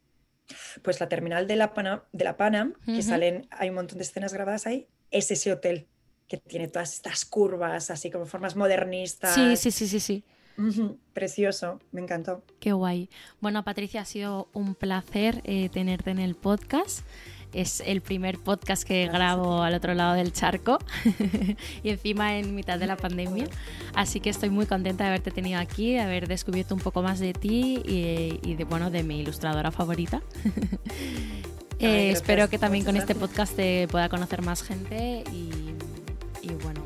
Pues 0.83 1.01
la 1.01 1.09
terminal 1.09 1.47
de 1.47 1.57
la, 1.57 1.73
Pana, 1.73 2.05
de 2.13 2.25
la 2.25 2.37
Panam, 2.37 2.75
que 2.85 3.03
salen, 3.03 3.47
hay 3.51 3.69
un 3.69 3.77
montón 3.77 3.99
de 3.99 4.05
escenas 4.05 4.35
grabadas 4.35 4.67
ahí, 4.67 4.89
es 5.11 5.31
ese 5.31 5.53
hotel 5.53 5.87
que 6.29 6.37
tiene 6.37 6.69
todas 6.69 6.95
estas 6.95 7.25
curvas, 7.25 7.91
así 7.91 8.11
como 8.11 8.27
formas 8.27 8.55
modernistas. 8.55 9.35
Sí, 9.35 9.57
sí, 9.57 9.71
sí, 9.71 9.89
sí, 9.89 10.01
sí. 10.01 10.25
Precioso, 11.13 11.81
me 11.91 12.01
encantó. 12.01 12.45
Qué 12.61 12.73
guay. 12.73 13.09
Bueno, 13.41 13.65
Patricia, 13.65 14.03
ha 14.03 14.05
sido 14.05 14.49
un 14.53 14.75
placer 14.75 15.41
eh, 15.45 15.69
tenerte 15.71 16.11
en 16.11 16.19
el 16.19 16.35
podcast. 16.35 17.01
Es 17.53 17.81
el 17.81 18.01
primer 18.01 18.39
podcast 18.39 18.85
que 18.85 19.09
grabo 19.09 19.63
al 19.63 19.75
otro 19.75 19.93
lado 19.95 20.15
del 20.15 20.33
charco 20.33 20.79
y 21.83 21.89
encima 21.89 22.39
en 22.39 22.55
mitad 22.55 22.79
de 22.79 22.87
la 22.87 22.97
pandemia. 22.97 23.47
Así 23.95 24.21
que 24.21 24.31
estoy 24.31 24.51
muy 24.51 24.67
contenta 24.67 25.05
de 25.05 25.09
haberte 25.09 25.33
tenido 25.33 25.59
aquí, 25.59 25.95
de 25.95 26.01
haber 26.01 26.29
descubierto 26.29 26.75
un 26.75 26.81
poco 26.81 27.03
más 27.03 27.19
de 27.19 27.33
ti 27.33 27.83
y, 27.85 28.55
de, 28.55 28.65
bueno, 28.65 28.91
de 28.91 29.03
mi 29.03 29.21
ilustradora 29.21 29.73
favorita. 29.73 30.23
Eh, 31.81 32.11
espero 32.11 32.49
que 32.49 32.59
también 32.59 32.85
con 32.85 32.97
este 32.97 33.15
podcast 33.15 33.57
te 33.57 33.89
pueda 33.89 34.09
conocer 34.09 34.43
más 34.43 34.63
gente 34.63 35.25
y, 35.33 35.75
y 36.43 36.53
bueno, 36.63 36.85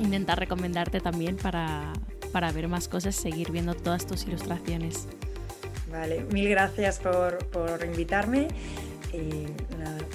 intentar 0.00 0.38
recomendarte 0.38 1.00
también 1.00 1.36
para, 1.36 1.92
para 2.32 2.50
ver 2.50 2.68
más 2.68 2.88
cosas, 2.88 3.14
seguir 3.14 3.52
viendo 3.52 3.74
todas 3.74 4.06
tus 4.06 4.26
ilustraciones. 4.26 5.06
Vale, 5.92 6.24
mil 6.32 6.48
gracias 6.48 6.98
por, 7.00 7.38
por 7.46 7.84
invitarme 7.84 8.48
y 9.12 9.46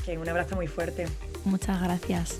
que 0.05 0.17
un 0.17 0.29
abrazo 0.29 0.55
muy 0.55 0.67
fuerte. 0.67 1.07
Muchas 1.43 1.81
gracias. 1.81 2.39